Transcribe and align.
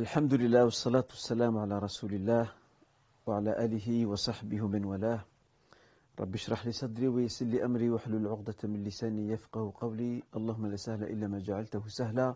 الحمد 0.00 0.34
لله 0.34 0.64
والصلاة 0.64 1.04
والسلام 1.10 1.58
على 1.58 1.78
رسول 1.78 2.12
الله 2.14 2.52
وعلى 3.26 3.64
آله 3.64 4.06
وصحبه 4.06 4.66
من 4.66 4.84
ولاه 4.84 5.20
رب 6.20 6.34
اشرح 6.34 6.66
لي 6.66 6.72
صدري 6.72 7.08
ويسر 7.08 7.46
لي 7.46 7.64
أمري 7.64 7.90
واحلل 7.90 8.28
عقدة 8.28 8.60
من 8.64 8.84
لساني 8.84 9.28
يفقه 9.28 9.72
قولي. 9.80 10.22
اللهم 10.36 10.66
لا 10.66 10.76
سهل 10.76 11.02
إلا 11.04 11.26
ما 11.28 11.38
جعلته 11.38 11.82
سهلا 11.88 12.34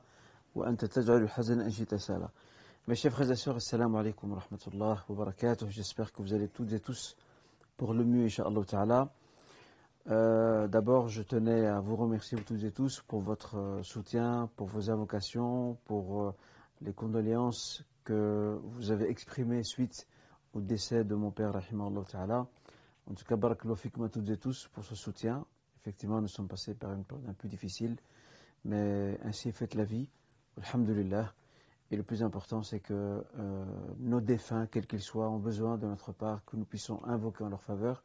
وأنت 0.54 0.84
تجعل 0.84 1.22
الحزن 1.22 1.60
أن 1.60 1.70
شئت 1.70 1.94
سهلا. 1.94 2.28
مشي 2.88 3.10
فخز 3.10 3.48
السلام 3.48 3.96
عليكم 3.96 4.32
ورحمة 4.32 4.64
الله 4.68 4.96
وبركاته 5.08 5.66
جيسبيغ 5.68 6.08
كو 6.08 6.22
فزالي 6.24 6.46
توت 6.46 6.74
توس 6.74 7.16
بوغ 7.78 7.92
لو 7.92 8.04
ميو 8.04 8.22
إن 8.22 8.28
شاء 8.28 8.48
الله 8.48 8.64
تعالى 8.64 9.08
Euh, 10.06 10.68
d'abord, 10.68 11.08
je 11.08 11.22
tenais 11.22 11.64
à 11.66 11.80
vous 11.80 11.96
remercier 11.96 12.36
vous 12.36 12.44
toutes 12.44 12.62
et 12.62 12.70
tous 12.70 13.02
pour 13.08 13.22
votre 13.22 13.56
euh, 13.56 13.82
soutien, 13.82 14.50
pour 14.54 14.66
vos 14.66 14.90
invocations, 14.90 15.78
pour 15.86 16.04
euh, 16.20 16.34
les 16.80 16.92
condoléances 16.92 17.84
que 18.04 18.58
vous 18.62 18.90
avez 18.90 19.08
exprimées 19.08 19.62
suite 19.62 20.06
au 20.52 20.60
décès 20.60 21.04
de 21.04 21.14
mon 21.14 21.30
père, 21.30 21.52
rahimahullah 21.52 22.04
ta'ala. 22.04 22.46
En 23.06 23.14
tout 23.14 23.24
cas, 23.24 23.36
barakallahu 23.36 24.04
à 24.04 24.08
toutes 24.08 24.28
et 24.30 24.36
tous 24.36 24.68
pour 24.72 24.84
ce 24.84 24.94
soutien. 24.94 25.44
Effectivement, 25.80 26.20
nous 26.20 26.28
sommes 26.28 26.48
passés 26.48 26.74
par 26.74 26.92
une 26.92 27.04
période 27.04 27.28
un 27.28 27.34
peu 27.34 27.48
difficile, 27.48 27.96
mais 28.64 29.18
ainsi 29.24 29.48
est 29.48 29.52
faite 29.52 29.74
la 29.74 29.84
vie. 29.84 30.08
Alhamdulillah. 30.56 31.34
Et 31.90 31.96
le 31.96 32.02
plus 32.02 32.22
important, 32.22 32.62
c'est 32.62 32.80
que 32.80 33.22
euh, 33.38 33.64
nos 33.98 34.20
défunts, 34.20 34.66
quels 34.66 34.86
qu'ils 34.86 35.02
soient, 35.02 35.28
ont 35.28 35.38
besoin 35.38 35.76
de 35.76 35.86
notre 35.86 36.12
part, 36.12 36.44
que 36.44 36.56
nous 36.56 36.64
puissions 36.64 37.04
invoquer 37.04 37.44
en 37.44 37.50
leur 37.50 37.62
faveur. 37.62 38.02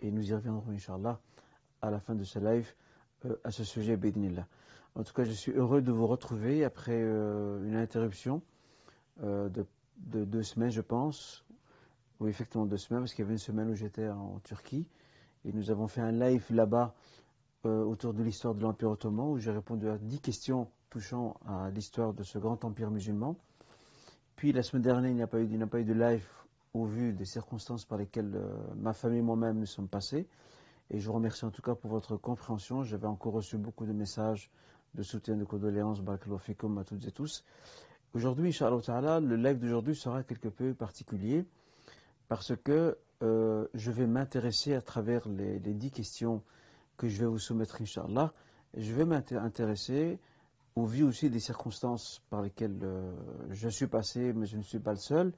Et 0.00 0.10
nous 0.10 0.28
y 0.28 0.34
reviendrons, 0.34 0.70
Inch'Allah, 0.72 1.20
à 1.80 1.90
la 1.90 2.00
fin 2.00 2.14
de 2.14 2.24
ce 2.24 2.38
live, 2.38 2.68
euh, 3.26 3.36
à 3.44 3.50
ce 3.50 3.62
sujet, 3.62 3.96
Bédinillah. 3.96 4.46
En 4.96 5.04
tout 5.04 5.12
cas, 5.12 5.24
je 5.24 5.30
suis 5.30 5.52
heureux 5.52 5.82
de 5.82 5.92
vous 5.92 6.06
retrouver 6.06 6.64
après 6.64 7.00
euh, 7.00 7.64
une 7.64 7.76
interruption 7.76 8.42
euh, 9.22 9.48
de, 9.48 9.64
de, 9.98 10.24
deux 10.24 10.42
semaines, 10.42 10.70
je 10.70 10.80
pense. 10.80 11.44
Oui, 12.18 12.30
effectivement, 12.30 12.66
deux 12.66 12.76
semaines, 12.76 13.02
parce 13.02 13.14
qu'il 13.14 13.22
y 13.22 13.26
avait 13.26 13.34
une 13.34 13.38
semaine 13.38 13.70
où 13.70 13.74
j'étais 13.74 14.08
en 14.08 14.40
Turquie. 14.40 14.86
Et 15.44 15.52
nous 15.52 15.70
avons 15.70 15.86
fait 15.86 16.00
un 16.00 16.10
live 16.10 16.44
là-bas 16.50 16.94
euh, 17.66 17.84
autour 17.84 18.14
de 18.14 18.22
l'histoire 18.22 18.54
de 18.54 18.62
l'Empire 18.62 18.90
ottoman, 18.90 19.30
où 19.30 19.38
j'ai 19.38 19.52
répondu 19.52 19.88
à 19.88 19.96
dix 19.96 20.20
questions 20.20 20.68
touchant 20.90 21.36
à 21.46 21.70
l'histoire 21.70 22.12
de 22.12 22.24
ce 22.24 22.38
grand 22.38 22.64
empire 22.64 22.90
musulman. 22.90 23.36
Puis 24.34 24.52
la 24.52 24.62
semaine 24.62 24.82
dernière, 24.82 25.10
il 25.10 25.14
n'y 25.14 25.22
a, 25.22 25.24
a 25.24 25.68
pas 25.68 25.80
eu 25.80 25.84
de 25.84 25.92
live 25.94 26.26
au 26.74 26.84
vu 26.84 27.12
des 27.12 27.24
circonstances 27.24 27.84
par 27.84 27.98
lesquelles 27.98 28.42
ma 28.76 28.92
famille 28.92 29.20
et 29.20 29.22
moi-même 29.22 29.58
nous 29.58 29.66
sommes 29.66 29.88
passés. 29.88 30.26
Et 30.90 30.98
je 30.98 31.06
vous 31.06 31.12
remercie 31.12 31.44
en 31.44 31.50
tout 31.50 31.62
cas 31.62 31.74
pour 31.76 31.90
votre 31.90 32.16
compréhension. 32.16 32.82
J'avais 32.82 33.06
encore 33.06 33.34
reçu 33.34 33.56
beaucoup 33.56 33.86
de 33.86 33.92
messages 33.92 34.50
de 34.94 35.02
soutien, 35.02 35.36
de 35.36 35.44
condoléances, 35.44 36.00
barakallahu 36.00 36.78
à 36.78 36.84
toutes 36.84 37.06
et 37.06 37.12
tous. 37.12 37.44
Aujourd'hui, 38.12 38.52
Ta'ala, 38.52 39.20
le 39.20 39.36
live 39.36 39.58
d'aujourd'hui 39.58 39.94
sera 39.94 40.24
quelque 40.24 40.48
peu 40.48 40.74
particulier 40.74 41.44
parce 42.28 42.54
que 42.56 42.98
euh, 43.22 43.68
je 43.74 43.90
vais 43.90 44.06
m'intéresser 44.06 44.74
à 44.74 44.80
travers 44.80 45.28
les, 45.28 45.58
les, 45.58 45.74
dix 45.74 45.90
questions 45.90 46.42
que 46.96 47.08
je 47.08 47.20
vais 47.20 47.26
vous 47.26 47.38
soumettre. 47.38 47.78
Je 48.74 48.94
vais 48.94 49.04
m'intéresser 49.04 50.18
au 50.74 50.86
vu 50.86 51.04
aussi 51.04 51.30
des 51.30 51.38
circonstances 51.38 52.22
par 52.30 52.42
lesquelles 52.42 52.78
euh, 52.82 53.12
je 53.50 53.68
suis 53.68 53.86
passé, 53.86 54.32
mais 54.32 54.46
je 54.46 54.56
ne 54.56 54.62
suis 54.62 54.78
pas 54.78 54.92
le 54.92 54.98
seul. 54.98 55.32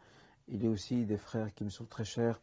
Il 0.49 0.63
y 0.63 0.67
a 0.67 0.71
aussi 0.71 1.05
des 1.05 1.17
frères 1.17 1.53
qui 1.55 1.65
me 1.65 1.71
sont 1.71 1.85
très 1.85 2.05
chers 2.05 2.41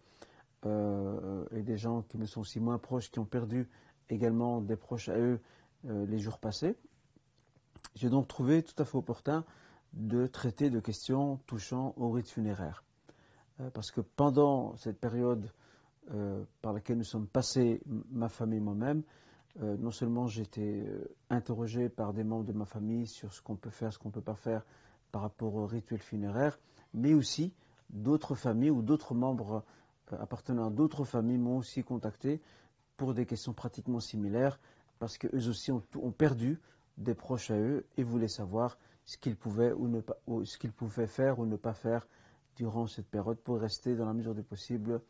euh, 0.66 1.46
et 1.56 1.62
des 1.62 1.78
gens 1.78 2.02
qui 2.04 2.18
me 2.18 2.26
sont 2.26 2.42
aussi 2.42 2.60
moins 2.60 2.78
proches, 2.78 3.10
qui 3.10 3.20
ont 3.20 3.26
perdu 3.26 3.68
également 4.10 4.62
des 4.62 4.76
proches 4.76 5.10
à 5.10 5.18
eux 5.18 5.40
les 5.86 6.20
jours 6.20 6.40
passés. 6.40 6.76
J'ai 8.00 8.10
donc 8.10 8.30
trouvé 8.30 8.64
tout 8.64 8.82
à 8.82 8.86
fait 8.86 8.98
opportun 8.98 9.44
de 9.92 10.26
traiter 10.26 10.70
de 10.70 10.80
questions 10.80 11.38
touchant 11.48 11.94
au 11.98 12.12
rite 12.12 12.30
funéraire. 12.30 12.86
Euh, 13.60 13.70
parce 13.72 13.92
que 13.92 14.00
pendant 14.00 14.74
cette 14.78 14.98
période 14.98 15.52
euh, 16.14 16.46
par 16.62 16.72
laquelle 16.72 16.98
nous 16.98 17.04
sommes 17.04 17.28
passés, 17.28 17.82
ma 18.10 18.30
famille, 18.30 18.62
moi-même, 18.62 19.04
euh, 19.62 19.76
non 19.76 19.92
seulement 19.92 20.28
j'ai 20.28 20.44
été 20.44 20.88
interrogé 21.30 21.90
par 21.90 22.14
des 22.14 22.24
membres 22.24 22.46
de 22.46 22.54
ma 22.54 22.64
famille 22.64 23.06
sur 23.06 23.34
ce 23.34 23.42
qu'on 23.42 23.58
peut 23.58 23.70
faire, 23.70 23.92
ce 23.92 24.00
qu'on 24.00 24.08
ne 24.08 24.14
peut 24.14 24.22
pas 24.22 24.36
faire 24.36 24.66
par 25.12 25.24
rapport 25.24 25.56
au 25.56 25.66
rituel 25.66 26.00
funéraire, 26.00 26.58
mais 26.94 27.14
aussi 27.14 27.52
d'autres 27.90 28.34
familles 28.34 28.72
ou 28.72 28.82
d'autres 28.82 29.14
membres 29.14 29.66
appartenant 30.12 30.68
à 30.68 30.70
d'autres 30.70 31.04
familles 31.04 31.38
m'ont 31.38 31.58
aussi 31.58 31.84
contacté 31.84 32.40
pour 32.96 33.14
des 33.14 33.26
questions 33.26 33.52
pratiquement 33.52 34.00
similaires, 34.00 34.58
parce 35.00 35.18
qu'eux 35.18 35.50
aussi 35.50 35.74
ont, 35.74 35.82
perdu 36.18 36.62
des 37.00 37.16
proches 37.16 37.50
à 37.50 37.58
eux 37.58 37.86
et 37.98 38.04
voulaient 38.04 38.28
savoir 38.28 38.78
ce 39.06 39.18
qu'ils 39.18 39.36
pouvaient, 39.36 39.72
ou 39.72 39.88
ne 39.88 40.02
pas, 40.02 40.18
ce 40.44 40.58
qu'ils 40.58 40.72
pouvaient 40.72 41.08
faire 41.08 41.40
ou 41.40 41.46
ne 41.46 41.56
pas 41.56 41.74
faire 41.74 42.08
durant 42.56 42.86
cette 42.86 43.08
période 43.08 43.40
pour 43.40 43.60
rester 43.60 43.96
dans 43.96 44.06
la 44.06 44.14
mesure 44.14 44.36
du 44.36 44.44
possible 44.44 45.02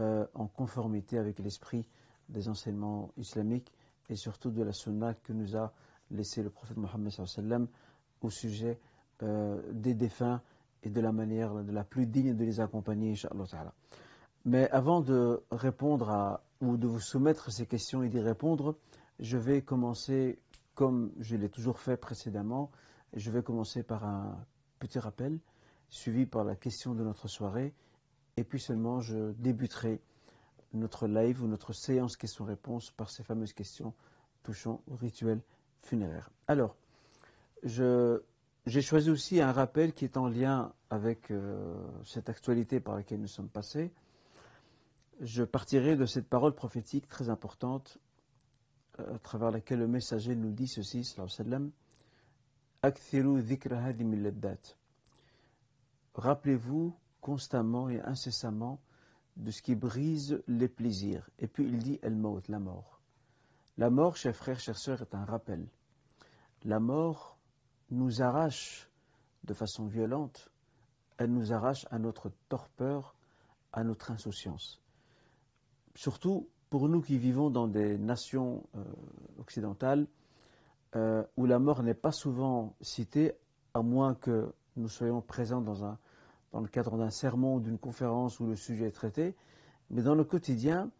euh, 0.00 0.26
en 0.34 0.46
conformité 0.46 1.18
avec 1.18 1.38
l'esprit 1.40 1.86
des 2.28 2.48
enseignements 2.48 3.10
islamiques 3.16 3.72
et 4.08 4.16
surtout 4.16 4.50
de 4.50 4.62
la 4.62 4.72
sunna 4.72 5.14
que 5.14 5.32
nous 5.32 5.56
a 5.56 5.72
laissé 6.10 6.42
le 6.42 6.50
prophète 6.50 6.76
Mohammed 6.76 7.68
au 8.22 8.30
sujet 8.30 8.78
euh, 9.22 9.60
des 9.72 9.94
défunts 9.94 10.40
et 10.82 10.90
de 10.90 11.00
la 11.00 11.12
manière 11.12 11.64
de 11.64 11.72
la 11.72 11.84
plus 11.84 12.06
digne 12.06 12.34
de 12.34 12.44
les 12.44 12.60
accompagner, 12.60 13.12
inshallah 13.12 13.72
Mais 14.44 14.70
avant 14.70 15.00
de 15.00 15.42
répondre 15.50 16.10
à, 16.10 16.44
ou 16.60 16.76
de 16.76 16.86
vous 16.86 17.00
soumettre 17.00 17.50
ces 17.50 17.66
questions 17.66 18.02
et 18.02 18.08
d'y 18.08 18.20
répondre, 18.20 18.76
je 19.18 19.36
vais 19.36 19.62
commencer 19.62 20.38
comme 20.74 21.12
je 21.18 21.36
l'ai 21.36 21.48
toujours 21.48 21.78
fait 21.78 21.96
précédemment. 21.96 22.70
Je 23.14 23.30
vais 23.30 23.42
commencer 23.42 23.82
par 23.82 24.04
un 24.04 24.44
petit 24.78 24.98
rappel, 24.98 25.38
suivi 25.88 26.26
par 26.26 26.44
la 26.44 26.56
question 26.56 26.94
de 26.94 27.04
notre 27.04 27.28
soirée, 27.28 27.72
et 28.36 28.44
puis 28.44 28.60
seulement 28.60 29.00
je 29.00 29.32
débuterai 29.32 30.00
notre 30.72 31.06
live 31.06 31.42
ou 31.42 31.46
notre 31.46 31.72
séance 31.72 32.16
questions-réponses 32.16 32.90
par 32.90 33.10
ces 33.10 33.22
fameuses 33.22 33.52
questions 33.52 33.94
touchant 34.42 34.82
au 34.90 34.96
rituel 34.96 35.40
funéraire. 35.82 36.30
Alors, 36.48 36.76
j'ai 37.62 38.82
choisi 38.82 39.10
aussi 39.10 39.40
un 39.40 39.52
rappel 39.52 39.92
qui 39.92 40.04
est 40.04 40.16
en 40.16 40.28
lien 40.28 40.72
avec 40.90 41.30
euh, 41.30 41.74
cette 42.04 42.28
actualité 42.28 42.80
par 42.80 42.96
laquelle 42.96 43.20
nous 43.20 43.28
sommes 43.28 43.48
passés. 43.48 43.92
Je 45.20 45.44
partirai 45.44 45.96
de 45.96 46.06
cette 46.06 46.28
parole 46.28 46.54
prophétique 46.54 47.08
très 47.08 47.28
importante 47.30 47.98
à 48.98 49.18
travers 49.18 49.50
laquelle 49.50 49.80
le 49.80 49.88
messager 49.88 50.36
nous 50.36 50.52
dit 50.52 50.68
ceci, 50.68 51.04
sallam, 51.04 51.70
Rappelez-vous 56.14 56.96
constamment 57.20 57.88
et 57.88 58.00
incessamment 58.02 58.80
de 59.36 59.50
ce 59.50 59.62
qui 59.62 59.74
brise 59.74 60.42
les 60.46 60.68
plaisirs. 60.68 61.28
Et 61.38 61.48
puis 61.48 61.64
il 61.64 61.78
dit 61.78 61.98
el 62.02 62.14
maut, 62.14 62.42
la 62.48 62.58
mort. 62.58 63.00
La 63.78 63.90
mort, 63.90 64.16
chers 64.16 64.36
frères, 64.36 64.60
chères 64.60 64.78
sœurs, 64.78 65.02
est 65.02 65.14
un 65.14 65.24
rappel. 65.24 65.66
La 66.64 66.78
mort 66.78 67.38
nous 67.90 68.22
arrache 68.22 68.88
de 69.42 69.54
façon 69.54 69.86
violente, 69.86 70.50
elle 71.18 71.32
nous 71.32 71.52
arrache 71.52 71.86
à 71.90 71.98
notre 71.98 72.30
torpeur, 72.48 73.14
à 73.72 73.84
notre 73.84 74.10
insouciance. 74.10 74.80
Surtout 75.94 76.48
pour 76.74 76.88
nous 76.88 77.02
qui 77.02 77.18
vivons 77.18 77.50
dans 77.50 77.68
des 77.68 77.96
nations 77.96 78.64
euh, 78.74 78.82
occidentales 79.38 80.08
euh, 80.96 81.22
où 81.36 81.46
la 81.46 81.60
mort 81.60 81.84
n'est 81.84 81.94
pas 81.94 82.10
souvent 82.10 82.74
citée, 82.80 83.30
à 83.74 83.82
moins 83.82 84.16
que 84.16 84.52
nous 84.74 84.88
soyons 84.88 85.20
présents 85.20 85.60
dans, 85.60 85.84
un, 85.84 85.96
dans 86.50 86.58
le 86.58 86.66
cadre 86.66 86.98
d'un 86.98 87.10
sermon 87.10 87.54
ou 87.54 87.60
d'une 87.60 87.78
conférence 87.78 88.40
où 88.40 88.46
le 88.48 88.56
sujet 88.56 88.88
est 88.88 88.90
traité, 88.90 89.36
mais 89.88 90.02
dans 90.02 90.16
le 90.16 90.24
quotidien, 90.24 90.90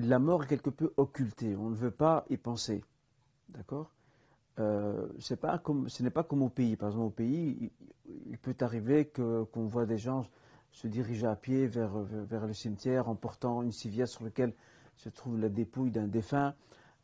la 0.00 0.18
mort 0.18 0.42
est 0.42 0.46
quelque 0.48 0.70
peu 0.70 0.92
occultée, 0.96 1.54
on 1.54 1.70
ne 1.70 1.76
veut 1.76 1.92
pas 1.92 2.26
y 2.28 2.36
penser. 2.36 2.82
D'accord? 3.50 3.92
Euh, 4.58 5.06
pas 5.40 5.58
comme, 5.58 5.88
Ce 5.90 6.02
n'est 6.02 6.10
pas 6.10 6.24
comme 6.24 6.42
au 6.42 6.48
pays. 6.48 6.74
Par 6.74 6.88
exemple, 6.88 7.06
au 7.06 7.10
pays, 7.10 7.70
il, 8.26 8.36
peut 8.36 8.56
arriver 8.58 9.06
qu'on 9.06 9.66
voit 9.68 9.86
des 9.86 9.98
gens 9.98 10.26
se 10.72 10.88
diriger 10.88 11.28
à 11.28 11.36
pied 11.36 11.68
vers, 11.68 12.00
vers 12.00 12.48
le 12.48 12.52
cimetière 12.52 13.08
en 13.08 13.14
portant 13.14 13.62
une 13.62 13.70
civière 13.70 14.08
sur 14.08 14.24
laquelle 14.24 14.52
se 14.96 15.08
trouve 15.08 15.38
la 15.38 15.48
dépouille 15.48 15.90
d'un 15.90 16.06
défunt. 16.06 16.54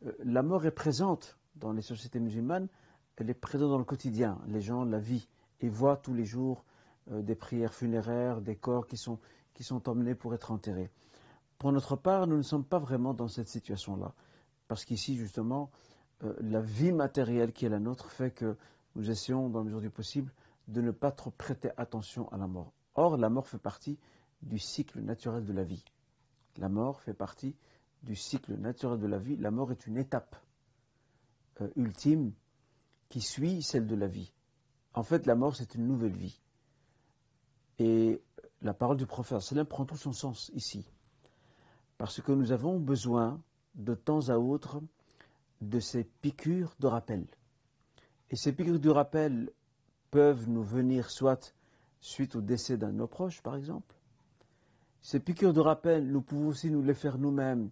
Euh, 0.05 0.11
la 0.23 0.43
mort 0.43 0.65
est 0.65 0.71
présente 0.71 1.37
dans 1.55 1.71
les 1.71 1.81
sociétés 1.81 2.19
musulmanes, 2.19 2.67
elle 3.17 3.29
est 3.29 3.33
présente 3.33 3.69
dans 3.69 3.77
le 3.77 3.83
quotidien. 3.83 4.39
Les 4.47 4.61
gens 4.61 4.85
la 4.85 4.99
vivent 4.99 5.27
et 5.59 5.69
voient 5.69 5.97
tous 5.97 6.13
les 6.13 6.25
jours 6.25 6.63
euh, 7.11 7.21
des 7.21 7.35
prières 7.35 7.73
funéraires, 7.73 8.41
des 8.41 8.55
corps 8.55 8.87
qui 8.87 8.97
sont, 8.97 9.19
qui 9.53 9.63
sont 9.63 9.89
emmenés 9.89 10.15
pour 10.15 10.33
être 10.33 10.51
enterrés. 10.51 10.89
Pour 11.57 11.71
notre 11.73 11.97
part, 11.97 12.27
nous 12.27 12.37
ne 12.37 12.41
sommes 12.41 12.63
pas 12.63 12.79
vraiment 12.79 13.13
dans 13.13 13.27
cette 13.27 13.49
situation-là. 13.49 14.13
Parce 14.69 14.85
qu'ici, 14.85 15.17
justement, 15.17 15.69
euh, 16.23 16.33
la 16.39 16.61
vie 16.61 16.93
matérielle 16.93 17.51
qui 17.51 17.65
est 17.65 17.69
la 17.69 17.79
nôtre 17.79 18.11
fait 18.11 18.31
que 18.31 18.55
nous 18.95 19.11
essayons, 19.11 19.49
dans 19.49 19.59
la 19.59 19.65
mesure 19.65 19.81
du 19.81 19.89
possible, 19.89 20.31
de 20.67 20.81
ne 20.81 20.91
pas 20.91 21.11
trop 21.11 21.31
prêter 21.31 21.71
attention 21.75 22.29
à 22.29 22.37
la 22.37 22.47
mort. 22.47 22.71
Or, 22.95 23.17
la 23.17 23.29
mort 23.29 23.47
fait 23.47 23.57
partie 23.57 23.97
du 24.41 24.59
cycle 24.59 25.01
naturel 25.01 25.43
de 25.43 25.53
la 25.53 25.63
vie. 25.63 25.83
La 26.57 26.69
mort 26.69 27.01
fait 27.01 27.13
partie 27.13 27.55
du 28.03 28.15
cycle 28.15 28.55
naturel 28.55 28.99
de 28.99 29.07
la 29.07 29.17
vie. 29.17 29.37
La 29.37 29.51
mort 29.51 29.71
est 29.71 29.87
une 29.87 29.97
étape 29.97 30.35
euh, 31.61 31.69
ultime 31.75 32.33
qui 33.09 33.21
suit 33.21 33.61
celle 33.63 33.87
de 33.87 33.95
la 33.95 34.07
vie. 34.07 34.31
En 34.93 35.03
fait, 35.03 35.25
la 35.25 35.35
mort, 35.35 35.55
c'est 35.55 35.75
une 35.75 35.87
nouvelle 35.87 36.15
vie. 36.15 36.39
Et 37.79 38.21
la 38.61 38.73
parole 38.73 38.97
du 38.97 39.05
prophète 39.05 39.39
sallam 39.41 39.65
prend 39.65 39.85
tout 39.85 39.97
son 39.97 40.13
sens 40.13 40.51
ici. 40.53 40.85
Parce 41.97 42.21
que 42.21 42.31
nous 42.31 42.51
avons 42.51 42.79
besoin 42.79 43.41
de 43.75 43.95
temps 43.95 44.29
à 44.29 44.37
autre 44.37 44.81
de 45.61 45.79
ces 45.79 46.03
piqûres 46.03 46.75
de 46.79 46.87
rappel. 46.87 47.25
Et 48.29 48.35
ces 48.35 48.53
piqûres 48.53 48.79
de 48.79 48.89
rappel 48.89 49.51
peuvent 50.11 50.49
nous 50.49 50.63
venir 50.63 51.09
soit 51.09 51.53
suite 52.01 52.35
au 52.35 52.41
décès 52.41 52.77
d'un 52.77 52.89
de 52.89 52.97
nos 52.97 53.07
proches, 53.07 53.41
par 53.41 53.55
exemple. 53.55 53.95
Ces 55.01 55.19
piqûres 55.19 55.53
de 55.53 55.61
rappel, 55.61 56.07
nous 56.11 56.21
pouvons 56.21 56.47
aussi 56.47 56.69
nous 56.69 56.81
les 56.81 56.93
faire 56.93 57.17
nous-mêmes 57.17 57.69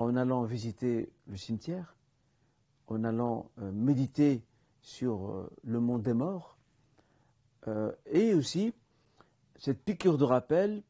en 0.00 0.16
allant 0.16 0.44
visiter 0.44 1.12
le 1.26 1.36
cimetière, 1.36 1.94
en 2.88 3.04
allant 3.04 3.50
euh, 3.58 3.70
méditer 3.70 4.42
sur 4.80 5.30
euh, 5.30 5.50
le 5.62 5.78
monde 5.78 6.02
des 6.02 6.14
morts, 6.14 6.56
euh, 7.68 7.92
et 8.06 8.34
aussi 8.34 8.72
cette 9.58 9.84
piqûre 9.84 10.16
de 10.16 10.24
rappel, 10.24 10.82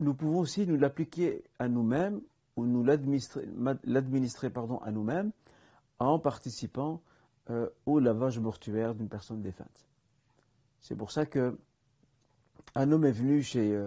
nous 0.00 0.14
pouvons 0.14 0.40
aussi 0.40 0.66
nous 0.66 0.76
l'appliquer 0.76 1.44
à 1.60 1.68
nous-mêmes 1.68 2.20
ou 2.56 2.66
nous 2.66 2.82
l'administrer 2.82 4.50
pardon 4.50 4.78
à 4.78 4.90
nous-mêmes 4.90 5.30
en 6.00 6.18
participant 6.18 7.00
au 7.84 7.98
lavage 7.98 8.38
mortuaire 8.38 8.94
d'une 8.94 9.08
personne 9.08 9.42
défunte. 9.42 9.86
C'est 10.80 10.96
pour 10.96 11.10
ça 11.10 11.26
que 11.26 11.58
un 12.74 12.90
homme 12.92 13.04
est 13.04 13.12
venu 13.12 13.42
chez 13.42 13.78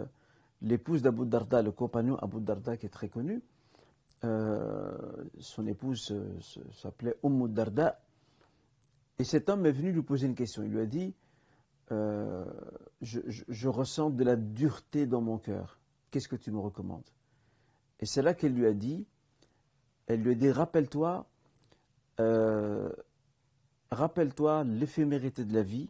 l'épouse 0.61 1.01
d'Abu 1.01 1.25
Darda, 1.25 1.61
le 1.61 1.71
compagnon 1.71 2.15
Abu 2.17 2.39
Darda 2.41 2.77
qui 2.77 2.85
est 2.85 2.89
très 2.89 3.09
connu, 3.09 3.41
euh, 4.23 4.95
son 5.39 5.67
épouse 5.67 6.11
euh, 6.11 6.39
s'appelait 6.71 7.17
Umm 7.23 7.51
Darda, 7.51 7.99
et 9.19 9.25
cet 9.25 9.49
homme 9.49 9.65
est 9.65 9.71
venu 9.71 9.91
lui 9.91 10.01
poser 10.01 10.27
une 10.27 10.35
question. 10.35 10.63
Il 10.63 10.71
lui 10.71 10.79
a 10.79 10.85
dit 10.85 11.13
euh, 11.91 12.45
je, 13.01 13.67
ressens 13.67 14.11
de 14.11 14.23
la 14.23 14.37
dureté 14.37 15.05
dans 15.05 15.19
mon 15.19 15.37
cœur. 15.37 15.77
Qu'est-ce 16.09 16.29
que 16.29 16.37
tu 16.37 16.51
me 16.51 16.59
recommandes? 16.59 17.09
Et 17.99 18.05
c'est 18.05 18.21
là 18.21 18.33
qu'elle 18.33 18.53
lui 18.53 18.65
a 18.65 18.73
dit 18.73 19.05
elle 20.07 20.21
lui 20.21 20.31
a 20.31 20.35
dit 20.35 20.51
rappelle-toi, 20.51 21.25
rappelle-toi 23.91 24.63
l'éphémérité 24.65 25.45
de 25.45 25.53
la 25.53 25.63
vie, 25.63 25.89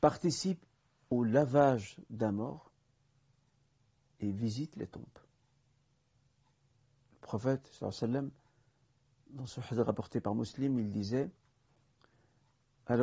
participe 0.00 0.64
au 1.10 1.24
lavage 1.24 1.96
d'un 2.10 2.32
mort 2.32 2.70
et 4.20 4.30
visite 4.30 4.76
les 4.76 4.86
tombes. 4.86 5.04
Prophète, 7.26 7.68
sallam, 7.90 8.30
dans 9.30 9.46
ce 9.46 9.60
hadith 9.60 9.84
rapporté 9.84 10.20
par 10.20 10.34
Muslim, 10.34 10.78
il 10.78 10.90
disait. 10.90 11.30
Je 12.88 13.02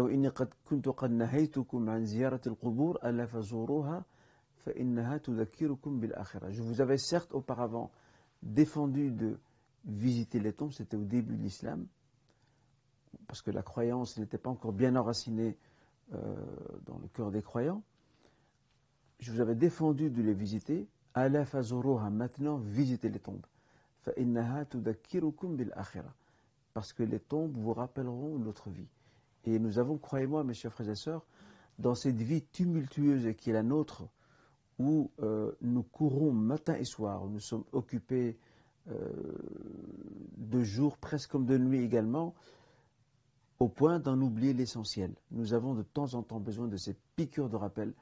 vous 6.62 6.82
avais 6.82 6.98
certes 6.98 7.34
auparavant 7.34 7.92
défendu 8.42 9.12
de 9.12 9.38
visiter 9.86 10.40
les 10.40 10.54
tombes, 10.54 10.72
c'était 10.72 10.96
au 10.96 11.04
début 11.04 11.36
de 11.36 11.44
l'islam, 11.44 11.86
parce 13.28 13.42
que 13.42 13.52
la 13.52 13.62
croyance 13.62 14.18
n'était 14.18 14.38
pas 14.38 14.50
encore 14.50 14.72
bien 14.72 14.96
enracinée 14.96 15.58
euh, 16.14 16.34
dans 16.86 16.98
le 16.98 17.10
cœur 17.10 17.30
des 17.30 17.42
croyants 17.42 17.84
je 19.24 19.32
vous 19.32 19.40
avais 19.40 19.56
défendu 19.56 20.10
de 20.10 20.22
les 20.22 20.34
visiter. 20.34 20.88
Ala 21.14 21.46
fazuruha, 21.46 22.10
maintenant 22.10 22.58
visitez 22.58 23.10
les 23.10 23.20
tombes. 23.20 23.46
Parce 26.74 26.94
que 26.94 27.04
les 27.04 27.20
tombes 27.20 27.56
vous 27.56 27.74
rappelleront 27.74 28.38
notre 28.40 28.70
vie. 28.70 28.88
Et 29.46 29.60
nous 29.60 29.80
avons, 29.80 29.98
croyez-moi, 29.98 30.44
mes 30.44 30.54
chers 30.54 30.72
frères 30.72 30.90
et 30.90 30.96
sœurs, 30.96 31.26
dans 31.80 31.96
cette 31.96 32.22
vie 32.22 32.42
tumultueuse 32.42 33.36
qui 33.36 33.50
est 33.50 33.54
la 33.54 33.64
nôtre, 33.64 34.04
où 34.80 35.12
euh, 35.22 35.52
nous 35.62 35.84
courons 35.84 36.32
matin 36.32 36.76
et 36.76 36.86
soir, 36.86 37.24
où 37.24 37.30
nous 37.30 37.40
sommes 37.40 37.66
occupés 37.72 38.38
euh, 38.90 39.10
de 40.38 40.64
jour 40.64 40.98
presque 40.98 41.32
comme 41.32 41.46
de 41.46 41.58
nuit 41.58 41.84
également, 41.84 42.34
au 43.60 43.70
point 43.70 44.00
d'en 44.00 44.20
oublier 44.20 44.54
l'essentiel. 44.54 45.14
Nous 45.32 45.54
avons 45.54 45.74
de 45.74 45.84
temps 45.84 46.16
en 46.16 46.24
temps 46.24 46.40
besoin 46.40 46.68
de 46.68 46.78
ces 46.78 46.96
piqûres 47.16 47.50
de 47.50 47.56
rappel 47.56 47.94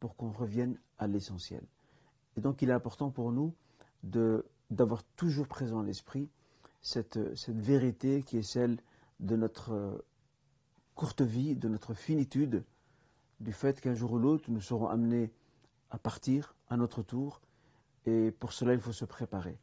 pour 0.00 0.16
qu'on 0.16 0.30
revienne 0.30 0.78
à 0.98 1.06
l'essentiel. 1.06 1.62
Et 2.36 2.40
donc 2.40 2.62
il 2.62 2.70
est 2.70 2.74
important 2.74 3.10
pour 3.10 3.32
nous 3.32 3.52
d'avoir 4.70 5.02
toujours 5.16 5.46
présent 5.46 5.80
à 5.80 5.84
l'esprit 5.84 6.28
cette, 6.80 7.18
cette, 7.36 7.56
vérité 7.56 8.22
qui 8.22 8.38
est 8.38 8.42
celle 8.42 8.78
de 9.20 9.36
notre 9.36 9.72
euh, 9.72 10.04
courte 10.94 11.22
vie, 11.22 11.56
de 11.56 11.68
notre 11.68 11.94
finitude, 11.94 12.64
du 13.40 13.52
fait 13.52 13.80
qu'un 13.80 13.94
jour 13.94 14.12
ou 14.12 14.18
l'autre 14.18 14.50
nous 14.50 14.60
serons 14.60 14.88
amenés 14.88 15.32
à 15.90 15.98
partir 15.98 16.54
à 16.68 16.76
notre 16.76 17.02
tour, 17.02 17.40
et 18.06 18.30
pour 18.30 18.52
cela 18.52 18.74
il 18.74 18.80
faut 18.80 18.92
se 18.92 19.04
préparer. 19.04 19.58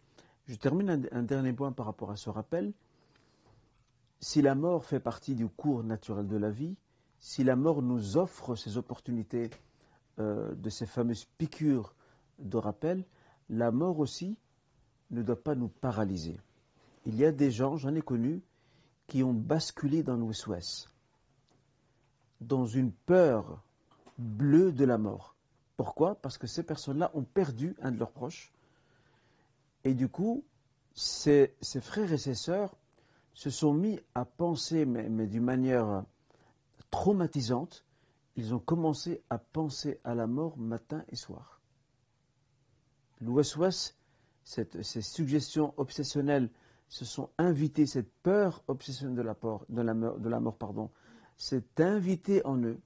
Je 0.47 0.55
termine 0.55 1.07
un, 1.11 1.23
dernier 1.23 1.53
point 1.53 1.71
par 1.71 1.85
rapport 1.85 2.11
à 2.11 2.17
ce 2.17 2.29
rappel. 2.29 2.73
Si 4.19 4.41
la 4.41 4.55
mort 4.55 4.85
fait 4.85 4.99
partie 4.99 5.35
du 5.35 5.47
cours 5.47 5.83
naturel 5.83 6.27
de 6.27 6.37
la 6.37 6.49
vie, 6.49 6.75
si 7.19 7.43
la 7.43 7.55
mort 7.55 7.81
nous 7.81 8.17
offre 8.17 8.55
ces 8.55 8.77
opportunités 8.77 9.49
euh, 10.19 10.53
de 10.55 10.69
ces 10.69 10.85
fameuses 10.85 11.25
piqûres 11.37 11.95
de 12.39 12.57
rappel, 12.57 13.05
la 13.49 13.71
mort 13.71 13.99
aussi 13.99 14.37
ne 15.13 15.23
doit 15.23 15.41
pas 15.41 15.55
nous 15.55 15.67
paralyser. 15.67 16.39
Il 17.05 17.15
y 17.15 17.25
a 17.25 17.31
des 17.31 17.51
gens, 17.51 17.77
j'en 17.77 17.95
ai 17.95 18.01
connu, 18.01 18.41
qui 19.07 19.23
ont 19.23 19.33
basculé 19.33 20.03
dans 20.03 20.15
l'ouest 20.15 20.89
dans 22.41 22.65
une 22.65 22.91
peur 22.91 23.63
bleue 24.17 24.71
de 24.71 24.85
la 24.85 24.97
mort. 24.97 25.35
Pourquoi? 25.77 26.15
Parce 26.15 26.37
que 26.37 26.47
ces 26.47 26.63
personnes-là 26.63 27.11
ont 27.13 27.23
perdu 27.23 27.75
un 27.81 27.91
de 27.91 27.97
leurs 27.97 28.11
proches. 28.11 28.51
Et 29.83 29.93
du 29.93 30.07
coup, 30.07 30.43
ces, 30.93 31.55
frères 31.81 32.11
et 32.11 32.17
ces 32.17 32.35
sœurs 32.35 32.75
se 33.33 33.49
sont 33.49 33.73
mis 33.73 33.99
à 34.13 34.25
penser, 34.25 34.85
mais 34.85 35.27
d'une 35.27 35.43
manière 35.43 36.03
traumatisante, 36.91 37.83
ils 38.35 38.53
ont 38.53 38.59
commencé 38.59 39.21
à 39.29 39.37
penser 39.37 39.99
à 40.03 40.15
la 40.15 40.27
mort 40.27 40.57
matin 40.57 41.03
et 41.09 41.15
soir. 41.15 41.59
L'ouest-ouest, 43.21 43.95
ces 44.43 45.01
suggestions 45.01 45.73
obsessionnelles 45.77 46.49
se 46.89 47.05
sont 47.05 47.29
invitées, 47.37 47.85
cette 47.85 48.11
peur 48.21 48.63
obsessionnelle 48.67 49.15
de 49.15 49.81
la, 49.81 50.39
mort, 50.39 50.57
pardon, 50.57 50.91
s'est 51.37 51.63
invitée 51.79 52.45
en 52.45 52.57
eux, 52.57 52.79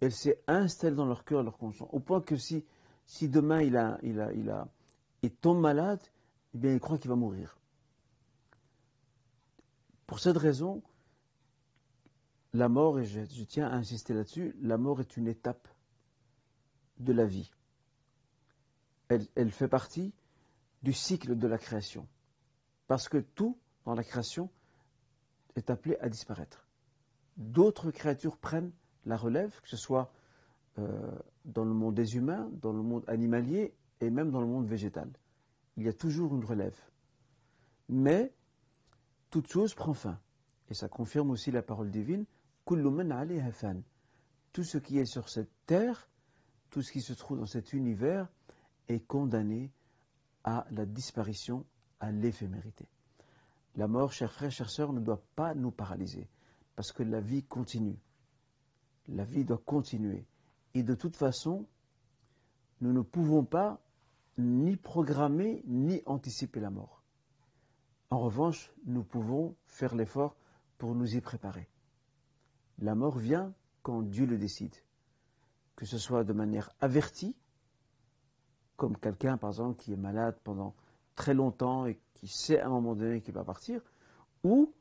elle 0.00 0.12
s'est 0.12 0.42
installée 0.48 0.96
dans 0.96 1.06
leur 1.06 1.24
cœur, 1.24 1.42
leur 1.42 1.56
conscience, 1.56 1.88
au 1.92 2.00
point 2.00 2.20
que 2.20 2.36
si, 2.36 2.64
si 3.06 3.28
demain 3.28 3.62
il, 3.62 3.76
a, 3.76 3.98
il, 4.02 4.20
a, 4.20 4.32
il, 4.32 4.50
a, 4.50 4.68
il 5.22 5.30
tombe 5.30 5.60
malade, 5.60 6.00
eh 6.54 6.58
bien 6.58 6.72
il 6.72 6.80
croit 6.80 6.98
qu'il 6.98 7.10
va 7.10 7.16
mourir. 7.16 7.58
Pour 10.06 10.18
cette 10.18 10.36
raison, 10.36 10.82
la 12.52 12.68
mort, 12.68 12.98
et 12.98 13.04
je, 13.04 13.44
tiens 13.44 13.68
à 13.68 13.74
insister 13.74 14.14
là-dessus, 14.14 14.54
la 14.60 14.76
mort 14.76 15.00
est 15.00 15.16
une 15.16 15.28
étape 15.28 15.68
de 16.98 17.12
la 17.12 17.24
vie. 17.24 17.50
Elle, 19.08 19.50
fait 19.50 19.68
partie 19.68 20.12
du 20.82 20.92
cycle 20.92 21.36
de 21.36 21.46
la 21.46 21.58
création. 21.58 22.06
Parce 22.86 23.08
que 23.08 23.18
tout 23.18 23.58
dans 23.84 23.94
la 23.94 24.04
création 24.04 24.50
est 25.56 25.70
appelé 25.70 25.96
à 26.00 26.08
disparaître. 26.08 26.66
D'autres 27.36 27.90
créatures 27.90 28.36
prennent 28.36 28.72
la 29.04 29.16
relève, 29.16 29.60
que 29.60 29.68
ce 29.68 29.76
soit 29.76 30.12
euh, 30.78 31.18
dans 31.44 31.64
le 31.64 31.74
monde 31.74 31.94
des 31.94 32.16
humains, 32.16 32.48
dans 32.52 32.72
le 32.72 32.82
monde 32.82 33.04
animalier 33.06 33.74
et 34.00 34.10
même 34.10 34.30
dans 34.30 34.40
le 34.40 34.46
monde 34.46 34.66
végétal. 34.66 35.10
Il 35.76 35.84
y 35.84 35.88
a 35.88 35.92
toujours 35.92 36.34
une 36.34 36.44
relève. 36.44 36.78
Mais 37.88 38.32
toute 39.30 39.50
chose 39.50 39.74
prend 39.74 39.94
fin. 39.94 40.18
Et 40.68 40.74
ça 40.74 40.88
confirme 40.88 41.30
aussi 41.30 41.50
la 41.50 41.62
parole 41.62 41.90
divine 41.90 42.24
tout 44.52 44.64
ce 44.64 44.78
qui 44.78 44.98
est 44.98 45.04
sur 45.04 45.28
cette 45.28 45.50
terre, 45.66 46.08
tout 46.70 46.82
ce 46.82 46.92
qui 46.92 47.00
se 47.00 47.12
trouve 47.12 47.38
dans 47.38 47.46
cet 47.46 47.72
univers 47.72 48.28
est 48.88 49.00
condamné 49.00 49.70
à 50.44 50.66
la 50.70 50.86
disparition, 50.86 51.64
à 52.00 52.10
l'éphémérité. 52.10 52.86
La 53.76 53.88
mort, 53.88 54.12
chers 54.12 54.32
frères, 54.32 54.50
chères 54.50 54.70
sœurs, 54.70 54.92
ne 54.92 55.00
doit 55.00 55.22
pas 55.34 55.54
nous 55.54 55.70
paralyser, 55.70 56.28
parce 56.76 56.92
que 56.92 57.02
la 57.02 57.20
vie 57.20 57.42
continue. 57.42 57.98
La 59.08 59.24
vie 59.24 59.44
doit 59.44 59.62
continuer. 59.64 60.26
Et 60.74 60.82
de 60.82 60.94
toute 60.94 61.16
façon, 61.16 61.66
nous 62.80 62.92
ne 62.92 63.02
pouvons 63.02 63.44
pas 63.44 63.80
ni 64.38 64.76
programmer 64.76 65.62
ni 65.66 66.02
anticiper 66.06 66.60
la 66.60 66.70
mort. 66.70 67.02
En 68.10 68.18
revanche, 68.18 68.70
nous 68.84 69.04
pouvons 69.04 69.56
faire 69.66 69.94
l'effort 69.94 70.36
pour 70.78 70.94
nous 70.94 71.16
y 71.16 71.20
préparer. 71.20 71.68
La 72.78 72.94
mort 72.94 73.18
vient 73.18 73.54
quand 73.82 74.02
Dieu 74.02 74.26
le 74.26 74.38
décide. 74.38 74.74
Que 75.76 75.86
ce 75.86 75.98
soit 75.98 76.24
de 76.24 76.32
manière 76.32 76.74
avertie, 76.80 77.34
comme 78.76 78.96
quelqu'un 78.96 79.36
par 79.36 79.50
exemple 79.50 79.80
qui 79.80 79.92
est 79.92 79.96
malade 79.96 80.36
pendant 80.44 80.74
très 81.14 81.34
longtemps 81.34 81.86
et 81.86 82.00
qui 82.14 82.28
sait 82.28 82.60
à 82.60 82.66
un 82.66 82.70
moment 82.70 82.94
donné 82.94 83.20
qu'il 83.20 83.34
va 83.34 83.44
partir, 83.44 83.80
ou 84.44 84.72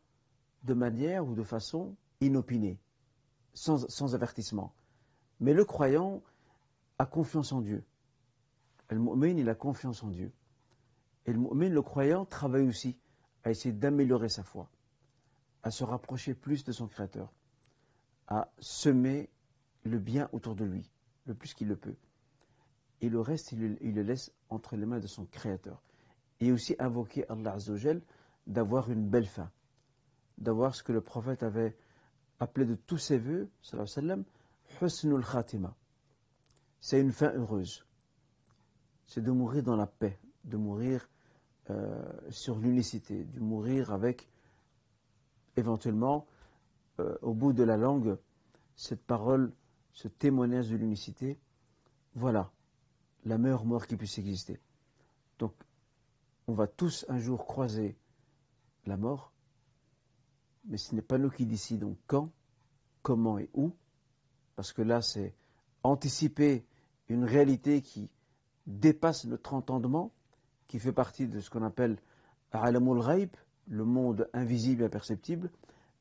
de 0.63 0.73
manière 0.73 1.27
ou 1.27 1.33
de 1.33 1.43
façon 1.43 1.95
inopinée, 2.19 2.79
sans, 3.53 4.15
avertissement. 4.15 4.73
Mais 5.39 5.53
le 5.53 5.65
croyant 5.65 6.21
a 6.99 7.05
confiance 7.05 7.51
en 7.51 7.61
Dieu. 7.61 7.83
Le 8.89 8.99
mu'min, 8.99 9.37
il 9.37 9.49
a 9.49 9.55
confiance 9.55 10.03
en 10.03 10.09
Dieu. 10.09 10.31
Et 11.25 11.33
le 11.33 11.39
le 11.39 11.81
croyant, 11.81 12.25
travaille 12.25 12.67
aussi 12.67 12.97
à 13.43 13.51
essayer 13.51 13.73
d'améliorer 13.73 14.29
sa 14.29 14.43
foi, 14.43 14.69
à 15.63 15.71
se 15.71 15.83
rapprocher 15.83 16.33
plus 16.33 16.63
de 16.63 16.71
son 16.71 16.87
Créateur, 16.87 17.31
à 18.27 18.51
semer 18.59 19.29
le 19.83 19.97
bien 19.97 20.29
autour 20.31 20.55
de 20.55 20.65
lui, 20.65 20.89
le 21.25 21.33
plus 21.33 21.53
qu'il 21.53 21.67
le 21.67 21.75
peut. 21.75 21.95
Et 23.01 23.09
le 23.09 23.19
reste, 23.19 23.51
il, 23.51 23.77
le 23.81 24.03
laisse 24.03 24.31
entre 24.49 24.75
les 24.75 24.85
mains 24.85 24.99
de 24.99 25.07
son 25.07 25.25
Créateur. 25.25 25.81
Et 26.39 26.51
aussi 26.51 26.75
invoquer 26.79 27.27
Allah 27.29 27.53
Azzawajal 27.53 28.01
d'avoir 28.47 28.89
une 28.89 29.07
belle 29.09 29.25
fin, 29.25 29.51
d'avoir 30.37 30.75
ce 30.75 30.83
que 30.83 30.91
le 30.91 31.01
prophète 31.01 31.43
avait 31.43 31.75
appelé 32.39 32.65
de 32.65 32.75
tous 32.75 32.97
ses 32.97 33.17
voeux, 33.17 33.49
husnul 34.81 35.23
khatima. 35.25 35.75
C'est 36.79 36.99
une 36.99 37.11
fin 37.11 37.31
heureuse. 37.33 37.85
C'est 39.05 39.21
de 39.21 39.31
mourir 39.31 39.63
dans 39.63 39.75
la 39.75 39.87
paix, 39.87 40.19
de 40.43 40.57
mourir 40.57 41.07
euh, 41.69 42.01
sur 42.29 42.57
l'unicité, 42.57 43.23
de 43.23 43.39
mourir 43.39 43.91
avec 43.91 44.27
éventuellement 45.57 46.25
euh, 46.99 47.17
au 47.21 47.33
bout 47.33 47.53
de 47.53 47.63
la 47.63 47.77
langue 47.77 48.17
cette 48.75 49.03
parole, 49.03 49.53
ce 49.91 50.07
témoignage 50.07 50.69
de 50.69 50.77
l'unicité. 50.77 51.39
Voilà 52.15 52.51
la 53.25 53.37
meilleure 53.37 53.65
mort 53.65 53.87
qui 53.87 53.95
puisse 53.95 54.17
exister. 54.17 54.59
Donc, 55.39 55.53
on 56.47 56.53
va 56.53 56.67
tous 56.67 57.05
un 57.09 57.19
jour 57.19 57.45
croiser 57.45 57.97
la 58.85 58.97
mort, 58.97 59.31
mais 60.65 60.77
ce 60.77 60.95
n'est 60.95 61.01
pas 61.01 61.17
nous 61.17 61.29
qui 61.29 61.45
décidons 61.45 61.97
quand, 62.07 62.31
comment 63.01 63.37
et 63.39 63.49
où, 63.53 63.71
parce 64.55 64.73
que 64.73 64.81
là, 64.81 65.01
c'est 65.01 65.33
anticiper 65.83 66.65
une 67.09 67.23
réalité 67.23 67.81
qui 67.81 68.09
dépasse 68.67 69.25
notre 69.25 69.53
entendement, 69.53 70.11
qui 70.67 70.79
fait 70.79 70.93
partie 70.93 71.27
de 71.27 71.39
ce 71.39 71.49
qu'on 71.49 71.63
appelle 71.63 71.97
le 72.53 73.85
monde 73.85 74.29
invisible 74.33 74.83
et 74.83 74.85
imperceptible, 74.85 75.51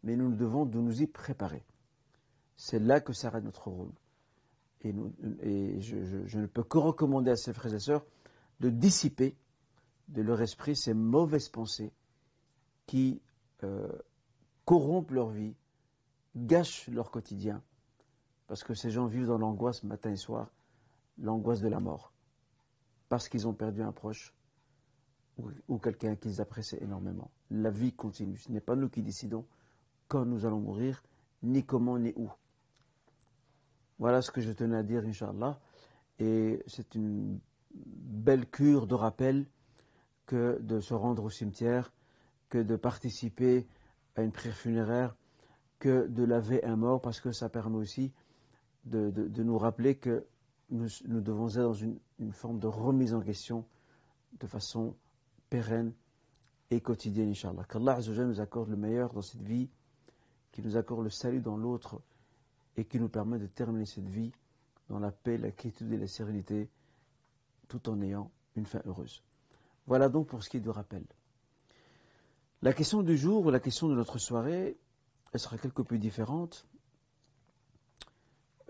mais 0.03 0.17
nous 0.17 0.35
devons 0.35 0.67
de 0.67 0.79
nous 0.79 1.03
y 1.03 1.07
préparer. 1.07 1.65
C'est 2.57 2.79
là 2.79 3.01
que 3.01 3.13
s'arrête 3.13 3.45
notre 3.45 3.69
rôle. 3.69 3.93
Et, 4.83 5.81
je, 5.81 6.39
ne 6.39 6.47
peux 6.47 6.63
que 6.63 6.79
recommander 6.79 7.31
à 7.33 7.37
ces 7.37 7.53
frères 7.53 7.75
et 7.75 7.81
sœurs 7.81 8.05
de 8.61 8.71
dissiper 8.71 9.37
de 10.09 10.23
leur 10.23 10.41
esprit 10.41 10.75
ces 10.75 10.95
mauvaises 10.95 11.49
pensées 11.49 11.93
qui 12.87 13.21
euh, 13.63 13.89
corrompent 14.65 15.11
leur 15.11 15.29
vie, 15.29 15.55
gâchent 16.37 16.89
leur 16.89 17.11
quotidien, 17.11 17.63
parce 18.47 18.65
que 18.65 18.75
ces 18.75 18.91
gens 18.91 19.07
vivent 19.07 19.27
dans 19.27 19.39
l'angoisse 19.39 19.83
matin 19.85 20.11
et 20.11 20.17
soir, 20.17 20.51
l'angoisse 21.19 21.61
de 21.61 21.69
la 21.69 21.81
mort, 21.81 22.13
parce 23.09 23.29
qu'ils 23.29 23.47
ont 23.47 23.53
perdu 23.53 23.83
un 23.83 23.93
proche, 23.93 24.35
ou, 25.69 25.79
quelqu'un 25.79 26.17
qu'ils 26.17 26.41
apprécient 26.41 26.79
énormément. 26.81 27.31
La 27.51 27.71
vie 27.71 27.93
continue. 27.93 28.37
Ce 28.37 28.51
n'est 28.53 28.61
pas 28.61 28.77
nous 28.77 28.89
qui 28.89 29.03
décidons 29.03 29.47
quand 30.09 30.25
nous 30.25 30.45
allons 30.45 30.61
mourir, 30.61 31.03
ni 31.43 31.65
comment, 31.65 31.99
ni 31.99 32.13
où. 32.17 32.31
Voilà 34.01 34.23
ce 34.23 34.31
que 34.31 34.41
je 34.41 34.51
tenais 34.51 34.79
à 34.79 34.83
dire, 34.83 35.05
Inch'Allah. 35.05 35.61
Et 36.19 36.63
c'est 36.67 36.95
une 36.95 37.39
belle 37.75 38.49
cure 38.49 38.87
de 38.87 38.95
rappel 38.95 39.47
que 40.25 40.59
de 40.63 40.81
se 40.81 40.95
rendre 40.95 41.23
au 41.25 41.29
cimetière, 41.29 41.93
que 42.49 42.57
de 42.57 42.77
participer 42.77 43.69
à 44.17 44.23
une 44.23 44.33
prière 44.33 44.57
funéraire, 44.57 45.17
que 45.79 46.07
de 46.07 46.25
laver 46.25 46.65
un 46.65 46.77
mort, 46.77 47.03
parce 47.03 47.21
que 47.21 47.31
ça 47.31 47.51
permet 47.51 47.77
aussi 47.77 48.11
de, 48.87 49.11
nous 49.43 49.59
rappeler 49.59 49.97
que 49.97 50.25
nous, 50.71 50.89
devons 51.07 51.51
être 51.51 51.63
dans 51.63 51.75
une, 51.75 51.99
une 52.19 52.33
forme 52.33 52.59
de 52.59 52.69
remise 52.69 53.13
en 53.13 53.21
question 53.21 53.67
de 54.41 54.47
façon 54.47 54.97
pérenne 55.51 55.93
et 56.71 56.81
quotidienne, 56.81 57.29
Inch'Allah. 57.29 57.65
Qu'Allah 57.69 57.99
nous 58.09 58.41
accorde 58.41 58.71
le 58.71 58.77
meilleur 58.77 59.13
dans 59.13 59.21
cette 59.21 59.43
vie, 59.43 59.69
qu'il 60.53 60.65
nous 60.65 60.79
accorde 60.79 61.05
le 61.05 61.11
salut 61.11 61.43
dans 61.43 61.59
l'autre 61.59 62.01
et 62.77 62.85
qui 62.85 62.99
nous 62.99 63.09
permet 63.09 63.39
de 63.39 63.47
terminer 63.47 63.87
cette 63.87 64.09
vie 64.09 64.33
dans 64.89 64.99
la 64.99 65.11
paix, 65.11 65.39
la 65.39 65.51
quiétude 65.51 65.93
et 65.93 65.97
la 65.97 66.07
sérénité, 66.07 66.69
tout 67.69 67.89
en 67.89 68.01
ayant 68.03 68.31
une 68.57 68.67
fin 68.67 68.81
heureuse. 68.87 69.23
Voilà 69.87 70.09
donc 70.09 70.29
pour 70.29 70.43
ce 70.43 70.51
qui 70.51 70.57
est 70.59 70.61
du 70.61 70.71
rappel. 70.71 71.05
La 72.63 72.73
question 72.73 73.03
du 73.03 73.17
jour 73.17 73.47
ou 73.47 73.51
la 73.51 73.61
question 73.61 73.89
de 73.89 73.95
notre 73.95 74.19
soirée, 74.19 74.77
elle 75.33 75.41
sera 75.41 75.57
quelque 75.57 75.83
peu 75.83 75.99
différente. 75.99 76.67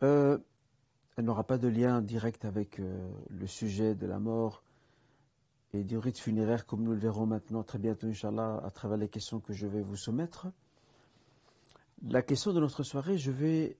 Euh, 0.02 0.38
elle 1.16 1.24
n'aura 1.24 1.44
pas 1.44 1.58
de 1.58 1.68
lien 1.68 2.00
direct 2.00 2.44
avec 2.44 2.78
euh, 2.78 3.10
le 3.28 3.46
sujet 3.46 3.94
de 3.94 4.06
la 4.06 4.18
mort 4.18 4.62
et 5.72 5.84
du 5.84 5.98
rite 5.98 6.18
funéraire, 6.18 6.66
comme 6.66 6.82
nous 6.82 6.92
le 6.92 6.98
verrons 6.98 7.26
maintenant 7.26 7.62
très 7.62 7.78
bientôt, 7.78 8.06
Inch'Allah, 8.06 8.60
à 8.64 8.70
travers 8.70 8.96
les 8.96 9.08
questions 9.08 9.40
que 9.40 9.52
je 9.52 9.66
vais 9.66 9.82
vous 9.82 9.96
soumettre. 9.96 10.48
La 12.02 12.22
question 12.22 12.52
de 12.52 12.60
notre 12.60 12.82
soirée, 12.82 13.18
je 13.18 13.30
vais 13.30 13.76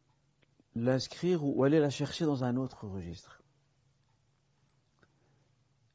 l'inscrire 0.75 1.45
ou 1.45 1.65
aller 1.65 1.81
la 1.81 1.91
chercher 1.91 2.25
dans 2.25 2.45
un 2.45 2.57
autre 2.57 2.87
registre. 2.87 3.43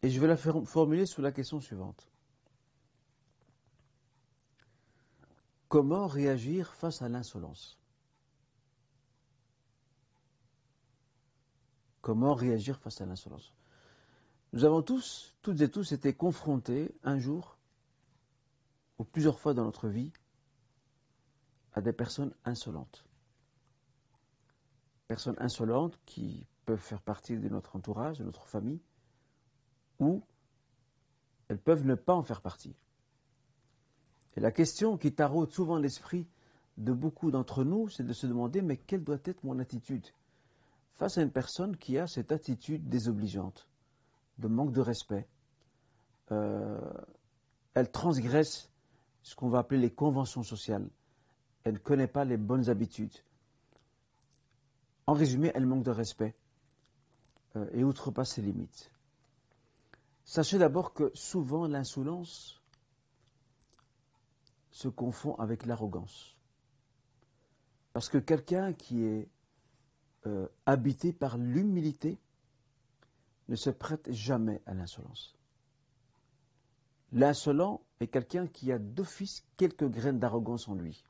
Et 0.02 0.10
je 0.10 0.20
vais 0.20 0.28
la 0.28 0.38
formuler 0.38 1.06
sous 1.06 1.22
la 1.22 1.32
question 1.32 1.60
suivante. 1.60 2.08
Comment 5.68 6.08
réagir 6.08 6.74
face 6.76 7.02
à 7.02 7.10
l'insolence? 7.10 7.80
Comment 12.02 12.36
réagir 12.36 12.80
face 12.80 13.02
à 13.02 13.06
l'insolence? 13.06 13.52
Nous 14.54 14.64
avons 14.64 14.84
tous, 14.84 15.36
toutes 15.42 15.60
et 15.62 15.70
tous, 15.70 15.92
été 15.92 16.14
confrontés 16.14 16.96
un 17.04 17.18
jour, 17.18 17.58
ou 19.00 19.04
plusieurs 19.04 19.40
fois 19.40 19.54
dans 19.54 19.66
notre 19.66 19.90
vie, 19.90 20.14
à 21.74 21.82
des 21.82 21.92
personnes 21.94 22.34
insolentes. 22.46 23.04
Personnes 25.08 25.36
insolentes 25.40 26.00
qui 26.06 26.48
peuvent 26.66 26.80
faire 26.80 27.02
partie 27.02 27.38
de 27.38 27.50
notre 27.50 27.76
entourage, 27.76 28.18
de 28.18 28.24
notre 28.24 28.48
famille, 28.48 28.82
ou 30.00 30.24
elles 31.48 31.60
peuvent 31.60 31.86
ne 31.86 31.96
pas 31.96 32.16
en 32.16 32.24
faire 32.24 32.42
partie. 32.42 32.76
Et 34.36 34.40
la 34.40 34.52
question 34.52 34.98
qui 34.98 35.14
taraude 35.14 35.52
souvent 35.52 35.78
l'esprit 35.78 36.28
de 36.78 36.92
beaucoup 36.92 37.32
d'entre 37.32 37.64
nous, 37.64 37.88
c'est 37.90 38.04
de 38.04 38.14
se 38.14 38.28
demander, 38.28 38.62
mais 38.62 38.78
quelle 38.78 39.04
doit 39.04 39.20
être 39.24 39.44
mon 39.44 39.60
attitude 39.60 40.06
face 40.96 41.18
à 41.18 41.22
une 41.22 41.32
personne 41.32 41.78
qui 41.78 41.98
a 41.98 42.08
cette 42.08 42.32
attitude 42.32 42.88
désobligeante 42.90 43.68
de 44.38 44.48
manque 44.48 44.72
de 44.72 44.82
respect. 44.82 45.28
Euh, 46.32 46.80
elle 47.74 47.92
transgresse 47.92 48.70
ce 49.22 49.36
qu'on 49.36 49.50
va 49.50 49.60
appeler 49.60 49.80
les 49.80 49.92
conventions 49.92 50.44
sociales. 50.44 50.88
Elle 51.64 51.74
ne 51.74 51.80
connaît 51.80 52.08
pas 52.08 52.26
les 52.26 52.38
bonnes 52.38 52.70
habitudes. 52.70 53.14
En 55.08 55.14
résumé, 55.14 55.52
elle 55.54 55.66
manque 55.66 55.84
de 55.84 55.92
respect 55.92 56.36
euh, 57.56 57.70
et 57.74 57.84
outrepasse 57.84 58.34
ses 58.34 58.42
limites. 58.42 58.92
Sachez 60.24 60.58
d'abord 60.58 60.94
que 60.94 61.12
souvent 61.14 61.68
l'insolence 61.68 62.62
se 64.72 64.88
confond 64.88 65.36
avec 65.36 65.66
l'arrogance. 65.66 66.36
Parce 67.94 68.10
que 68.10 68.18
quelqu'un 68.18 68.74
qui 68.74 69.04
est 69.04 69.30
euh, 70.26 70.48
habité 70.66 71.14
par 71.14 71.38
l'humilité 71.38 72.18
ne 73.48 73.56
se 73.56 73.70
prête 73.70 74.12
jamais 74.12 74.62
à 74.66 74.74
l'insolence. 74.74 75.36
L'insolent 77.12 77.82
est 78.00 78.08
quelqu'un 78.08 78.48
qui 78.48 78.72
a 78.72 78.80
d'office 78.80 79.46
quelques 79.56 79.88
graines 79.88 80.20
d'arrogance 80.20 80.68
en 80.68 80.74
lui. 80.74 81.06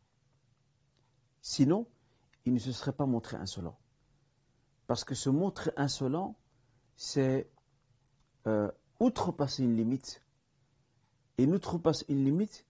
Sinon, 1.42 1.88
il 2.46 2.54
ne 2.54 2.60
se 2.60 2.72
serait 2.72 2.94
pas 2.94 3.06
montré 3.06 3.38
insolent. 3.38 3.78
Parce 4.88 5.04
que 5.04 5.16
se 5.16 5.30
montrer 5.30 5.72
insolent, 5.78 6.36
c'est 6.96 7.50
euh, 8.48 8.72
outrepasser 9.00 9.64
une 9.64 9.76
limite. 9.76 10.22
Et 11.38 11.48
n'outrepasse 11.48 12.06
une 12.08 12.24
limite 12.24 12.66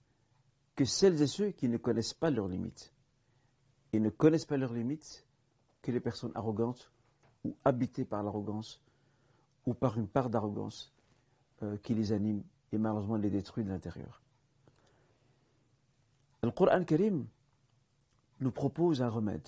que 0.75 0.85
celles 0.85 1.21
et 1.21 1.27
ceux 1.27 1.51
qui 1.51 1.67
ne 1.67 1.77
connaissent 1.77 2.13
pas 2.13 2.31
leurs 2.31 2.47
limites. 2.47 2.93
Et 3.93 3.99
ne 3.99 4.09
connaissent 4.09 4.45
pas 4.45 4.57
leurs 4.57 4.73
limites 4.73 5.25
que 5.81 5.91
les 5.91 5.99
personnes 5.99 6.31
arrogantes 6.35 6.91
ou 7.43 7.55
habitées 7.63 8.05
par 8.05 8.23
l'arrogance 8.23 8.81
ou 9.65 9.73
par 9.73 9.97
une 9.97 10.07
part 10.07 10.29
d'arrogance 10.29 10.93
euh, 11.63 11.77
qui 11.77 11.93
les 11.93 12.11
anime 12.11 12.43
et 12.71 12.77
malheureusement 12.77 13.17
les 13.17 13.29
détruit 13.29 13.63
de 13.63 13.69
l'intérieur. 13.69 14.21
Le 16.43 16.51
Coran 16.51 16.83
Karim 16.83 17.25
nous 18.39 18.51
propose 18.51 19.01
un 19.01 19.09
remède. 19.09 19.47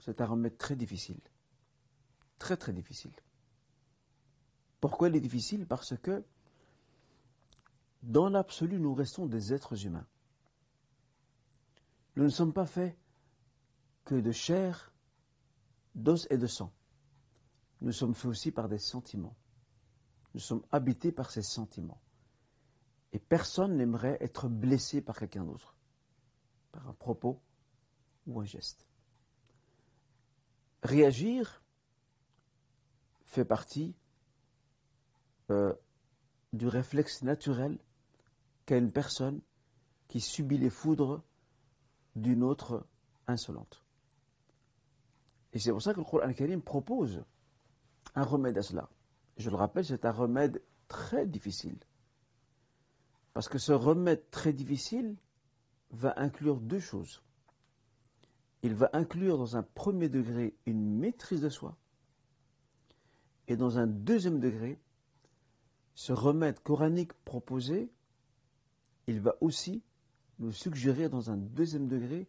C'est 0.00 0.20
un 0.20 0.26
remède 0.26 0.56
très 0.58 0.76
difficile. 0.76 1.20
Très 2.38 2.56
très 2.56 2.72
difficile. 2.72 3.12
Pourquoi 4.80 5.08
il 5.08 5.16
est 5.16 5.20
difficile? 5.20 5.66
Parce 5.66 5.96
que 5.96 6.24
dans 8.02 8.28
l'absolu, 8.28 8.78
nous 8.78 8.94
restons 8.94 9.26
des 9.26 9.52
êtres 9.52 9.84
humains. 9.86 10.06
Nous 12.14 12.24
ne 12.24 12.28
sommes 12.28 12.52
pas 12.52 12.66
faits 12.66 12.96
que 14.04 14.14
de 14.14 14.32
chair, 14.32 14.92
d'os 15.94 16.26
et 16.30 16.38
de 16.38 16.46
sang. 16.46 16.72
Nous 17.80 17.92
sommes 17.92 18.14
faits 18.14 18.26
aussi 18.26 18.52
par 18.52 18.68
des 18.68 18.78
sentiments. 18.78 19.36
Nous 20.34 20.40
sommes 20.40 20.62
habités 20.70 21.12
par 21.12 21.30
ces 21.30 21.42
sentiments. 21.42 22.00
Et 23.12 23.18
personne 23.18 23.76
n'aimerait 23.76 24.18
être 24.20 24.48
blessé 24.48 25.00
par 25.00 25.18
quelqu'un 25.18 25.44
d'autre, 25.44 25.74
par 26.72 26.86
un 26.88 26.92
propos 26.92 27.40
ou 28.26 28.40
un 28.40 28.44
geste. 28.44 28.86
Réagir 30.86 31.64
fait 33.24 33.44
partie 33.44 33.96
euh, 35.50 35.74
du 36.52 36.68
réflexe 36.68 37.22
naturel 37.22 37.76
qu'a 38.66 38.76
une 38.76 38.92
personne 38.92 39.40
qui 40.06 40.20
subit 40.20 40.58
les 40.58 40.70
foudres 40.70 41.24
d'une 42.14 42.44
autre 42.44 42.86
insolente. 43.26 43.82
Et 45.54 45.58
c'est 45.58 45.72
pour 45.72 45.82
ça 45.82 45.92
que 45.92 45.98
le 45.98 46.04
Coran 46.04 46.32
Karim 46.32 46.62
propose 46.62 47.24
un 48.14 48.22
remède 48.22 48.56
à 48.56 48.62
cela. 48.62 48.88
Je 49.38 49.50
le 49.50 49.56
rappelle, 49.56 49.84
c'est 49.84 50.04
un 50.04 50.12
remède 50.12 50.62
très 50.86 51.26
difficile. 51.26 51.80
Parce 53.32 53.48
que 53.48 53.58
ce 53.58 53.72
remède 53.72 54.30
très 54.30 54.52
difficile 54.52 55.16
va 55.90 56.14
inclure 56.16 56.60
deux 56.60 56.78
choses. 56.78 57.24
Il 58.66 58.74
va 58.74 58.90
inclure 58.94 59.38
dans 59.38 59.56
un 59.56 59.62
premier 59.62 60.08
degré 60.08 60.56
une 60.66 60.98
maîtrise 60.98 61.40
de 61.40 61.48
soi. 61.48 61.76
Et 63.46 63.54
dans 63.56 63.78
un 63.78 63.86
deuxième 63.86 64.40
degré, 64.40 64.80
ce 65.94 66.12
remède 66.12 66.58
coranique 66.58 67.12
proposé, 67.24 67.88
il 69.06 69.20
va 69.20 69.36
aussi 69.40 69.84
nous 70.40 70.50
suggérer 70.50 71.08
dans 71.08 71.30
un 71.30 71.36
deuxième 71.36 71.86
degré 71.86 72.26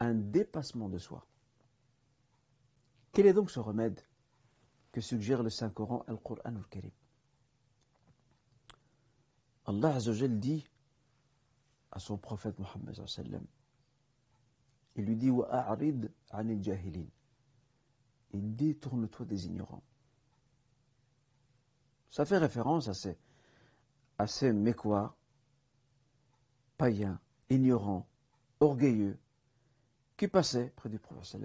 un 0.00 0.14
dépassement 0.14 0.88
de 0.88 0.96
soi. 0.96 1.26
Quel 3.12 3.26
est 3.26 3.34
donc 3.34 3.50
ce 3.50 3.60
remède 3.60 4.00
que 4.90 5.02
suggère 5.02 5.42
le 5.42 5.50
Saint-Coran, 5.50 6.02
Al-Qur'an 6.08 6.56
al-Karim? 6.56 6.92
Allah 9.66 9.96
Azzawajal 9.96 10.40
dit 10.40 10.66
à 11.92 11.98
son 11.98 12.16
prophète 12.16 12.58
Mohammed 12.58 12.96
il 14.96 15.04
lui 15.04 15.16
dit 15.16 15.30
Wa'arid 15.30 16.12
anil 16.30 16.62
jahilin. 16.62 17.06
Il 18.32 18.54
dit 18.54 18.76
tourne-toi 18.76 19.26
des 19.26 19.46
ignorants. 19.46 19.82
Ça 22.10 22.24
fait 22.24 22.38
référence 22.38 22.88
à 22.88 22.94
ces, 22.94 23.16
à 24.18 24.52
mécois, 24.52 25.16
païens, 26.76 27.20
ignorants, 27.50 28.06
orgueilleux, 28.60 29.18
qui 30.16 30.28
passaient 30.28 30.72
près 30.76 30.88
du 30.88 30.98
prophète 30.98 31.42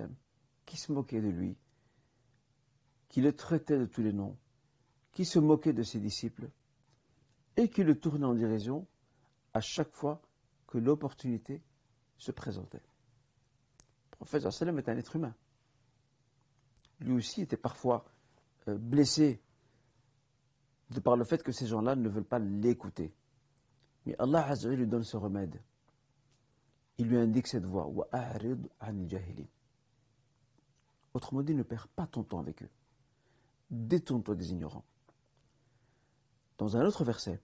qui 0.66 0.78
se 0.78 0.92
moquaient 0.92 1.22
de 1.22 1.30
lui, 1.30 1.58
qui 3.08 3.22
le 3.22 3.36
traitait 3.36 3.80
de 3.80 3.86
tous 3.86 4.04
les 4.04 4.14
noms, 4.14 4.38
qui 5.12 5.26
se 5.26 5.40
moquait 5.40 5.74
de 5.74 5.82
ses 5.82 6.00
disciples, 6.00 6.50
et 7.58 7.70
qui 7.70 7.84
le 7.84 8.00
tournait 8.00 8.26
en 8.26 8.36
dérision 8.36 8.88
à 9.54 9.62
chaque 9.62 9.92
fois 9.92 10.22
que 10.68 10.78
l'opportunité 10.78 11.64
se 12.18 12.32
présentait. 12.32 12.84
Prophète 14.20 14.46
est 14.46 14.90
un 14.90 14.98
être 14.98 15.16
humain. 15.16 15.34
Lui 17.00 17.14
aussi 17.14 17.42
était 17.42 17.58
parfois 17.58 18.06
euh, 18.68 18.78
blessé 18.78 19.42
par 21.04 21.16
le 21.16 21.24
fait 21.24 21.42
que 21.44 21.52
ces 21.52 21.68
gens-là 21.68 21.96
ne 21.96 22.10
veulent 22.10 22.26
pas 22.26 22.40
l'écouter. 22.40 23.14
Mais 24.06 24.16
Allah 24.20 24.46
Azza 24.48 24.70
lui 24.70 24.88
donne 24.88 25.04
ce 25.04 25.18
remède. 25.18 25.62
Il 26.98 27.08
lui 27.08 27.18
indique 27.18 27.48
cette 27.48 27.66
voie. 27.66 27.88
Autrement 31.14 31.42
dit, 31.42 31.54
ne 31.54 31.64
perds 31.64 31.88
pas 31.88 32.08
ton 32.08 32.24
temps 32.24 32.40
avec 32.40 32.64
eux. 32.64 32.70
Détourne-toi 33.72 34.36
des 34.36 34.52
ignorants. 34.52 34.84
Dans 36.58 36.76
un 36.76 36.86
autre 36.86 37.06
verset, 37.06 37.40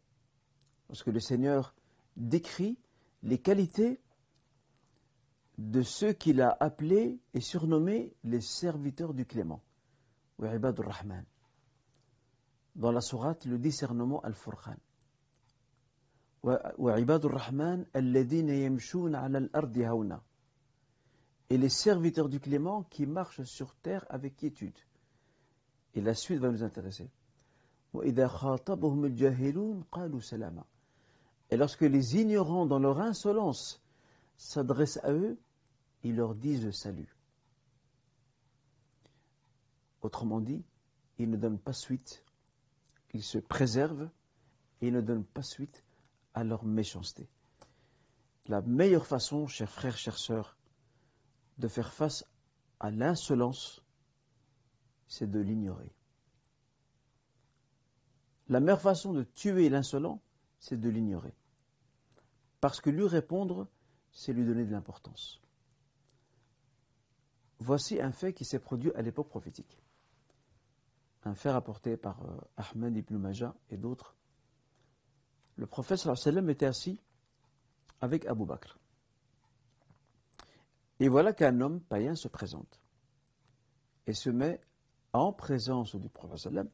lorsque 0.89 1.07
le 1.07 1.19
Seigneur 1.19 1.73
décrit 2.17 2.77
les 3.23 3.37
qualités 3.37 4.01
de 5.57 5.81
ceux 5.81 6.13
qu'il 6.13 6.41
a 6.41 6.55
appelés 6.59 7.19
et 7.33 7.41
surnommés 7.41 8.13
les 8.23 8.41
serviteurs 8.41 9.13
du 9.13 9.25
Clément, 9.25 9.61
ou 10.39 10.43
Rahman 10.43 11.25
dans 12.75 12.91
la 12.91 13.01
sourate 13.01 13.45
le 13.45 13.57
discernement 13.57 14.21
al-Furqan. 14.21 14.75
Et 21.49 21.57
les 21.57 21.69
serviteurs 21.69 22.29
du 22.29 22.39
clément 22.39 22.83
qui 22.83 23.05
marchent 23.05 23.43
sur 23.43 23.75
terre 23.75 24.05
avec 24.09 24.35
quiétude. 24.35 24.77
Et 25.95 26.01
la 26.01 26.13
suite 26.13 26.39
va 26.39 26.51
nous 26.51 26.63
intéresser. 26.63 27.09
Et 28.03 28.11
lorsque 31.57 31.81
les 31.81 32.17
ignorants 32.17 32.65
dans 32.65 32.79
leur 32.79 32.99
insolence 32.99 33.81
s'adressent 34.37 34.99
à 35.03 35.11
eux, 35.11 35.37
ils 36.03 36.15
leur 36.15 36.35
disent 36.35 36.71
salut. 36.71 37.15
Autrement 40.01 40.41
dit, 40.41 40.63
ils 41.17 41.29
ne 41.29 41.37
donnent 41.37 41.59
pas 41.59 41.73
suite 41.73 42.25
ils 43.15 43.23
se 43.23 43.37
préservent 43.37 44.09
et 44.81 44.91
ne 44.91 44.99
donnent 44.99 45.23
pas 45.23 45.41
suite 45.41 45.85
à 46.33 46.43
leur 46.43 46.65
méchanceté. 46.65 47.29
La 48.47 48.61
meilleure 48.61 49.07
façon, 49.07 49.47
chers 49.47 49.71
frères, 49.71 49.97
chères 49.97 50.17
sœurs, 50.17 50.57
de 51.57 51.69
faire 51.69 51.93
face 51.93 52.25
à 52.81 52.91
l'insolence, 52.91 53.81
c'est 55.07 55.31
de 55.31 55.39
l'ignorer. 55.39 55.95
La 58.49 58.59
meilleure 58.59 58.81
façon 58.81 59.13
de 59.13 59.23
tuer 59.23 59.69
l'insolent, 59.69 60.21
c'est 60.59 60.79
de 60.79 60.89
l'ignorer. 60.89 61.33
Parce 62.59 62.81
que 62.81 62.89
lui 62.89 63.07
répondre, 63.07 63.69
c'est 64.15 64.33
lui 64.33 64.43
donner 64.45 64.65
de 64.65 64.71
l'importance. 64.71 65.39
Voici 67.59 68.01
un 68.01 68.11
fait 68.11 68.33
qui 68.33 68.45
s'est 68.45 68.59
produit 68.59 68.91
à 68.95 69.03
l'époque 69.03 69.29
prophétique 69.29 69.77
un 71.25 71.33
fait 71.33 71.49
rapporté 71.49 71.97
par 71.97 72.21
euh, 72.23 72.37
Ahmed 72.55 72.95
ibn 72.95 73.17
Majah 73.17 73.55
et 73.69 73.77
d'autres, 73.77 74.15
le 75.57 75.65
prophète 75.65 75.97
sallam 75.97 76.49
était 76.49 76.67
assis 76.67 77.01
avec 77.99 78.25
Abu 78.25 78.45
Bakr. 78.45 78.77
Et 80.99 81.09
voilà 81.09 81.33
qu'un 81.33 81.59
homme 81.61 81.81
païen 81.81 82.15
se 82.15 82.27
présente 82.27 82.79
et 84.05 84.13
se 84.13 84.29
met 84.29 84.61
en 85.13 85.33
présence 85.33 85.95
du 85.95 86.09
prophète 86.09 86.37
sallam, 86.37 86.69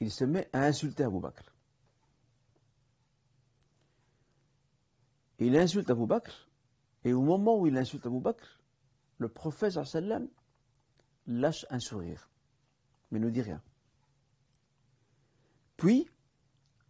il 0.00 0.10
se 0.10 0.24
met 0.24 0.48
à 0.52 0.64
insulter 0.64 1.04
Abu 1.04 1.20
Bakr. 1.20 1.52
Il 5.38 5.56
insulte 5.56 5.90
Abu 5.90 6.06
Bakr 6.06 6.48
et 7.04 7.12
au 7.12 7.22
moment 7.22 7.58
où 7.58 7.66
il 7.66 7.76
insulte 7.76 8.06
Abu 8.06 8.20
Bakr, 8.20 8.60
le 9.18 9.28
prophète 9.28 9.72
sallam 9.84 10.28
lâche 11.26 11.66
un 11.70 11.78
sourire, 11.78 12.28
mais 13.10 13.18
ne 13.18 13.30
dit 13.30 13.42
rien. 13.42 13.62
Puis, 15.76 16.08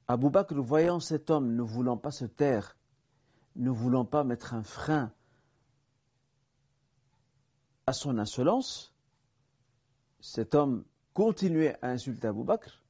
Abou 0.06 0.30
Bakr, 0.30 0.54
voyant 0.60 1.00
cet 1.00 1.30
homme 1.30 1.54
ne 1.54 1.62
voulant 1.62 1.96
pas 1.96 2.10
se 2.10 2.26
taire, 2.26 2.76
ne 3.56 3.70
voulant 3.70 4.04
pas 4.04 4.24
mettre 4.24 4.54
un 4.54 4.62
frein 4.62 5.12
à 7.86 7.92
son 7.92 8.18
insolence, 8.18 8.94
cet 10.20 10.54
homme 10.54 10.84
continuait 11.12 11.76
à 11.82 11.88
insulter 11.90 12.28
Abou 12.28 12.44
Bakr. 12.44 12.82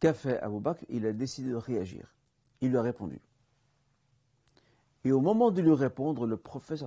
Qu'a 0.00 0.14
fait 0.14 0.38
Abou 0.40 0.60
Bakr? 0.60 0.84
Il 0.88 1.06
a 1.06 1.12
décidé 1.12 1.50
de 1.50 1.56
réagir. 1.56 2.14
Il 2.60 2.70
lui 2.70 2.78
a 2.78 2.82
répondu. 2.82 3.20
Et 5.06 5.12
au 5.12 5.20
moment 5.20 5.52
de 5.52 5.62
lui 5.62 5.72
répondre, 5.72 6.26
le 6.26 6.36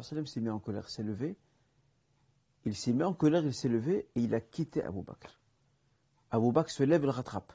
Salem 0.02 0.28
s'est 0.28 0.42
mis 0.42 0.50
en 0.50 0.60
colère, 0.60 0.90
s'est 0.90 1.04
levé. 1.04 1.38
Il 2.66 2.76
s'est 2.76 2.92
mis 2.92 3.04
en 3.04 3.14
colère, 3.14 3.46
il 3.46 3.54
s'est 3.54 3.70
levé 3.70 4.10
et 4.14 4.20
il 4.20 4.36
a 4.36 4.42
quitté 4.42 4.84
Abou 4.84 5.04
Bakr. 5.04 5.40
Abou 6.30 6.52
Bakr 6.52 6.70
se 6.70 6.84
lève 6.84 7.02
et 7.02 7.06
le 7.06 7.12
rattrape 7.12 7.54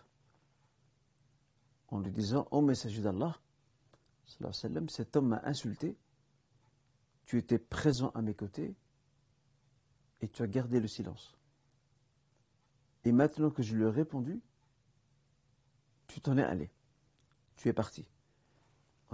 en 1.88 1.98
lui 1.98 2.10
disant 2.10 2.48
Ô 2.50 2.62
messager 2.62 3.02
d'Allah, 3.02 3.38
cet 4.88 5.16
homme 5.16 5.28
m'a 5.28 5.42
insulté, 5.44 5.98
tu 7.26 7.36
étais 7.36 7.58
présent 7.58 8.08
à 8.14 8.22
mes 8.22 8.34
côtés 8.34 8.74
et 10.22 10.28
tu 10.28 10.42
as 10.42 10.46
gardé 10.46 10.80
le 10.80 10.88
silence. 10.88 11.36
Et 13.04 13.12
maintenant 13.12 13.50
que 13.50 13.62
je 13.62 13.76
lui 13.76 13.84
ai 13.84 13.90
répondu, 13.90 14.40
tu 16.06 16.22
t'en 16.22 16.38
es 16.38 16.42
allé. 16.42 16.70
Tu 17.56 17.68
es 17.68 17.74
parti. 17.74 18.08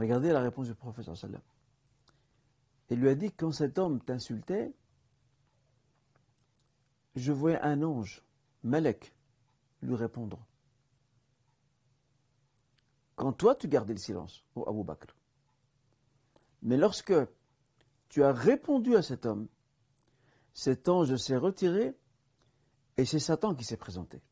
Regardez 0.01 0.33
la 0.33 0.41
réponse 0.41 0.67
du 0.67 0.75
prophète 0.75 1.15
sallam. 1.15 1.43
Il 2.89 2.99
lui 2.99 3.11
a 3.11 3.15
dit 3.15 3.31
quand 3.31 3.53
cet 3.53 3.79
homme 3.79 4.01
t'insultait, 4.01 4.73
je 7.17 7.33
voyais 7.33 7.61
un 7.61 7.83
ange, 7.83 8.25
Malek, 8.63 9.15
lui 9.83 9.95
répondre 9.95 10.43
quand 13.15 13.35
toi 13.35 13.55
tu 13.55 13.69
gardais 13.69 13.93
le 13.93 13.99
silence, 13.99 14.43
au 14.55 14.67
Abu 14.67 14.83
Bakr. 14.83 15.15
Mais 16.63 16.79
lorsque 16.79 17.13
tu 18.09 18.25
as 18.25 18.33
répondu 18.33 18.97
à 18.97 19.03
cet 19.03 19.27
homme, 19.27 19.49
cet 20.55 20.89
ange 20.89 21.15
s'est 21.17 21.37
retiré 21.37 21.95
Et 22.97 23.05
c'est 23.05 23.19
Satan 23.19 23.55
qui 23.55 23.65
s'est 23.65 23.77
présenté. 23.77 24.23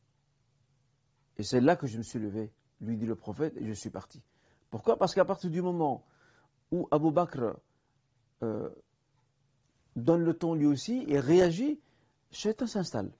Et 1.37 1.43
c'est 1.43 1.61
là 1.61 1.75
que 1.75 1.85
je 1.85 1.99
me 1.99 2.03
suis 2.03 2.17
levé, 2.17 2.51
lui 2.81 2.97
dit 2.97 3.05
le 3.05 3.15
prophète, 3.15 3.55
et 3.57 3.67
je 3.67 3.73
suis 3.73 3.91
parti. 3.91 4.23
Pourquoi? 4.69 4.97
Parce 4.97 5.15
qu'à 5.15 5.25
partir 5.25 5.49
du 5.49 5.61
moment 5.61 6.03
où 6.71 6.87
Abu 6.91 7.11
Bakr 7.11 7.55
euh, 8.43 8.69
donne 9.95 10.23
le 10.23 10.33
ton 10.33 10.53
lui 10.53 10.65
aussi 10.65 11.05
et 11.07 11.19
réagit, 11.19 11.79
Shaitan 12.31 12.67
s'installe. 12.67 13.11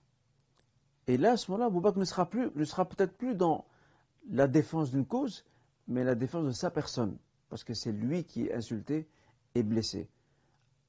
Et 1.07 1.17
là, 1.17 1.31
à 1.31 1.37
ce 1.37 1.49
moment-là, 1.51 1.67
Abu 1.67 1.79
Bakr 1.79 1.97
ne 1.97 2.05
sera, 2.05 2.29
sera 2.65 2.85
peut-être 2.85 3.17
plus 3.17 3.35
dans 3.35 3.65
la 4.29 4.47
défense 4.47 4.91
d'une 4.91 5.05
cause, 5.05 5.43
mais 5.87 6.03
la 6.03 6.15
défense 6.15 6.45
de 6.45 6.51
sa 6.51 6.69
personne. 6.69 7.17
Parce 7.49 7.63
que 7.63 7.73
c'est 7.73 7.91
lui 7.91 8.23
qui 8.23 8.45
est 8.45 8.53
insulté 8.53 9.07
et 9.55 9.63
blessé. 9.63 10.07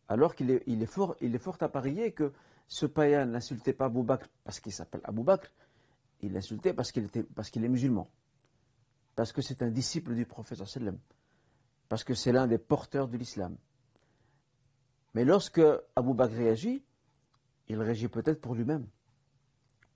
Alors 0.09 0.35
qu'il 0.35 0.51
est, 0.51 0.87
fort, 0.87 1.17
il 1.21 1.35
est 1.35 1.39
fort 1.39 1.57
à 1.61 1.69
parier 1.69 2.13
que 2.13 2.33
ce 2.69 2.85
païen 2.85 3.25
n'insultait 3.27 3.73
pas 3.73 3.87
Abu 3.87 4.03
Bakr 4.03 4.27
parce 4.45 4.61
qu'il 4.61 4.73
s'appelle 4.73 5.01
Abu 5.05 5.23
Bakr, 5.23 5.49
il 6.21 6.33
l'insultait 6.33 6.75
parce 6.75 6.93
qu'il 6.93 7.65
est 7.65 7.69
musulman. 7.69 8.07
Parce 9.21 9.33
que 9.33 9.43
c'est 9.43 9.61
un 9.61 9.69
disciple 9.69 10.15
du 10.15 10.25
prophète 10.25 10.65
sallam. 10.65 10.99
Parce 11.91 12.05
que 12.05 12.15
c'est 12.15 12.33
l'un 12.33 12.47
des 12.47 12.57
porteurs 12.57 13.07
de 13.07 13.19
l'islam. 13.19 13.55
Mais 15.13 15.27
lorsque 15.27 15.61
Abu 15.95 16.15
Bakr 16.15 16.33
réagit, 16.33 16.83
il 17.69 17.79
réagit 17.79 18.09
peut-être 18.09 18.41
pour 18.41 18.55
lui-même, 18.55 18.87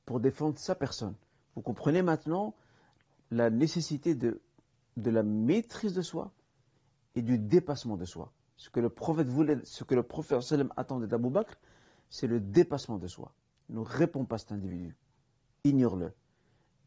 pour 0.04 0.20
défendre 0.20 0.58
sa 0.58 0.74
personne. 0.74 1.14
Vous 1.54 1.62
comprenez 1.62 2.02
maintenant 2.02 2.54
la 3.30 3.48
nécessité 3.48 4.14
de, 4.14 4.42
la 4.98 5.22
maîtrise 5.22 5.94
de 5.94 6.02
soi 6.02 6.30
et 7.14 7.22
du 7.22 7.38
dépassement 7.38 7.96
de 7.96 8.04
soi. 8.04 8.30
Ce 8.58 8.68
que 8.68 8.80
le 8.80 8.90
prophète 8.90 9.28
voulait, 9.28 9.56
ce 9.64 9.84
que 9.84 9.94
le 9.94 10.02
prophète 10.02 10.38
attendait 10.76 11.06
d'Abu 11.06 11.30
Bakr, 11.30 11.54
c'est 12.10 12.26
le 12.26 12.40
dépassement 12.40 12.98
de 12.98 13.06
soi. 13.06 13.32
Ne 13.70 13.80
réponds 13.80 14.26
pas 14.26 14.34
à 14.34 14.38
cet 14.38 14.52
individu. 14.52 14.94
Ignore-le. 15.64 16.12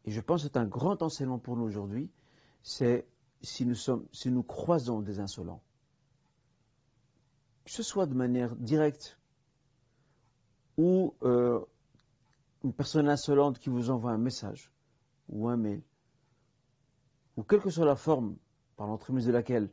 Et 0.06 0.12
je 0.12 0.22
pense 0.22 0.44
que 0.44 0.50
c'est 0.50 0.58
un 0.58 0.68
grand 0.68 1.02
enseignement 1.02 1.40
pour 1.40 1.58
nous 1.58 1.64
aujourd'hui, 1.64 2.12
c'est 2.62 3.08
si 3.42 3.66
nous, 3.66 3.76
sommes, 3.76 4.06
si 4.12 4.30
nous 4.32 4.44
croisons 4.44 5.02
des 5.02 5.20
insolents, 5.20 5.62
que 7.66 7.72
ce 7.72 7.84
soit 7.84 8.06
de 8.06 8.14
manière 8.14 8.56
directe 8.56 9.20
ou 10.78 11.14
euh, 11.24 11.60
une 12.64 12.74
personne 12.74 13.10
insolente 13.10 13.60
qui 13.60 13.70
vous 13.70 13.90
envoie 13.90 14.12
un 14.12 14.18
message 14.18 14.72
ou 15.30 15.48
un 15.50 15.58
mail, 15.58 15.82
ou 17.36 17.44
quelle 17.44 17.62
que 17.62 17.70
soit 17.70 17.86
la 17.86 17.96
forme 17.96 18.36
par 18.76 18.88
l'entremise 18.88 19.26
de 19.26 19.32
laquelle 19.32 19.70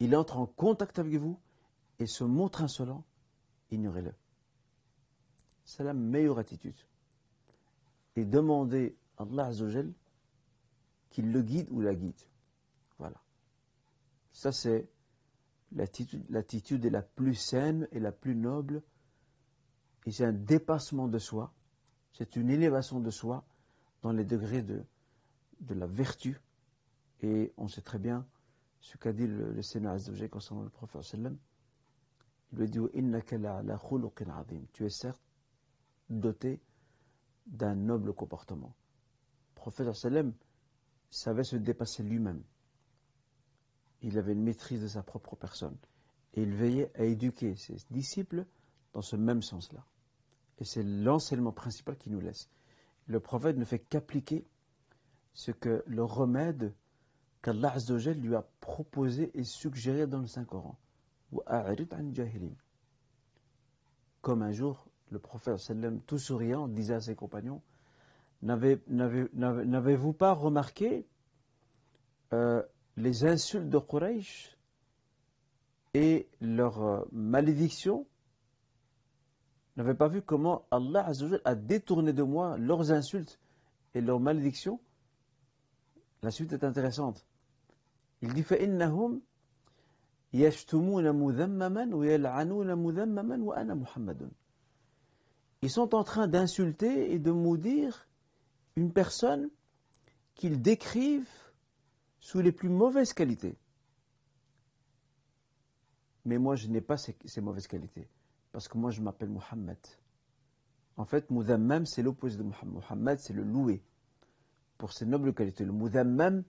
il 0.00 0.16
entre 0.16 0.38
en 0.38 0.46
contact 0.46 0.98
avec 0.98 1.14
vous 1.14 1.38
et 1.98 2.06
se 2.06 2.24
montre 2.24 2.62
insolent, 2.62 3.04
ignorez-le. 3.70 4.14
C'est 5.64 5.84
la 5.84 5.94
meilleure 5.94 6.38
attitude. 6.38 6.78
Et 8.16 8.24
demandez 8.24 8.96
à 9.16 9.24
Allah 9.24 9.46
Azzawajal 9.46 9.92
qu'il 11.10 11.32
le 11.32 11.42
guide 11.42 11.68
ou 11.70 11.80
la 11.80 11.94
guide. 11.94 12.20
Voilà. 12.98 13.20
Ça, 14.32 14.52
c'est 14.52 14.88
l'attitude 15.72 16.84
la 16.84 17.02
plus 17.02 17.34
saine 17.34 17.88
et 17.92 18.00
la 18.00 18.12
plus 18.12 18.34
noble. 18.34 18.82
Et 20.06 20.12
c'est 20.12 20.24
un 20.24 20.32
dépassement 20.32 21.08
de 21.08 21.18
soi. 21.18 21.52
C'est 22.12 22.36
une 22.36 22.50
élévation 22.50 23.00
de 23.00 23.10
soi 23.10 23.44
dans 24.02 24.12
les 24.12 24.24
degrés 24.24 24.62
de, 24.62 24.84
la 25.68 25.86
vertu. 25.86 26.40
Et 27.20 27.52
on 27.56 27.68
sait 27.68 27.82
très 27.82 27.98
bien 27.98 28.26
ce 28.80 28.96
qu'a 28.96 29.12
dit 29.12 29.26
le, 29.26 29.60
Seigneur 29.60 29.92
Azzawajal 29.92 30.30
concernant 30.30 30.62
le 30.62 30.70
prophète. 30.70 31.02
Il 32.52 32.58
lui 32.58 32.68
dit 32.68 32.78
Tu 34.72 34.86
es 34.86 34.90
certes 34.90 35.22
doté 36.08 36.60
d'un 37.46 37.74
noble 37.74 38.14
comportement. 38.14 38.74
Le 39.50 39.54
prophète 39.56 39.92
sallam 39.94 40.32
savait 41.10 41.44
se 41.44 41.56
dépasser 41.56 42.02
lui-même. 42.02 42.42
Il 44.02 44.18
avait 44.18 44.32
une 44.32 44.42
maîtrise 44.42 44.82
de 44.82 44.88
sa 44.88 45.02
propre 45.02 45.36
personne. 45.36 45.76
Et 46.34 46.42
il 46.42 46.54
veillait 46.54 46.92
à 46.94 47.04
éduquer 47.04 47.56
ses 47.56 47.76
disciples 47.90 48.44
dans 48.92 49.02
ce 49.02 49.16
même 49.16 49.42
sens-là. 49.42 49.84
Et 50.58 50.64
c'est 50.64 50.82
l'enseignement 50.82 51.52
principal 51.52 51.96
qui 51.96 52.10
nous 52.10 52.20
laisse. 52.20 52.48
Le 53.06 53.20
prophète 53.20 53.56
ne 53.56 53.64
fait 53.64 53.78
qu'appliquer 53.78 54.46
ce 55.32 55.50
que 55.50 55.82
le 55.86 56.04
remède 56.04 56.74
qu'Allah 57.42 57.76
lui 58.16 58.34
a 58.34 58.42
proposé 58.60 59.30
et 59.34 59.44
suggéré 59.44 60.06
dans 60.06 60.20
le 60.20 60.26
Saint-Coran. 60.26 60.76
Comme 64.20 64.42
un 64.42 64.52
jour, 64.52 64.86
le 65.10 65.18
prophète, 65.18 65.60
tout 66.06 66.18
souriant, 66.18 66.68
disait 66.68 66.94
à 66.94 67.00
ses 67.00 67.14
compagnons 67.14 67.62
N'avez-vous 68.41 70.13
pas 70.13 70.33
remarqué 70.33 71.05
euh, 72.33 72.61
les 72.97 73.25
insultes 73.25 73.69
de 73.69 73.79
Quraysh 73.79 74.57
et 75.93 76.27
leurs 76.41 76.83
euh, 76.83 77.05
malédictions 77.11 78.05
N'avez 79.75 79.95
pas 79.95 80.07
vu 80.07 80.21
comment 80.21 80.65
Allah 80.69 81.09
a 81.45 81.55
détourné 81.55 82.13
de 82.13 82.21
moi 82.21 82.57
leurs 82.57 82.91
insultes 82.91 83.39
et 83.95 84.01
leurs 84.01 84.19
malédictions 84.19 84.79
La 86.21 86.29
suite 86.31 86.53
est 86.53 86.63
intéressante. 86.63 87.25
Il 88.21 88.33
dit 88.33 88.43
فإنهم 88.43 89.21
يشتمون 90.33 91.11
مذمما 91.11 91.95
ويلعنون 91.95 92.73
مذمما 92.73 93.43
وأنا 93.43 93.73
محمد. 93.73 94.29
Ils 95.61 95.71
sont 95.71 95.95
en 95.95 96.03
train 96.03 96.27
d'insulter 96.27 97.13
et 97.13 97.19
de 97.19 97.31
maudire 97.31 98.06
une 98.78 98.92
personne 98.92 99.50
qu'ils 100.34 100.62
décrivent 100.62 101.28
sous 102.20 102.40
les 102.40 102.52
plus 102.52 102.68
mauvaises 102.68 103.12
qualités. 103.12 103.56
Mais 106.24 106.38
moi, 106.38 106.54
je 106.54 106.68
n'ai 106.68 106.80
pas 106.80 106.96
ces, 106.96 107.40
mauvaises 107.40 107.66
qualités, 107.66 108.08
parce 108.52 108.68
que 108.68 108.78
moi, 108.78 108.90
je 108.90 109.00
m'appelle 109.00 109.30
Muhammad. 109.30 109.78
En 110.96 111.04
fait, 111.04 111.28
Mudammam, 111.30 111.86
c'est 111.86 112.02
l'opposé 112.02 112.36
de 112.36 112.44
Muhammad. 112.44 112.74
Muhammad, 112.74 113.18
c'est 113.18 113.32
le 113.32 113.42
loué, 113.42 113.82
pour 114.76 114.92
ses 114.92 115.06
nobles 115.06 115.34
qualités. 115.34 115.64
Le 115.64 115.72
Mudammam, 115.72 116.44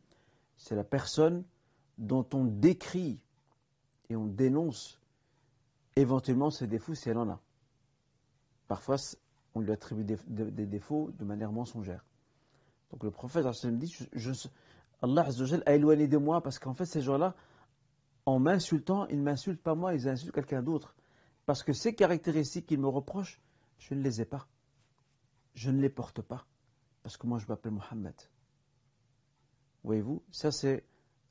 c'est 0.57 0.75
la 0.75 0.83
personne 0.83 1.43
dont 1.97 2.27
on 2.33 2.45
décrit 2.45 3.19
et 4.09 4.15
on 4.15 4.25
dénonce 4.25 4.99
éventuellement 5.95 6.51
ses 6.51 6.67
défauts 6.67 6.93
si 6.93 7.09
elle 7.09 7.17
en 7.17 7.29
a. 7.29 7.41
Parfois, 8.67 8.97
on 9.55 9.61
lui 9.61 9.71
attribue 9.71 10.03
des, 10.03 10.65
défauts 10.67 11.11
de 11.17 11.23
manière 11.25 11.51
mensongère. 11.51 12.05
Donc 12.91 13.03
le 13.03 13.11
prophète 13.11 13.45
dit, 13.77 13.97
Allah 15.01 15.27
a 15.65 15.73
éloigné 15.73 16.07
de 16.07 16.17
moi 16.17 16.41
parce 16.41 16.59
qu'en 16.59 16.73
fait 16.73 16.85
ces 16.85 17.01
gens-là, 17.01 17.35
en 18.25 18.39
m'insultant, 18.39 19.07
ils 19.07 19.17
ne 19.17 19.23
m'insultent 19.23 19.61
pas 19.61 19.75
moi, 19.75 19.93
ils 19.93 20.07
insultent 20.07 20.33
quelqu'un 20.33 20.61
d'autre. 20.61 20.95
Parce 21.45 21.63
que 21.63 21.73
ces 21.73 21.95
caractéristiques 21.95 22.67
qu'ils 22.67 22.79
me 22.79 22.87
reprochent, 22.87 23.41
je 23.79 23.93
ne 23.93 24.01
les 24.01 24.21
ai 24.21 24.25
pas. 24.25 24.47
Je 25.55 25.71
ne 25.71 25.81
les 25.81 25.89
porte 25.89 26.21
pas. 26.21 26.45
Parce 27.01 27.17
que 27.17 27.25
moi 27.27 27.39
je 27.39 27.47
m'appelle 27.47 27.71
Mohammed. 27.71 28.15
Voyez-vous, 29.83 30.21
ça 30.31 30.51
c'est 30.51 30.83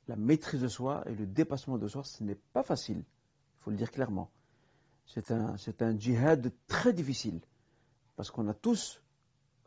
la 0.07 0.15
maîtrise 0.15 0.61
de 0.61 0.67
soi 0.67 1.03
et 1.05 1.13
le 1.13 1.25
dépassement 1.27 1.77
de 1.77 1.87
soi, 1.87 2.03
ce 2.03 2.23
n'est 2.23 2.35
pas 2.35 2.63
facile. 2.63 2.97
Il 2.97 3.63
faut 3.63 3.71
le 3.71 3.77
dire 3.77 3.91
clairement. 3.91 4.29
C'est 5.05 5.31
un, 5.31 5.55
un 5.79 5.97
djihad 5.97 6.51
très 6.67 6.93
difficile. 6.93 7.39
Parce 8.15 8.31
qu'on 8.31 8.47
a 8.47 8.53
tous 8.53 9.01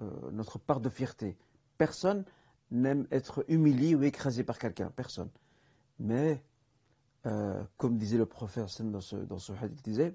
euh, 0.03 0.31
notre 0.33 0.59
part 0.59 0.81
de 0.81 0.89
fierté. 0.89 1.37
Personne 1.83 2.25
n'aime 2.71 3.09
être 3.11 3.45
humilié 3.49 3.97
ou 3.97 4.05
écrasé 4.05 4.45
par 4.45 4.57
quelqu'un. 4.57 4.92
Personne. 4.95 5.31
Mais, 5.99 6.40
euh, 7.27 7.61
comme 7.77 7.99
disait 7.99 8.18
le 8.18 8.25
prophète 8.25 8.83
dans 8.83 9.01
ce, 9.01 9.16
dans 9.16 9.40
ce 9.40 9.53
hadith, 9.53 10.14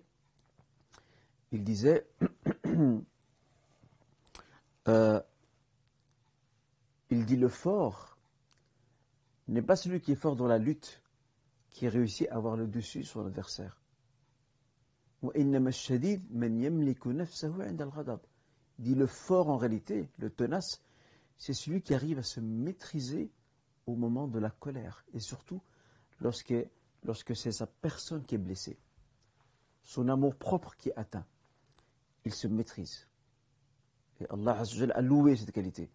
il 1.51 1.65
disait, 1.65 2.07
il 2.63 3.01
euh, 4.87 5.19
il 7.09 7.25
dit 7.25 7.35
le 7.35 7.49
fort 7.49 8.17
n'est 9.49 9.61
pas 9.61 9.75
celui 9.75 9.99
qui 9.99 10.13
est 10.13 10.15
fort 10.15 10.37
dans 10.37 10.47
la 10.47 10.57
lutte, 10.57 11.01
qui 11.71 11.89
réussit 11.89 12.29
à 12.29 12.35
avoir 12.35 12.55
le 12.55 12.65
dessus 12.65 13.03
sur 13.03 13.21
l'adversaire. 13.25 13.81
Il 15.33 15.51
dit 18.79 18.95
le 18.95 19.05
fort 19.05 19.49
en 19.49 19.57
réalité, 19.57 20.09
le 20.17 20.29
tenace, 20.29 20.81
c'est 21.38 21.54
celui 21.54 21.82
qui 21.82 21.94
arrive 21.94 22.18
à 22.18 22.22
se 22.22 22.40
maîtriser 22.40 23.30
au 23.86 23.96
moment 23.96 24.28
de 24.28 24.38
la 24.38 24.50
colère 24.50 25.04
et 25.12 25.20
surtout 25.20 25.60
lorsque, 26.20 26.54
lorsque 27.02 27.34
c'est 27.34 27.52
sa 27.52 27.66
personne 27.66 28.24
qui 28.24 28.36
est 28.36 28.38
blessée, 28.38 28.78
son 29.82 30.08
amour 30.08 30.36
propre 30.36 30.76
qui 30.76 30.90
est 30.90 30.96
atteint. 30.96 31.26
Il 32.24 32.32
se 32.32 32.46
maîtrise. 32.46 33.08
Et 34.20 34.26
Allah 34.30 34.62
a 34.94 35.00
loué 35.00 35.36
cette 35.36 35.50
qualité. 35.50 35.90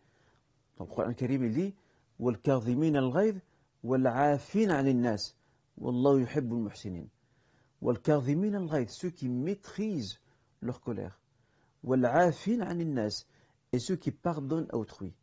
Dans 0.76 0.86
le 0.86 0.90
Coran 0.90 1.14
Karim, 1.14 1.46
il 1.46 1.54
dit 1.54 1.76
وَالْكَاظِمِينَ 2.20 2.98
الْغَيْظِ 2.98 3.40
وَالْعَافِينَ 3.84 4.72
عَنِ 4.72 4.88
النَّاسِ 4.88 5.36
وَاللَّهُ 5.78 6.22
يُحِبُّ 6.22 6.54
الْمُحْسِنِينَ 6.54 7.08
ceux 8.90 9.10
qui 9.12 9.30
maîtrisent 9.30 10.20
leur 10.62 10.82
colère. 10.82 11.20
وَالْعَافِينَ 11.84 12.64
عَنِ 12.64 12.82
النَّاسِ 12.82 13.28
et 13.72 13.80
ceux 13.80 13.96
qui 13.96 14.12
pardonnent 14.12 14.68
à 14.72 14.78
autrui. 14.78 15.14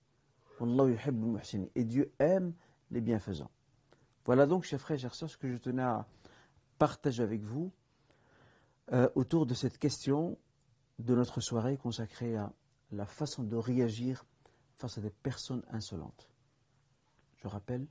Et 1.75 1.83
Dieu 1.83 2.11
aime 2.19 2.53
les 2.91 3.01
bienfaisants. 3.01 3.51
Voilà 4.25 4.45
donc, 4.45 4.63
chers 4.63 4.79
frères 4.79 4.97
et 4.97 4.99
chers 4.99 5.15
sœurs, 5.15 5.29
ce 5.29 5.37
que 5.37 5.47
je 5.47 5.57
tenais 5.57 5.83
à 5.83 6.07
partager 6.77 7.23
avec 7.23 7.41
vous 7.41 7.71
euh, 8.91 9.09
autour 9.15 9.45
de 9.45 9.53
cette 9.53 9.77
question 9.77 10.37
de 10.99 11.15
notre 11.15 11.41
soirée 11.41 11.77
consacrée 11.77 12.35
à 12.35 12.51
la 12.91 13.05
façon 13.05 13.43
de 13.43 13.55
réagir 13.55 14.25
face 14.77 14.97
à 14.97 15.01
des 15.01 15.09
personnes 15.09 15.63
insolentes. 15.71 16.29
Je 17.37 17.47
rappelle, 17.47 17.87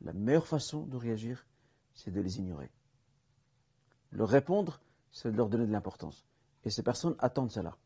la 0.00 0.12
meilleure 0.12 0.46
façon 0.46 0.86
de 0.86 0.96
réagir, 0.96 1.46
c'est 1.94 2.10
de 2.10 2.20
les 2.20 2.38
ignorer. 2.38 2.70
Leur 4.12 4.28
répondre, 4.28 4.80
c'est 5.12 5.30
de 5.30 5.36
leur 5.36 5.48
donner 5.48 5.66
de 5.66 5.72
l'importance. 5.72 6.24
Et 6.64 6.70
ces 6.70 6.82
personnes 6.82 7.16
attendent 7.18 7.52
cela. 7.52 7.76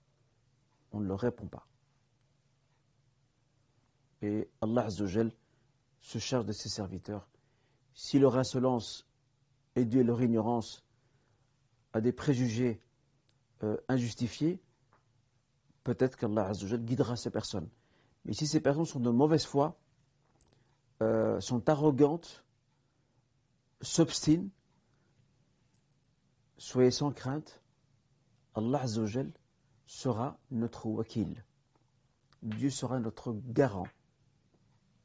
On 0.92 1.00
ne 1.00 1.06
leur 1.06 1.20
répond 1.20 1.46
pas. 1.46 1.66
Et 4.24 4.48
Allah 4.62 4.86
Azzawajal 4.86 5.30
se 6.00 6.18
charge 6.18 6.46
de 6.46 6.52
ses 6.52 6.70
serviteurs. 6.70 7.28
Si 7.92 8.18
leur 8.18 8.38
insolence 8.38 9.06
est 9.76 9.84
due 9.84 10.00
à 10.00 10.02
leur 10.02 10.22
ignorance, 10.22 10.82
à 11.92 12.00
des 12.00 12.10
préjugés 12.10 12.80
euh, 13.62 13.76
injustifiés, 13.86 14.62
peut-être 15.82 16.16
qu'Allah 16.16 16.46
Azzawajal 16.46 16.82
guidera 16.86 17.16
ces 17.16 17.30
personnes. 17.30 17.68
Mais 18.24 18.32
si 18.32 18.46
ces 18.46 18.60
personnes 18.60 18.86
sont 18.86 18.98
de 18.98 19.10
mauvaise 19.10 19.44
foi, 19.44 19.78
euh, 21.02 21.38
sont 21.40 21.68
arrogantes, 21.68 22.46
s'obstinent, 23.82 24.48
soyez 26.56 26.92
sans 26.92 27.12
crainte, 27.12 27.60
Allah 28.54 28.86
sera 29.86 30.38
notre 30.50 30.86
wakil. 30.86 31.44
Dieu 32.42 32.70
sera 32.70 32.98
notre 33.00 33.34
garant. 33.48 33.86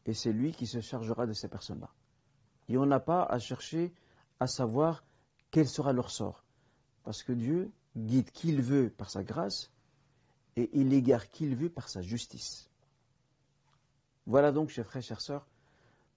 Et 0.09 0.15
c'est 0.15 0.31
lui 0.31 0.53
qui 0.53 0.65
se 0.65 0.81
chargera 0.81 1.27
de 1.27 1.33
ces 1.33 1.47
personnes-là. 1.47 1.91
Et 2.67 2.79
on 2.79 2.87
n'a 2.87 2.99
pas 2.99 3.21
à 3.21 3.37
chercher 3.37 3.93
à 4.39 4.47
savoir 4.47 5.03
quel 5.51 5.67
sera 5.67 5.93
leur 5.93 6.09
sort. 6.09 6.43
Parce 7.03 7.21
que 7.21 7.31
Dieu 7.31 7.69
guide 7.95 8.31
qui 8.31 8.49
il 8.49 8.63
veut 8.63 8.89
par 8.89 9.11
sa 9.11 9.23
grâce 9.23 9.69
et 10.55 10.67
il 10.73 10.91
égare 10.93 11.29
qui 11.29 11.45
il 11.45 11.55
veut 11.55 11.69
par 11.69 11.89
sa 11.89 12.01
justice. 12.01 12.71
Voilà 14.25 14.51
donc, 14.51 14.69
chers 14.69 14.87
frères, 14.87 15.03
chères 15.03 15.21
sœurs, 15.21 15.47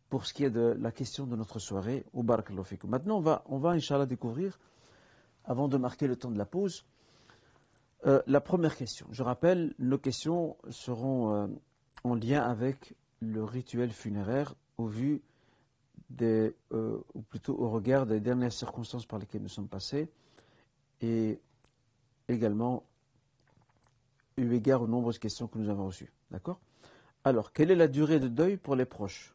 pour 0.09 0.25
ce 0.25 0.33
qui 0.33 0.45
est 0.45 0.51
de 0.51 0.75
la 0.81 0.91
question 0.91 1.27
de 1.27 1.37
notre 1.37 1.59
soirée 1.59 2.07
au 2.15 2.23
Barakallahu 2.23 2.65
Maintenant, 2.85 3.19
on 3.19 3.21
va, 3.21 3.45
on 3.45 3.59
va, 3.59 3.73
Inch'Allah, 3.73 4.07
découvrir, 4.07 4.59
avant 5.45 5.69
de 5.69 5.77
marquer 5.77 6.07
le 6.07 6.17
temps 6.17 6.31
de 6.31 6.39
la 6.39 6.47
pause, 6.47 6.87
euh, 8.07 8.23
la 8.27 8.41
première 8.41 8.75
question. 8.75 9.07
Je 9.11 9.23
rappelle, 9.23 9.75
nos 9.79 9.99
questions 9.99 10.57
seront 10.71 11.35
euh, 11.35 11.47
en 12.05 12.15
lien 12.15 12.43
avec 12.43 12.95
le 13.23 13.45
rituel 13.45 13.93
funéraire 13.93 14.55
au 14.79 14.87
vu 14.87 15.23
des, 16.11 16.55
euh, 16.73 16.99
ou 17.15 17.23
plutôt 17.23 17.57
au 17.57 17.71
regard 17.71 18.05
des 18.05 18.21
dernières 18.21 18.53
circonstances 18.53 19.07
par 19.07 19.19
lesquelles 19.19 19.43
nous 19.43 19.49
sommes 19.49 19.69
passés 19.69 20.09
et 21.01 21.39
également 22.29 22.85
eu 24.37 24.53
égard 24.53 24.83
aux 24.83 24.89
nombreuses 24.89 25.19
questions 25.19 25.47
que 25.47 25.59
nous 25.59 25.69
avons 25.69 25.87
reçues. 25.87 26.13
D'accord? 26.31 26.59
Alors, 27.25 27.53
quelle 27.53 27.71
est 27.71 27.77
la 27.77 27.87
durée 27.87 28.19
de 28.19 28.29
deuil 28.29 28.57
pour 28.57 28.75
les 28.75 28.87
proches? 28.87 29.35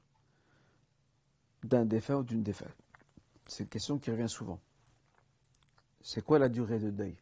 D'un 1.63 1.85
défunt 1.85 2.17
ou 2.17 2.23
d'une 2.23 2.43
défunte? 2.43 2.75
C'est 3.45 3.63
une 3.63 3.69
question 3.69 3.97
qui 3.99 4.11
revient 4.11 4.29
souvent. 4.29 4.59
C'est 6.01 6.23
quoi 6.23 6.39
la 6.39 6.49
durée 6.49 6.79
de 6.79 6.91
deuil? 6.91 7.15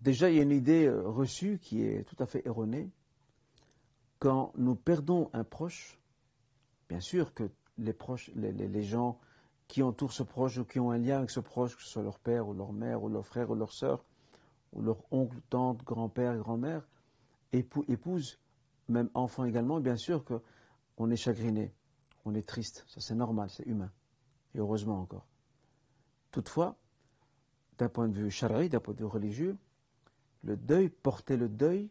Déjà, 0.00 0.30
il 0.30 0.36
y 0.36 0.38
a 0.38 0.42
une 0.42 0.52
idée 0.52 0.86
euh, 0.86 1.02
reçue 1.08 1.58
qui 1.60 1.82
est 1.82 2.04
tout 2.04 2.22
à 2.22 2.26
fait 2.26 2.46
erronée. 2.46 2.90
Quand 4.18 4.52
nous 4.56 4.74
perdons 4.74 5.30
un 5.32 5.44
proche, 5.44 5.98
bien 6.88 7.00
sûr 7.00 7.34
que 7.34 7.50
les 7.78 7.92
proches, 7.92 8.30
les, 8.34 8.82
gens 8.82 9.18
qui 9.68 9.82
entourent 9.82 10.12
ce 10.12 10.22
proche 10.22 10.58
ou 10.58 10.64
qui 10.64 10.78
ont 10.78 10.90
un 10.90 10.98
lien 10.98 11.18
avec 11.18 11.30
ce 11.30 11.40
proche, 11.40 11.76
que 11.76 11.82
ce 11.82 11.88
soit 11.88 12.02
leur 12.02 12.18
père 12.18 12.48
ou 12.48 12.54
leur 12.54 12.72
mère 12.72 13.02
ou 13.02 13.08
leur 13.08 13.26
frère 13.26 13.50
ou 13.50 13.54
leur 13.54 13.72
sœur, 13.72 14.04
ou 14.72 14.82
leur 14.82 14.98
oncle, 15.10 15.36
tante, 15.50 15.82
grand-père, 15.84 16.36
grand-mère, 16.36 16.86
épouse, 17.52 18.38
même 18.88 19.10
enfant 19.14 19.44
également, 19.44 19.80
bien 19.80 19.96
sûr 19.96 20.24
qu'on 20.24 21.10
est 21.10 21.16
chagriné, 21.16 21.72
on 22.24 22.34
est 22.34 22.46
triste, 22.46 22.84
ça 22.88 23.00
c'est 23.00 23.14
normal, 23.14 23.50
c'est 23.50 23.66
humain, 23.66 23.90
et 24.54 24.58
heureusement 24.58 25.00
encore. 25.00 25.26
Toutefois, 26.30 26.76
d'un 27.78 27.88
point 27.88 28.08
de 28.08 28.14
vue 28.14 28.30
charri, 28.30 28.68
d'un 28.68 28.80
point 28.80 28.94
de 28.94 28.98
vue 28.98 29.04
religieux, 29.04 29.56
le 30.42 30.56
deuil, 30.56 30.88
porter 30.88 31.36
le 31.36 31.48
deuil, 31.48 31.90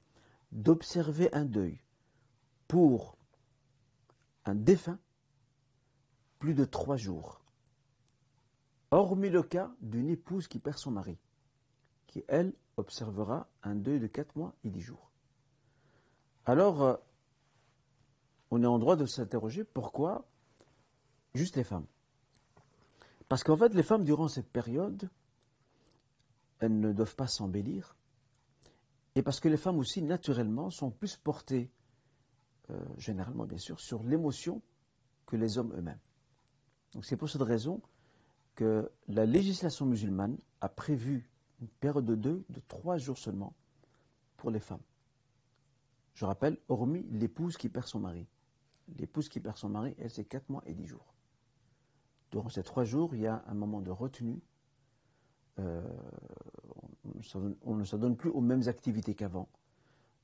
d'observer 0.51 1.33
un 1.33 1.45
deuil 1.45 1.81
pour 2.67 3.17
un 4.45 4.55
défunt 4.55 4.99
plus 6.39 6.53
de 6.53 6.65
trois 6.65 6.97
jours, 6.97 7.41
hormis 8.89 9.29
le 9.29 9.43
cas 9.43 9.71
d'une 9.81 10.09
épouse 10.09 10.47
qui 10.47 10.59
perd 10.59 10.77
son 10.77 10.91
mari, 10.91 11.17
qui, 12.07 12.23
elle, 12.27 12.53
observera 12.77 13.47
un 13.63 13.75
deuil 13.75 13.99
de 13.99 14.07
quatre 14.07 14.35
mois 14.35 14.55
et 14.63 14.69
dix 14.69 14.81
jours. 14.81 15.11
Alors, 16.45 16.81
euh, 16.81 16.95
on 18.49 18.63
est 18.63 18.67
en 18.67 18.79
droit 18.79 18.95
de 18.95 19.05
s'interroger 19.05 19.63
pourquoi 19.63 20.25
juste 21.35 21.55
les 21.55 21.63
femmes. 21.63 21.85
Parce 23.29 23.43
qu'en 23.43 23.55
fait, 23.55 23.73
les 23.73 23.83
femmes, 23.83 24.03
durant 24.03 24.27
cette 24.27 24.49
période, 24.49 25.09
elles 26.59 26.79
ne 26.79 26.91
doivent 26.91 27.15
pas 27.15 27.27
s'embellir, 27.27 27.95
et 29.15 29.21
parce 29.21 29.39
que 29.39 29.49
les 29.49 29.57
femmes 29.57 29.77
aussi, 29.77 30.01
naturellement, 30.01 30.69
sont 30.69 30.91
plus 30.91 31.17
portées, 31.17 31.69
euh, 32.69 32.79
généralement 32.97 33.45
bien 33.45 33.57
sûr, 33.57 33.79
sur 33.79 34.03
l'émotion 34.03 34.61
que 35.25 35.35
les 35.35 35.57
hommes 35.57 35.73
eux-mêmes. 35.75 35.99
Donc 36.93 37.05
c'est 37.05 37.17
pour 37.17 37.29
cette 37.29 37.41
raison 37.41 37.81
que 38.55 38.91
la 39.07 39.25
législation 39.25 39.85
musulmane 39.85 40.37
a 40.59 40.69
prévu 40.69 41.29
une 41.61 41.67
période 41.67 42.05
de 42.05 42.15
deuil 42.15 42.43
de 42.49 42.61
trois 42.67 42.97
jours 42.97 43.17
seulement 43.17 43.53
pour 44.37 44.51
les 44.51 44.59
femmes. 44.59 44.81
Je 46.15 46.25
rappelle, 46.25 46.57
hormis 46.67 47.03
l'épouse 47.11 47.57
qui 47.57 47.69
perd 47.69 47.87
son 47.87 47.99
mari. 47.99 48.27
L'épouse 48.97 49.29
qui 49.29 49.39
perd 49.39 49.57
son 49.57 49.69
mari, 49.69 49.95
elle, 49.97 50.09
c'est 50.09 50.25
quatre 50.25 50.49
mois 50.49 50.63
et 50.65 50.73
dix 50.73 50.87
jours. 50.87 51.13
Durant 52.31 52.49
ces 52.49 52.63
trois 52.63 52.83
jours, 52.83 53.15
il 53.15 53.21
y 53.21 53.27
a 53.27 53.43
un 53.47 53.53
moment 53.53 53.81
de 53.81 53.91
retenue. 53.91 54.41
Euh, 55.59 55.81
on 57.63 57.75
ne 57.75 57.83
s'adonne 57.83 58.15
plus 58.15 58.29
aux 58.29 58.41
mêmes 58.41 58.67
activités 58.67 59.15
qu'avant. 59.15 59.49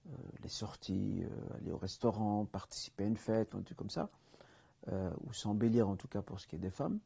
Euh, 0.08 0.16
les 0.44 0.50
sorties, 0.50 1.24
euh, 1.24 1.56
aller 1.56 1.72
au 1.72 1.78
restaurant, 1.78 2.46
participer 2.46 3.04
à 3.04 3.08
une 3.08 3.18
fête, 3.18 3.54
un 3.56 3.62
truc 3.62 3.78
comme 3.78 3.90
ça. 3.90 4.10
Euh, 4.90 5.12
ou 5.26 5.34
s'embellir 5.34 5.90
en 5.90 5.98
tout 5.98 6.08
cas 6.08 6.22
pour 6.22 6.40
ce 6.40 6.48
qui 6.48 6.56
est 6.56 6.60
des 6.60 6.70
femmes, 6.70 7.00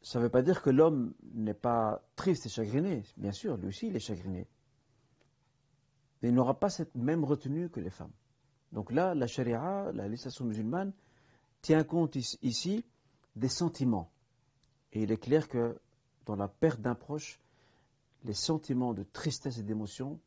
ça 0.00 0.18
ne 0.18 0.24
veut 0.24 0.30
pas 0.30 0.40
dire 0.40 0.62
que 0.62 0.70
l'homme 0.70 1.12
n'est 1.34 1.52
pas 1.52 2.02
triste 2.14 2.46
et 2.46 2.48
chagriné. 2.48 3.02
Bien 3.18 3.32
sûr, 3.32 3.58
lui 3.58 3.68
aussi, 3.68 3.88
il 3.88 3.96
est 3.96 4.00
chagriné. 4.00 4.46
Mais 6.22 6.30
il 6.30 6.34
n'aura 6.34 6.58
pas 6.58 6.70
cette 6.70 6.94
même 6.94 7.24
retenue 7.24 7.68
que 7.68 7.80
les 7.80 7.90
femmes. 7.90 8.12
Donc 8.72 8.90
là, 8.90 9.14
la 9.14 9.26
charia, 9.26 9.92
la 9.92 10.08
législation 10.08 10.46
musulmane, 10.46 10.92
tient 11.60 11.84
compte 11.84 12.16
ici 12.16 12.84
des 13.34 13.48
sentiments. 13.48 14.10
Et 14.92 15.02
il 15.02 15.12
est 15.12 15.18
clair 15.18 15.48
que 15.48 15.78
dans 16.24 16.36
la 16.36 16.48
perte 16.48 16.80
d'un 16.80 16.94
proche, 16.94 17.38
les 18.26 18.34
sentiments 18.34 18.92
de 18.92 19.04
tristesse 19.04 19.58
et 19.58 19.62
d'émotion, 19.62 20.20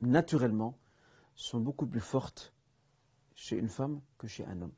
naturellement, 0.00 0.76
sont 1.36 1.60
beaucoup 1.60 1.86
plus 1.86 2.00
fortes 2.00 2.52
chez 3.34 3.56
une 3.56 3.68
femme 3.68 4.00
que 4.18 4.26
chez 4.26 4.44
un 4.44 4.60
homme. 4.62 4.74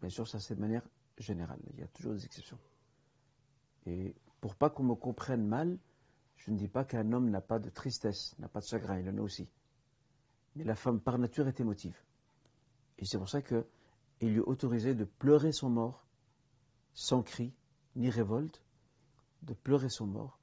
Bien 0.00 0.08
sûr, 0.08 0.26
ça 0.26 0.40
c'est 0.40 0.54
de 0.54 0.60
manière 0.60 0.88
générale. 1.18 1.60
Il 1.74 1.80
y 1.80 1.82
a 1.82 1.88
toujours 1.88 2.14
des 2.14 2.24
exceptions. 2.24 2.58
Et 3.84 4.14
pour 4.40 4.54
pas 4.54 4.70
qu'on 4.70 4.84
me 4.84 4.94
comprenne 4.94 5.46
mal, 5.46 5.78
je 6.36 6.50
ne 6.50 6.56
dis 6.56 6.68
pas 6.68 6.84
qu'un 6.84 7.12
homme 7.12 7.28
n'a 7.28 7.42
pas 7.42 7.58
de 7.58 7.68
tristesse, 7.68 8.34
n'a 8.38 8.48
pas 8.48 8.60
de 8.60 8.66
chagrin, 8.66 8.98
il 8.98 9.08
en 9.10 9.18
a 9.18 9.20
aussi. 9.20 9.50
Mais 10.56 10.64
la 10.64 10.74
femme 10.74 11.00
par 11.00 11.18
nature 11.18 11.46
est 11.46 11.60
émotive. 11.60 11.96
Et 12.98 13.04
c'est 13.04 13.18
pour 13.18 13.28
ça 13.28 13.42
qu'il 13.42 13.64
lui 14.22 14.38
est 14.38 14.40
autorisé 14.40 14.94
de 14.94 15.04
pleurer 15.04 15.52
son 15.52 15.68
mort 15.68 16.06
sans 16.94 17.22
cri 17.22 17.52
ni 17.96 18.08
révolte, 18.08 18.62
de 19.42 19.52
pleurer 19.52 19.90
son 19.90 20.06
mort 20.06 20.41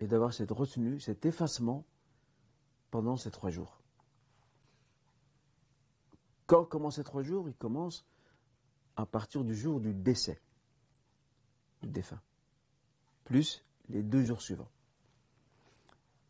et 0.00 0.06
d'avoir 0.06 0.32
cette 0.32 0.50
retenue, 0.50 0.98
cet 0.98 1.24
effacement 1.26 1.84
pendant 2.90 3.16
ces 3.16 3.30
trois 3.30 3.50
jours. 3.50 3.80
Quand 6.46 6.64
commencent 6.64 6.96
ces 6.96 7.04
trois 7.04 7.22
jours 7.22 7.48
Ils 7.48 7.54
commencent 7.54 8.04
à 8.96 9.06
partir 9.06 9.44
du 9.44 9.54
jour 9.54 9.80
du 9.80 9.94
décès 9.94 10.40
du 11.82 11.88
défunt, 11.88 12.20
plus 13.24 13.64
les 13.88 14.02
deux 14.02 14.24
jours 14.24 14.42
suivants. 14.42 14.68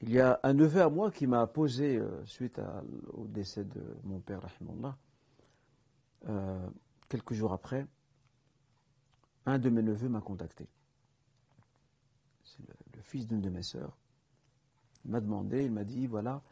Il 0.00 0.10
y 0.10 0.20
a 0.20 0.40
un 0.42 0.52
neveu 0.52 0.80
à 0.80 0.88
moi 0.88 1.10
qui 1.10 1.26
m'a 1.26 1.46
posé, 1.46 1.96
euh, 1.96 2.24
suite 2.24 2.60
au 3.12 3.26
décès 3.26 3.64
de 3.64 3.82
mon 4.04 4.20
père, 4.20 4.46
euh, 6.28 6.68
quelques 7.08 7.34
jours 7.34 7.52
après, 7.52 7.86
un 9.46 9.58
de 9.58 9.68
mes 9.68 9.82
neveux 9.82 10.08
m'a 10.08 10.20
contacté. 10.20 10.68
C'est 12.44 12.66
le, 12.66 12.74
fils 13.00 13.26
d'une 13.26 13.40
de 13.40 13.50
mes 13.50 13.62
sœurs. 13.62 13.96
Il 15.04 15.10
m'a 15.10 15.20
demandé, 15.20 15.64
il 15.64 15.72
m'a 15.72 15.84
dit, 15.84 16.06
voilà, 16.06 16.42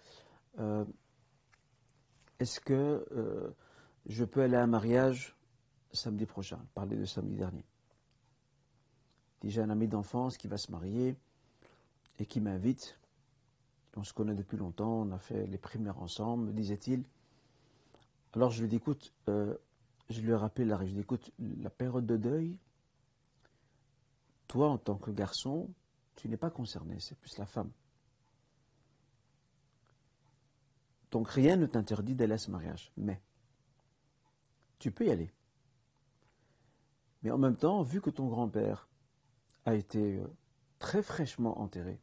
euh, 0.59 0.85
est-ce 2.39 2.61
que 2.61 3.07
euh, 3.13 3.51
je 4.07 4.25
peux 4.25 4.43
aller 4.43 4.57
à 4.57 4.63
un 4.63 4.69
mariage 4.69 5.37
samedi 5.93 6.27
prochain? 6.27 6.61
Parler 6.75 6.97
de 6.97 7.05
samedi 7.05 7.37
dernier. 7.37 7.65
J'ai 9.45 9.61
un 9.61 9.71
ami 9.71 9.87
d'enfance 9.87 10.37
qui 10.37 10.49
va 10.49 10.57
se 10.57 10.71
marier 10.73 11.17
et 12.19 12.27
qui 12.27 12.41
m'invite. 12.41 12.99
On 13.97 14.05
se 14.05 14.13
connaît 14.13 14.35
depuis 14.35 14.57
longtemps, 14.57 15.01
on 15.01 15.11
a 15.11 15.19
fait 15.19 15.47
les 15.47 15.59
primaires 15.59 16.01
ensemble, 16.01 16.55
disait-il. 16.55 17.05
Alors 18.33 18.51
je 18.51 18.63
lui 18.63 18.69
dis, 18.69 18.77
écoute, 18.77 19.13
euh, 19.29 19.57
je 20.09 20.21
lui 20.21 20.31
ai 20.31 20.35
rappelé 20.35 20.65
la 20.65 20.79
je 20.85 20.91
lui 20.91 20.99
ai 20.99 21.01
écoute, 21.01 21.33
la 21.39 21.71
période 21.71 22.07
de 22.07 22.17
deuil, 22.17 22.57
toi 24.47 24.69
en 24.69 24.79
tant 24.79 24.97
que 24.97 25.11
garçon, 25.11 25.69
tu 26.19 26.29
n'es 26.29 26.37
pas 26.37 26.51
concerné, 26.51 26.99
c'est 26.99 27.17
plus 27.17 27.39
la 27.39 27.47
femme. 27.47 27.71
Donc 31.13 31.31
rien 31.31 31.57
ne 31.57 31.67
t'interdit 31.67 32.17
d'aller 32.17 32.35
à 32.35 32.39
ce 32.39 32.51
mariage, 32.51 32.93
mais 32.97 33.23
tu 34.81 34.91
peux 34.91 35.07
y 35.07 35.11
aller. 35.11 35.33
Mais 37.23 37.31
en 37.31 37.39
même 37.39 37.57
temps, 37.57 37.83
vu 37.83 38.01
que 38.01 38.11
ton 38.11 38.27
grand-père 38.27 38.89
a 39.65 39.75
été 39.75 40.19
euh, 40.19 40.27
très 40.81 41.03
fraîchement 41.03 41.61
enterré, 41.61 42.01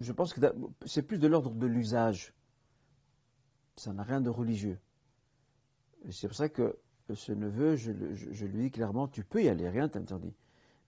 je 0.00 0.12
pense 0.12 0.32
que 0.32 0.40
c'est 0.86 1.02
plus 1.02 1.18
de 1.18 1.26
l'ordre 1.26 1.50
de 1.50 1.66
l'usage. 1.66 2.32
Ça 3.76 3.92
n'a 3.92 4.02
rien 4.02 4.22
de 4.22 4.30
religieux. 4.30 4.80
C'est 6.10 6.28
pour 6.28 6.36
ça 6.36 6.48
que 6.48 6.78
ce 7.14 7.32
neveu, 7.32 7.76
je, 7.76 7.90
lui 8.46 8.62
dis 8.62 8.70
clairement, 8.70 9.06
tu 9.06 9.22
peux 9.22 9.42
y 9.42 9.50
aller, 9.50 9.68
rien 9.68 9.90
t'interdit. 9.90 10.34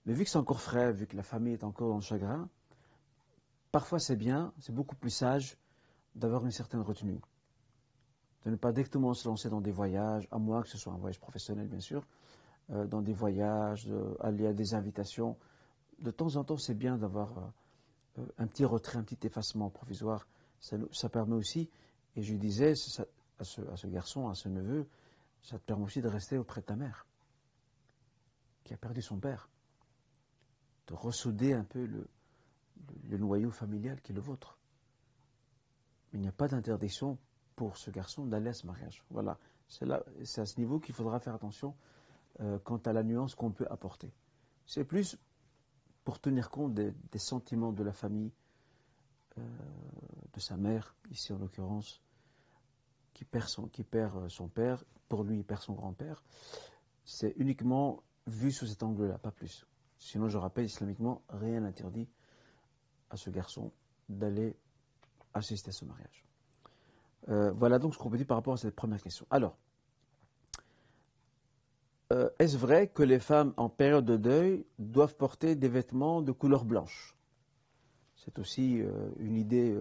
Mais 0.05 0.13
vu 0.13 0.23
que 0.23 0.29
c'est 0.29 0.37
encore 0.37 0.61
frais, 0.61 0.91
vu 0.91 1.07
que 1.07 1.15
la 1.15 1.23
famille 1.23 1.53
est 1.53 1.63
encore 1.63 1.89
dans 1.89 1.95
le 1.95 2.01
chagrin, 2.01 2.49
parfois 3.71 3.99
c'est 3.99 4.15
bien, 4.15 4.53
c'est 4.59 4.73
beaucoup 4.73 4.95
plus 4.95 5.09
sage 5.09 5.57
d'avoir 6.15 6.45
une 6.45 6.51
certaine 6.51 6.81
retenue. 6.81 7.21
De 8.45 8.51
ne 8.51 8.55
pas 8.57 8.73
directement 8.73 9.13
se 9.13 9.27
lancer 9.27 9.49
dans 9.49 9.61
des 9.61 9.71
voyages, 9.71 10.27
à 10.31 10.37
moins 10.37 10.61
que 10.61 10.67
ce 10.67 10.77
soit 10.77 10.91
un 10.91 10.97
voyage 10.97 11.19
professionnel 11.19 11.67
bien 11.67 11.79
sûr, 11.79 12.05
euh, 12.71 12.85
dans 12.85 13.01
des 13.01 13.13
voyages, 13.13 13.89
aller 14.19 14.47
à 14.47 14.53
des 14.53 14.73
invitations. 14.73 15.37
De 15.99 16.11
temps 16.11 16.35
en 16.35 16.43
temps, 16.43 16.57
c'est 16.57 16.73
bien 16.73 16.97
d'avoir 16.97 17.37
euh, 17.37 17.41
euh, 18.19 18.25
un 18.37 18.47
petit 18.47 18.65
retrait, 18.65 18.97
un 18.97 19.03
petit 19.03 19.25
effacement 19.25 19.69
provisoire. 19.69 20.27
Ça, 20.59 21.09
permet 21.09 21.35
aussi, 21.35 21.69
et 22.15 22.21
je 22.21 22.35
disais 22.35 22.73
à 23.39 23.43
ce 23.43 23.87
garçon, 23.87 24.29
à 24.29 24.33
ce 24.33 24.47
neveu, 24.47 24.87
ça 25.41 25.59
te 25.59 25.63
permet 25.65 25.83
aussi 25.83 26.01
de 26.01 26.07
rester 26.07 26.37
auprès 26.37 26.61
de 26.61 26.65
ta 26.65 26.77
mère, 26.77 27.05
qui 28.63 28.73
a 28.73 28.77
perdu 28.77 29.01
son 29.01 29.17
père, 29.17 29.49
de 30.87 30.93
ressouder 30.93 31.53
un 31.53 31.63
peu 31.63 31.85
le, 31.85 32.07
noyau 33.17 33.51
familial 33.51 34.01
qui 34.01 34.11
est 34.11 34.15
le 34.15 34.21
vôtre. 34.21 34.57
il 36.13 36.19
n'y 36.19 36.27
a 36.27 36.31
pas 36.31 36.47
d'interdiction 36.47 37.17
pour 37.55 37.77
ce 37.77 37.91
garçon 37.91 38.25
d'aller 38.25 38.49
à 38.49 38.53
ce 38.53 38.65
mariage. 38.65 39.03
Voilà, 39.09 39.37
c'est 39.67 40.41
à 40.41 40.45
ce 40.45 40.59
niveau 40.59 40.79
qu'il 40.79 40.95
faudra 40.95 41.19
faire 41.19 41.35
attention 41.35 41.75
euh, 42.41 42.59
quant 42.59 42.77
à 42.77 42.93
la 42.93 43.03
nuance 43.03 43.35
qu'on 43.35 43.51
peut 43.51 43.67
apporter. 43.69 44.11
C'est 44.65 44.83
plus 44.83 45.17
pour 46.03 46.19
tenir 46.19 46.49
compte 46.49 46.73
des, 46.73 46.93
sentiments 47.15 47.71
de 47.71 47.83
la 47.83 47.93
famille, 47.93 48.31
euh, 49.37 49.41
de 50.33 50.39
sa 50.39 50.57
mère, 50.57 50.95
ici 51.11 51.31
en 51.31 51.37
l'occurrence, 51.37 52.01
qui 53.13 53.25
perd 53.25 53.47
son, 53.47 53.67
qui 53.67 53.83
perd 53.83 54.17
euh, 54.17 54.29
son 54.29 54.47
père, 54.47 54.83
pour 55.07 55.23
lui 55.23 55.37
il 55.37 55.43
perd 55.43 55.61
son 55.61 55.73
grand-père, 55.73 56.23
c'est 57.05 57.33
uniquement 57.37 58.03
vu 58.27 58.51
sous 58.51 58.67
cet 58.67 58.83
angle-là, 58.83 59.17
pas 59.17 59.31
plus. 59.31 59.65
Sinon, 60.03 60.27
je 60.27 60.37
rappelle, 60.37 60.65
islamiquement, 60.65 61.21
rien 61.29 61.61
n'interdit 61.61 62.09
à 63.09 63.15
ce 63.15 63.29
garçon 63.29 63.71
d'aller 64.09 64.55
assister 65.33 65.69
à 65.69 65.71
ce 65.71 65.85
mariage. 65.85 66.25
Euh, 67.29 67.51
voilà 67.53 67.79
donc 67.79 67.93
ce 67.93 67.99
qu'on 67.99 68.09
peut 68.09 68.17
dire 68.17 68.27
par 68.27 68.35
rapport 68.37 68.53
à 68.53 68.57
cette 68.57 68.75
première 68.75 69.01
question. 69.01 69.25
Alors, 69.29 69.55
euh, 72.11 72.29
est-ce 72.37 72.57
vrai 72.57 72.89
que 72.89 73.01
les 73.01 73.19
femmes 73.19 73.53
en 73.55 73.69
période 73.69 74.03
de 74.05 74.17
deuil 74.17 74.65
doivent 74.77 75.15
porter 75.15 75.55
des 75.55 75.69
vêtements 75.69 76.21
de 76.21 76.33
couleur 76.33 76.65
blanche? 76.65 77.15
C'est 78.17 78.39
aussi 78.39 78.81
une 79.19 79.37
idée 79.37 79.77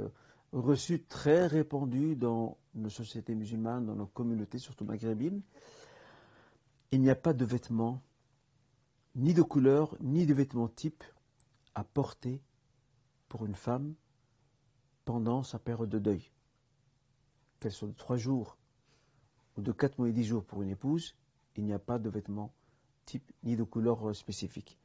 reçue 0.53 1.03
très 1.03 1.47
répandue 1.47 2.15
dans 2.15 2.57
nos 2.75 2.91
sociétés 2.91 3.35
musulmanes, 3.35 3.87
dans 3.87 3.97
nos 3.97 4.07
communautés, 4.07 4.59
surtout 4.59 4.85
maghrébines, 4.85 5.43
il 6.93 7.01
n'y 7.01 7.11
a 7.11 7.17
pas 7.17 7.33
de 7.33 7.45
vêtements, 7.45 8.01
ni 9.15 9.35
de 9.35 9.43
couleur, 9.43 9.97
ni 10.01 10.27
de 10.27 10.35
vêtements 10.35 10.69
type 10.69 11.05
à 11.75 11.85
porter 11.85 12.41
pour 13.29 13.45
une 13.47 13.55
femme 13.55 13.95
pendant 15.05 15.43
sa 15.43 15.59
période 15.59 15.89
de 15.89 15.99
deuil. 15.99 16.31
Qu'elle 17.61 17.73
soit 17.73 17.89
de 17.89 17.95
trois 17.95 18.17
jours 18.17 18.57
ou 19.57 19.63
de 19.63 19.73
quatre 19.73 19.99
mois 19.99 20.09
et 20.09 20.13
dix 20.13 20.25
jours 20.25 20.45
pour 20.45 20.63
une 20.63 20.71
épouse, 20.71 21.15
il 21.57 21.65
n'y 21.65 21.73
a 21.73 21.79
pas 21.79 21.99
de 21.99 22.09
vêtements 22.09 22.53
type 23.05 23.31
ni 23.43 23.57
de 23.57 23.65
couleur 23.65 24.15
spécifique. 24.15 24.79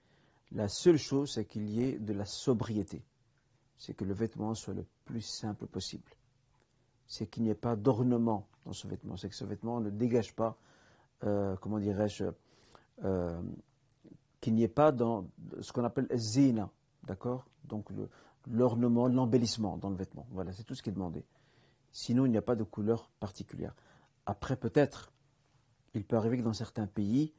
La 0.52 0.68
seule 0.68 0.98
chose, 0.98 1.34
c'est 1.34 1.46
qu'il 1.46 1.70
y 1.70 1.84
ait 1.84 2.00
de 2.00 2.14
la 2.14 2.26
sobriété. 2.26 3.04
C'est 3.78 3.94
que 3.94 4.06
le 4.06 4.14
vêtement 4.14 4.56
soit 4.56 4.74
le 4.74 4.86
plus 5.06 5.22
simple 5.22 5.68
possible 5.68 6.18
c'est 7.08 7.28
qu'il 7.28 7.44
n'y 7.44 7.50
ait 7.50 7.56
pas 7.56 7.76
d'ornement 7.76 8.48
dans 8.66 8.74
ce 8.74 8.88
vêtement. 8.88 9.18
C'est 9.18 9.30
que 9.30 9.36
ce 9.36 9.46
vêtement 9.46 9.80
ne 9.80 9.90
dégage 9.90 10.36
pas, 10.36 10.58
euh, 11.24 11.56
comment 11.58 11.80
dirais-je, 11.80 12.26
euh, 13.04 13.42
qu'il 14.40 14.54
n'y 14.54 14.64
ait 14.64 14.68
pas 14.68 14.92
dans 14.92 15.28
ce 15.62 15.72
qu'on 15.72 15.84
appelle 15.84 16.08
zina, 16.16 16.70
d'accord? 17.04 17.46
Donc 17.66 17.90
l'ornement, 18.50 19.08
l'embellissement 19.08 19.78
dans 19.78 19.90
le 19.90 19.96
vêtement. 19.96 20.28
Voilà, 20.32 20.54
c'est 20.54 20.64
tout 20.64 20.76
ce 20.76 20.84
qui 20.84 20.90
est 20.90 20.94
demandé. 20.94 21.26
Sinon, 21.92 22.26
il 22.26 22.32
n'y 22.32 22.38
a 22.38 22.42
pas 22.42 22.56
de 22.56 22.64
couleur 22.64 23.10
particulière. 23.20 23.76
Après, 24.26 24.56
peut-être, 24.56 25.12
il 25.94 26.04
peut 26.04 26.16
arriver 26.16 26.38
que 26.38 26.44
dans 26.44 26.54
certains 26.54 26.88
pays, 26.88 27.34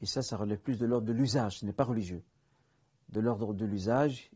et 0.00 0.06
ça, 0.06 0.22
ça 0.22 0.36
relève 0.36 0.60
plus 0.60 0.78
de 0.78 0.86
l'ordre 0.86 1.06
de 1.06 1.12
l'usage, 1.12 1.58
ce 1.58 1.66
n'est 1.66 1.72
pas 1.72 1.84
religieux, 1.84 2.22
de 3.08 3.20
l'ordre 3.20 3.54
de 3.54 3.64
l'usage, 3.64 4.30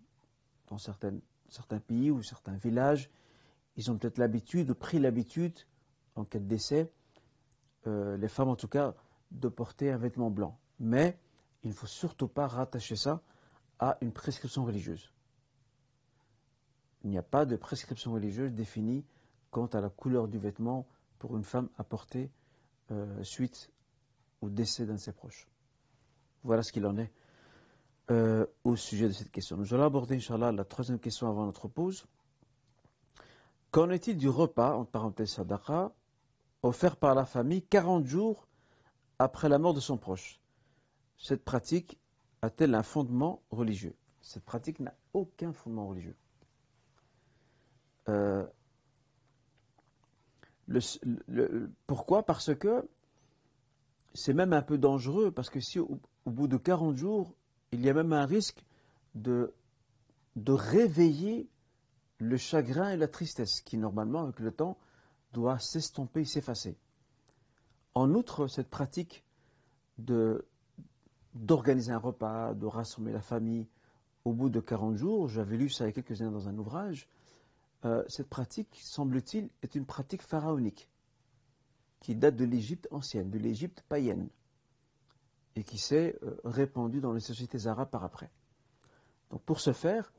dans 0.69 0.79
certains 0.79 1.79
pays 1.87 2.11
ou 2.11 2.23
certains 2.23 2.57
villages, 2.57 3.11
ils 3.77 3.91
ont 3.91 3.97
peut-être 3.97 4.19
l'habitude, 4.19 4.73
pris 4.75 4.99
l'habitude, 4.99 5.57
en 6.17 6.25
cas 6.25 6.39
de 6.39 6.45
décès, 6.45 6.91
euh, 7.87 8.17
les 8.17 8.29
femmes 8.29 8.49
en 8.49 8.57
tout 8.57 8.69
cas, 8.69 8.95
de 9.31 9.49
porter 9.49 9.91
un 9.91 9.99
vêtement 9.99 10.31
blanc. 10.31 10.59
Mais 10.79 11.19
il 11.63 11.71
ne 11.71 11.75
faut 11.75 11.87
surtout 11.87 12.29
pas 12.29 12.47
rattacher 12.47 12.97
ça 12.97 13.21
à 13.79 13.99
une 14.01 14.13
prescription 14.13 14.65
religieuse. 14.65 15.13
Il 17.05 17.11
n'y 17.11 17.19
a 17.19 17.23
pas 17.23 17.45
de 17.45 17.57
prescription 17.57 18.13
religieuse 18.13 18.53
définie 18.53 19.05
quant 19.51 19.67
à 19.67 19.81
la 19.81 19.89
couleur 19.89 20.29
du 20.29 20.39
vêtement 20.39 20.87
pour 21.19 21.37
une 21.37 21.45
femme 21.45 21.69
à 21.79 21.85
porter 21.85 22.31
euh, 22.91 23.23
suite 23.25 23.71
au 24.41 24.49
décès 24.49 24.87
d'un 24.87 24.95
de 24.95 24.99
ses 24.99 25.13
proches. 25.13 25.49
Voilà 26.45 26.63
ce 26.63 26.73
qu'il 26.73 26.87
en 26.87 26.97
est 26.99 27.13
euh, 28.11 28.47
au 28.65 28.77
sujet 28.77 29.07
de 29.07 29.13
cette 29.13 29.31
question. 29.31 29.57
Nous 29.57 29.73
allons 29.75 29.85
aborder, 29.85 30.17
Inch'Allah, 30.17 30.53
la 30.53 30.65
troisième 30.65 30.99
question 30.99 31.29
avant 31.29 31.47
notre 31.47 31.69
pause. 31.69 32.05
Qu'en 33.71 33.91
est-il 33.91 34.19
du 34.19 34.29
repas, 34.29 34.75
entre 34.75 34.91
parenthèses 34.91 35.31
sadaqa, 35.31 35.93
offert 36.63 36.97
par 36.97 37.15
la 37.15 37.25
famille 37.25 37.63
40 37.63 38.05
jours 38.05 38.47
après 39.19 39.49
la 39.49 39.59
mort 39.59 39.75
de 39.75 39.81
son 39.81 39.97
proche? 39.97 40.42
Cette 41.23 41.45
pratique 41.45 41.99
a-t-elle 42.43 42.75
un 42.75 42.83
fondement 42.83 43.43
religieux? 43.51 43.95
Cette 44.21 44.45
pratique 44.45 44.81
n'a 44.81 44.95
aucun 45.15 45.53
fondement 45.53 45.87
religieux. 45.87 46.17
Euh, 48.09 48.45
pourquoi? 51.87 52.25
Parce 52.25 52.53
que 52.57 52.89
c'est 54.15 54.33
même 54.33 54.53
un 54.53 54.63
peu 54.63 54.79
dangereux, 54.79 55.31
parce 55.31 55.49
que 55.49 55.61
si 55.61 55.79
au, 55.79 56.01
bout 56.27 56.49
de 56.49 56.57
40 56.57 56.97
jours, 56.97 57.33
il 57.71 57.83
y 57.83 57.89
a 57.89 57.95
même 57.95 58.13
un 58.13 58.27
risque 58.27 58.65
de, 59.15 59.55
de 60.35 60.53
réveiller 60.53 61.49
le 62.19 62.37
chagrin 62.37 62.91
et 62.91 62.97
la 62.97 63.09
tristesse 63.09 63.61
qui, 63.61 63.79
normalement, 63.79 64.25
avec 64.25 64.41
le 64.41 64.51
temps, 64.51 64.77
doit 65.33 65.61
s'estomper 65.61 66.23
et 66.23 66.25
s'effacer. 66.25 66.77
En 67.95 68.13
outre, 68.13 68.49
cette 68.49 68.69
pratique 68.69 69.25
de 69.99 70.45
d'organiser 71.35 71.93
un 71.93 71.99
repas, 71.99 72.55
de 72.55 72.67
rassembler 72.67 73.13
la 73.13 73.21
famille 73.21 73.67
au 74.25 74.33
bout 74.33 74.51
de 74.51 74.61
40 74.61 74.97
jours, 74.97 75.29
j'avais 75.29 75.57
lu 75.57 75.69
ça 75.69 75.85
il 75.85 75.89
y 75.89 75.91
a 75.91 75.93
quelques 75.93 76.21
années 76.21 76.31
dans 76.31 76.49
un 76.49 76.57
ouvrage, 76.57 77.09
euh, 77.85 78.05
cette 78.09 78.29
pratique, 78.29 78.79
semble-t-il, 78.81 79.49
est 79.63 79.75
une 79.75 79.87
pratique 79.87 80.23
pharaonique. 80.23 80.89
qui 82.01 82.17
date 82.17 82.35
de 82.35 82.45
l'Égypte 82.45 82.89
ancienne, 82.91 83.31
de 83.31 83.39
l'Égypte 83.39 83.85
païenne, 83.89 84.29
et 85.55 85.63
qui 85.63 85.79
s'est 85.79 86.19
euh, 86.23 86.37
répandue 86.45 87.01
dans 87.01 87.13
les 87.13 87.21
sociétés 87.21 87.67
arabes 87.69 87.91
par 87.91 88.03
après. 88.03 88.31
Donc 89.31 89.43
pour 89.43 89.61
ce 89.61 89.73
faire, 89.73 90.13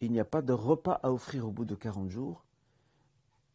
il 0.00 0.12
n'y 0.12 0.20
a 0.20 0.24
pas 0.24 0.42
de 0.42 0.52
repas 0.52 1.00
à 1.02 1.10
offrir 1.10 1.46
au 1.46 1.50
bout 1.50 1.64
de 1.64 1.74
40 1.74 2.10
jours. 2.10 2.44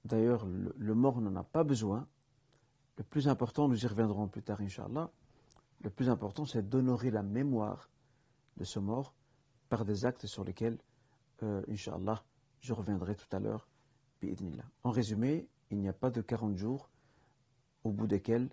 D'ailleurs, 0.06 0.46
le, 0.48 0.96
mort 0.96 1.22
n'en 1.22 1.36
a 1.36 1.44
pas 1.44 1.64
besoin. 1.64 2.08
Le 2.98 3.04
plus 3.04 3.28
important, 3.28 3.68
nous 3.68 3.84
y 3.84 3.88
reviendrons 3.88 4.28
plus 4.28 4.42
tard, 4.42 4.62
Inch'Allah, 4.62 5.12
le 5.84 5.90
plus 5.90 6.10
important, 6.10 6.46
c'est 6.46 6.68
d'honorer 6.68 7.12
la 7.12 7.24
mémoire 7.24 7.90
de 8.58 8.64
ce 8.64 8.80
mort 8.80 9.14
par 9.70 9.86
des 9.86 10.06
actes 10.06 10.28
sur 10.28 10.44
lesquels, 10.44 10.78
euh, 11.44 11.64
Inch'Allah, 11.70 12.24
je 12.60 12.74
reviendrai 12.74 13.16
tout 13.16 13.36
à 13.36 13.40
l'heure. 13.40 13.68
En 14.84 14.92
résumé, 14.92 15.48
il 15.72 15.80
n'y 15.80 15.90
a 15.90 15.94
pas 15.94 16.12
de 16.12 16.22
40 16.22 16.56
jours 16.56 16.90
au 17.84 17.92
bout 17.92 18.06
desquels 18.06 18.50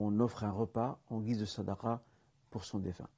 on 0.00 0.18
offre 0.18 0.42
un 0.42 0.50
repas 0.50 0.98
en 1.08 1.20
guise 1.20 1.38
de 1.38 1.44
sadaqa 1.44 2.02
pour 2.50 2.64
son 2.64 2.80
défunt. 2.80 3.08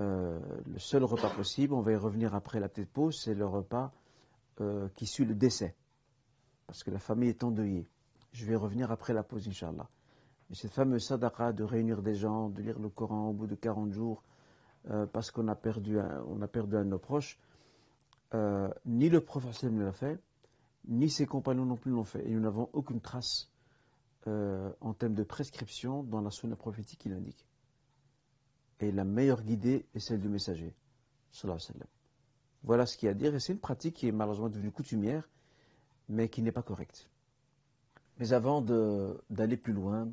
Euh, 0.00 0.40
le 0.66 0.78
seul 0.80 1.04
repas 1.04 1.30
possible, 1.30 1.74
on 1.74 1.82
va 1.82 1.92
y 1.92 1.96
revenir 1.96 2.34
après 2.34 2.58
la 2.58 2.68
petite 2.68 2.90
pause, 2.90 3.20
c'est 3.22 3.34
le 3.34 3.46
repas 3.46 3.92
euh, 4.60 4.88
qui 4.96 5.06
suit 5.06 5.24
le 5.24 5.34
décès. 5.34 5.76
Parce 6.66 6.82
que 6.82 6.90
la 6.90 6.98
famille 6.98 7.28
est 7.28 7.44
endeuillée. 7.44 7.86
Je 8.32 8.44
vais 8.46 8.56
revenir 8.56 8.90
après 8.90 9.12
la 9.12 9.22
pause, 9.22 9.46
Inch'Allah. 9.46 9.88
Cette 10.52 10.72
fameuse 10.72 11.06
sadaqa 11.06 11.52
de 11.52 11.64
réunir 11.64 12.02
des 12.02 12.14
gens, 12.14 12.48
de 12.48 12.62
lire 12.62 12.78
le 12.78 12.88
Coran 12.88 13.28
au 13.30 13.32
bout 13.32 13.46
de 13.46 13.54
40 13.54 13.92
jours, 13.92 14.22
euh, 14.90 15.06
parce 15.06 15.30
qu'on 15.30 15.48
a, 15.48 15.54
perdu 15.54 15.98
un, 15.98 16.42
a 16.42 16.48
perdu 16.48 16.76
un 16.76 16.84
de 16.84 16.90
nos 16.90 16.98
proches, 16.98 17.38
ni 18.84 19.08
le 19.08 19.20
professeur 19.20 19.70
ne 19.70 19.84
l'a 19.84 19.92
fait, 19.92 20.18
ni 20.88 21.08
ses 21.08 21.24
compagnons 21.24 21.64
non 21.64 21.76
plus 21.76 21.92
l'ont 21.92 22.04
fait. 22.04 22.26
Et 22.28 22.32
nous 22.32 22.40
n'avons 22.40 22.68
aucune 22.72 23.00
trace 23.00 23.48
en 24.26 24.92
termes 24.94 25.14
de 25.14 25.22
prescription 25.22 26.02
dans 26.02 26.20
la 26.20 26.30
sunna 26.30 26.56
prophétique 26.56 26.98
qui 26.98 27.08
l'indique. 27.10 27.46
Et 28.80 28.90
la 28.90 29.04
meilleure 29.04 29.42
guidée 29.42 29.86
est 29.94 30.00
celle 30.00 30.20
du 30.20 30.28
messager. 30.28 30.74
Voilà 32.62 32.86
ce 32.86 32.96
qu'il 32.96 33.06
y 33.06 33.08
a 33.08 33.12
à 33.12 33.14
dire. 33.14 33.34
Et 33.34 33.40
c'est 33.40 33.52
une 33.52 33.58
pratique 33.58 33.96
qui 33.96 34.08
est 34.08 34.12
malheureusement 34.12 34.48
devenue 34.48 34.70
coutumière, 34.70 35.28
mais 36.08 36.28
qui 36.28 36.42
n'est 36.42 36.52
pas 36.52 36.62
correcte. 36.62 37.08
Mais 38.18 38.32
avant 38.32 38.62
d'aller 39.30 39.56
plus 39.56 39.72
loin, 39.72 40.08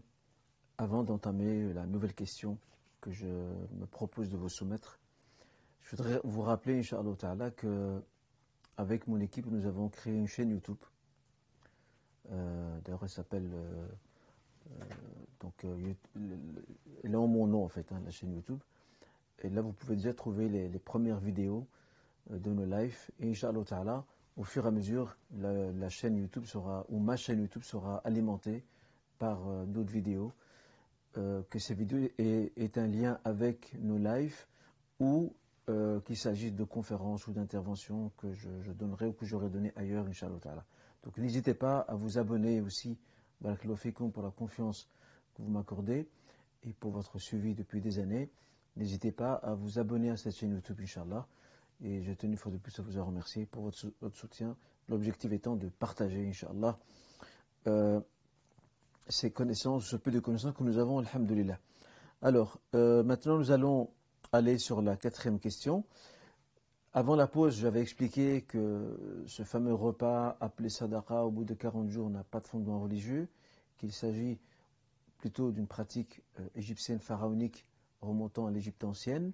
avant 0.82 1.04
d'entamer 1.04 1.72
la 1.74 1.86
nouvelle 1.86 2.16
question 2.16 2.58
que 3.02 3.12
je 3.12 3.28
me 3.28 3.86
propose 3.86 4.30
de 4.30 4.38
vous 4.38 4.50
soumettre, 4.50 5.00
je 5.82 5.96
voudrais 5.96 6.20
vous 6.24 6.42
rappeler, 6.42 6.80
Inch'Allah 6.80 7.16
Ta'ala, 7.16 7.52
que 7.52 8.02
avec 8.78 9.06
mon 9.06 9.20
équipe, 9.20 9.46
nous 9.46 9.68
avons 9.68 9.90
créé 9.90 10.16
une 10.16 10.28
chaîne 10.28 10.50
YouTube. 10.50 10.80
Euh, 12.32 12.80
d'ailleurs, 12.84 13.04
elle 13.04 13.10
s'appelle 13.10 13.52
euh, 13.54 13.88
euh, 14.72 14.84
donc, 15.40 15.66
elle 17.04 17.12
est 17.12 17.16
en 17.16 17.28
mon 17.28 17.46
nom 17.46 17.64
en 17.64 17.70
fait, 17.70 17.92
hein, 17.92 18.02
la 18.04 18.10
chaîne 18.10 18.34
YouTube. 18.34 18.60
Et 19.44 19.50
là, 19.50 19.62
vous 19.62 19.74
pouvez 19.74 19.96
déjà 19.96 20.16
trouver 20.16 20.50
les, 20.50 20.80
premières 20.80 21.20
vidéos 21.20 21.68
de 22.32 22.52
nos 22.52 22.66
lives. 22.66 23.12
Et 23.20 23.30
Inch'Allah 23.30 24.04
au 24.36 24.44
fur 24.44 24.66
et 24.66 24.68
à 24.68 24.72
mesure, 24.72 25.16
la, 25.38 25.90
chaîne 25.90 26.18
YouTube 26.18 26.46
sera, 26.46 26.86
ou 26.90 26.98
ma 26.98 27.18
chaîne 27.18 27.40
YouTube 27.40 27.64
sera 27.64 27.98
alimentée 27.98 28.64
par 29.20 29.66
d'autres 29.68 29.92
vidéos. 29.92 30.32
Que 31.14 31.60
ces 31.60 31.74
vidéos 31.74 32.10
aient, 32.18 32.72
un 32.78 32.88
lien 32.88 33.20
avec 33.24 33.74
nos 33.80 33.98
lives 33.98 34.46
ou 35.00 35.34
qu'il 36.06 36.18
s'agisse 36.18 36.54
de 36.54 36.64
conférences 36.64 37.28
ou 37.28 37.34
d'interventions 37.34 38.12
que 38.18 38.34
je, 38.34 38.72
donnerai 38.72 39.08
ou 39.08 39.14
que 39.14 39.26
j'aurai 39.26 39.50
donné 39.50 39.72
ailleurs, 39.76 40.06
Inch'Allah. 40.08 40.66
Donc 41.04 41.18
n'hésitez 41.18 41.54
pas 41.54 41.80
à 41.80 41.96
vous 41.96 42.18
abonner 42.18 42.62
aussi 42.62 42.98
pour 43.42 44.24
la 44.24 44.32
confiance 44.32 44.88
que 45.34 45.42
vous 45.42 45.50
m'accordez 45.50 46.08
et 46.64 46.74
pour 46.74 46.92
votre 46.92 47.20
suivi 47.20 47.56
depuis 47.56 47.82
des 47.82 48.00
années. 48.00 48.30
N'hésitez 48.76 49.12
pas 49.12 49.34
à 49.34 49.54
vous 49.54 49.80
abonner 49.80 50.12
à 50.12 50.18
cette 50.18 50.36
chaîne 50.36 50.54
YouTube, 50.54 50.80
Inch'Allah. 50.82 51.28
Et 51.84 52.04
je 52.04 52.14
tenais 52.14 52.34
une 52.34 52.38
fois 52.38 52.52
de 52.52 52.58
plus 52.58 52.78
à 52.80 52.84
vous 52.84 53.04
remercier 53.04 53.46
pour 53.46 53.64
votre, 53.64 53.92
soutien. 54.14 54.56
L'objectif 54.88 55.32
étant 55.32 55.56
de 55.56 55.68
partager, 55.68 56.28
Inch'Allah, 56.28 56.78
euh, 57.68 58.00
ces 59.08 59.32
connaissances, 59.32 59.86
ce 59.86 59.96
peu 59.96 60.12
de 60.12 60.20
connaissances 60.20 60.56
que 60.56 60.64
nous 60.64 60.78
avons, 60.78 61.00
Alhamdulillah. 61.00 61.60
Alors, 62.22 62.60
euh, 62.76 63.04
maintenant 63.04 63.38
nous 63.38 63.52
allons 63.52 63.90
aller 64.32 64.58
sur 64.58 64.82
la 64.82 64.96
quatrième 64.96 65.40
question. 65.40 65.84
Avant 66.94 67.16
la 67.16 67.28
pause, 67.28 67.58
j'avais 67.58 67.82
expliqué 67.82 68.42
que 68.42 69.24
ce 69.28 69.44
fameux 69.44 69.74
repas 69.74 70.38
appelé 70.40 70.70
sadaqa 70.70 71.24
au 71.24 71.32
bout 71.32 71.46
de 71.46 71.54
40 71.54 71.90
jours 71.90 72.10
n'a 72.10 72.24
pas 72.24 72.40
de 72.40 72.48
fondement 72.48 72.80
religieux, 72.82 73.28
qu'il 73.78 73.92
s'agit 73.92 74.40
plutôt 75.18 75.52
d'une 75.52 75.68
pratique 75.68 76.22
euh, 76.40 76.48
égyptienne 76.56 77.00
pharaonique 77.00 77.66
remontant 78.02 78.46
à 78.46 78.52
l'Égypte 78.52 78.84
ancienne. 78.84 79.32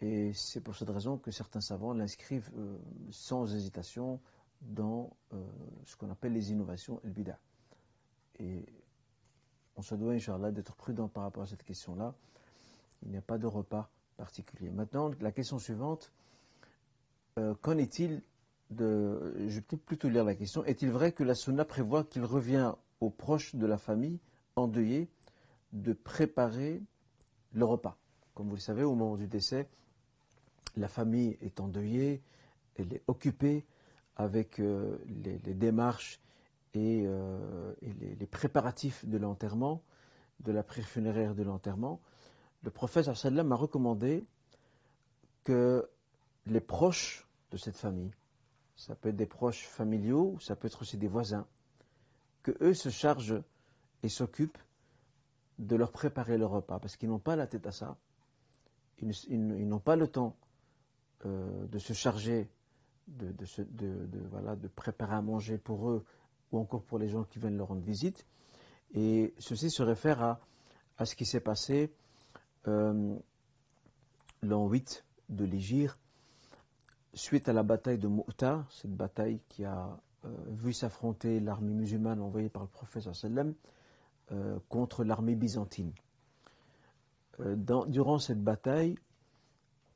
Et 0.00 0.32
c'est 0.34 0.60
pour 0.60 0.76
cette 0.76 0.90
raison 0.90 1.16
que 1.16 1.30
certains 1.30 1.60
savants 1.60 1.94
l'inscrivent 1.94 2.50
euh, 2.58 2.76
sans 3.10 3.54
hésitation 3.54 4.20
dans 4.60 5.10
ce 5.84 5.94
qu'on 5.96 6.10
appelle 6.10 6.32
les 6.32 6.50
innovations 6.50 6.98
el 7.04 7.12
bida. 7.12 7.38
Et 8.38 8.64
on 9.76 9.82
se 9.82 9.94
doit, 9.94 10.12
Inch'Allah, 10.12 10.50
d'être 10.50 10.74
prudent 10.76 11.08
par 11.08 11.24
rapport 11.24 11.42
à 11.42 11.46
cette 11.46 11.64
question-là. 11.64 12.14
Il 13.02 13.10
n'y 13.10 13.16
a 13.16 13.22
pas 13.22 13.38
de 13.38 13.46
repas 13.46 13.90
particulier. 14.16 14.70
Maintenant, 14.70 15.10
la 15.20 15.32
question 15.32 15.58
suivante 15.58 16.12
euh, 17.38 17.54
qu'en 17.60 17.78
est-il 17.78 18.22
de. 18.70 19.34
Je 19.48 19.60
vais 19.60 19.76
plutôt 19.76 20.08
lire 20.08 20.24
la 20.24 20.34
question. 20.34 20.64
Est-il 20.64 20.90
vrai 20.90 21.12
que 21.12 21.24
la 21.24 21.34
sunna 21.34 21.64
prévoit 21.64 22.04
qu'il 22.04 22.24
revient 22.24 22.72
aux 23.00 23.10
proches 23.10 23.54
de 23.54 23.66
la 23.66 23.78
famille 23.78 24.18
endeuillée 24.56 25.08
de 25.72 25.92
préparer 25.92 26.80
le 27.52 27.64
repas? 27.64 27.96
Comme 28.34 28.48
vous 28.48 28.54
le 28.54 28.60
savez, 28.60 28.84
au 28.84 28.94
moment 28.94 29.16
du 29.16 29.26
décès, 29.26 29.68
la 30.76 30.88
famille 30.88 31.36
est 31.40 31.60
endeuillée, 31.60 32.22
elle 32.76 32.92
est 32.92 33.02
occupée 33.06 33.64
avec 34.16 34.60
euh, 34.60 34.98
les, 35.24 35.38
démarches 35.54 36.20
et, 36.74 37.04
euh, 37.06 37.72
les, 37.82 38.26
préparatifs 38.26 39.04
de 39.06 39.16
l'enterrement, 39.16 39.82
de 40.40 40.52
la 40.52 40.62
prière 40.62 40.88
funéraire 40.88 41.34
de 41.34 41.42
l'enterrement. 41.42 42.00
Le 42.62 42.70
prophète 42.70 43.12
sallam 43.14 43.52
a 43.52 43.56
recommandé 43.56 44.24
que 45.44 45.88
les 46.46 46.60
proches 46.60 47.28
de 47.52 47.56
cette 47.56 47.76
famille, 47.76 48.10
ça 48.76 48.94
peut 48.96 49.10
être 49.10 49.16
des 49.16 49.26
proches 49.26 49.66
familiaux, 49.66 50.36
ça 50.40 50.56
peut 50.56 50.66
être 50.66 50.82
aussi 50.82 50.96
des 50.96 51.08
voisins, 51.08 51.46
que 52.42 52.52
eux 52.60 52.74
se 52.74 52.88
chargent 52.88 53.42
et 54.02 54.08
s'occupent 54.08 54.58
de 55.58 55.76
leur 55.76 55.92
préparer 55.92 56.36
le 56.36 56.46
repas, 56.46 56.80
parce 56.80 56.96
qu'ils 56.96 57.08
n'ont 57.08 57.20
pas 57.20 57.36
la 57.36 57.46
tête 57.46 57.66
à 57.66 57.72
ça, 57.72 57.96
ils, 58.98 59.68
n'ont 59.68 59.78
pas 59.78 59.96
le 59.96 60.08
temps 60.08 60.36
euh, 61.26 61.66
de 61.66 61.78
se 61.78 61.92
charger 61.92 62.48
de 63.06 64.68
préparer 64.68 65.14
à 65.14 65.22
manger 65.22 65.58
pour 65.58 65.90
eux 65.90 66.04
ou 66.54 66.58
encore 66.58 66.82
pour 66.82 66.98
les 66.98 67.08
gens 67.08 67.24
qui 67.24 67.38
viennent 67.38 67.56
leur 67.56 67.68
rendre 67.68 67.82
visite. 67.82 68.26
Et 68.94 69.34
ceci 69.38 69.70
se 69.70 69.82
réfère 69.82 70.22
à, 70.98 71.04
ce 71.04 71.14
qui 71.16 71.26
s'est 71.26 71.40
passé 71.40 71.92
euh, 72.68 73.16
l'an 74.42 74.68
8 74.68 75.04
de 75.30 75.44
l'Égypte, 75.44 75.98
suite 77.12 77.48
à 77.48 77.52
la 77.52 77.62
bataille 77.62 77.98
de 77.98 78.08
Mu'ta, 78.08 78.64
cette 78.70 78.94
bataille 78.94 79.40
qui 79.48 79.64
a 79.64 79.98
euh, 80.24 80.28
vu 80.48 80.72
s'affronter 80.72 81.40
l'armée 81.40 81.72
musulmane 81.72 82.20
envoyée 82.20 82.48
par 82.48 82.62
le 82.62 82.68
prophète 82.68 83.12
sallam 83.12 83.54
euh, 84.32 84.58
contre 84.68 85.04
l'armée 85.04 85.34
byzantine. 85.34 85.92
Durant 87.38 88.20
cette 88.20 88.40
bataille, 88.40 88.94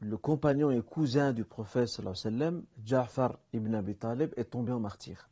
le 0.01 0.17
compagnon 0.17 0.73
et 0.73 0.83
cousin 0.83 1.33
du 1.33 1.45
prophète 1.45 1.87
sallam, 1.87 2.65
Ja'far 2.85 3.39
ibn 3.53 3.77
Abi 3.77 3.95
Talib, 3.95 4.33
est 4.37 4.51
tombé 4.51 4.73
en 4.73 4.81
martyr. 4.81 5.29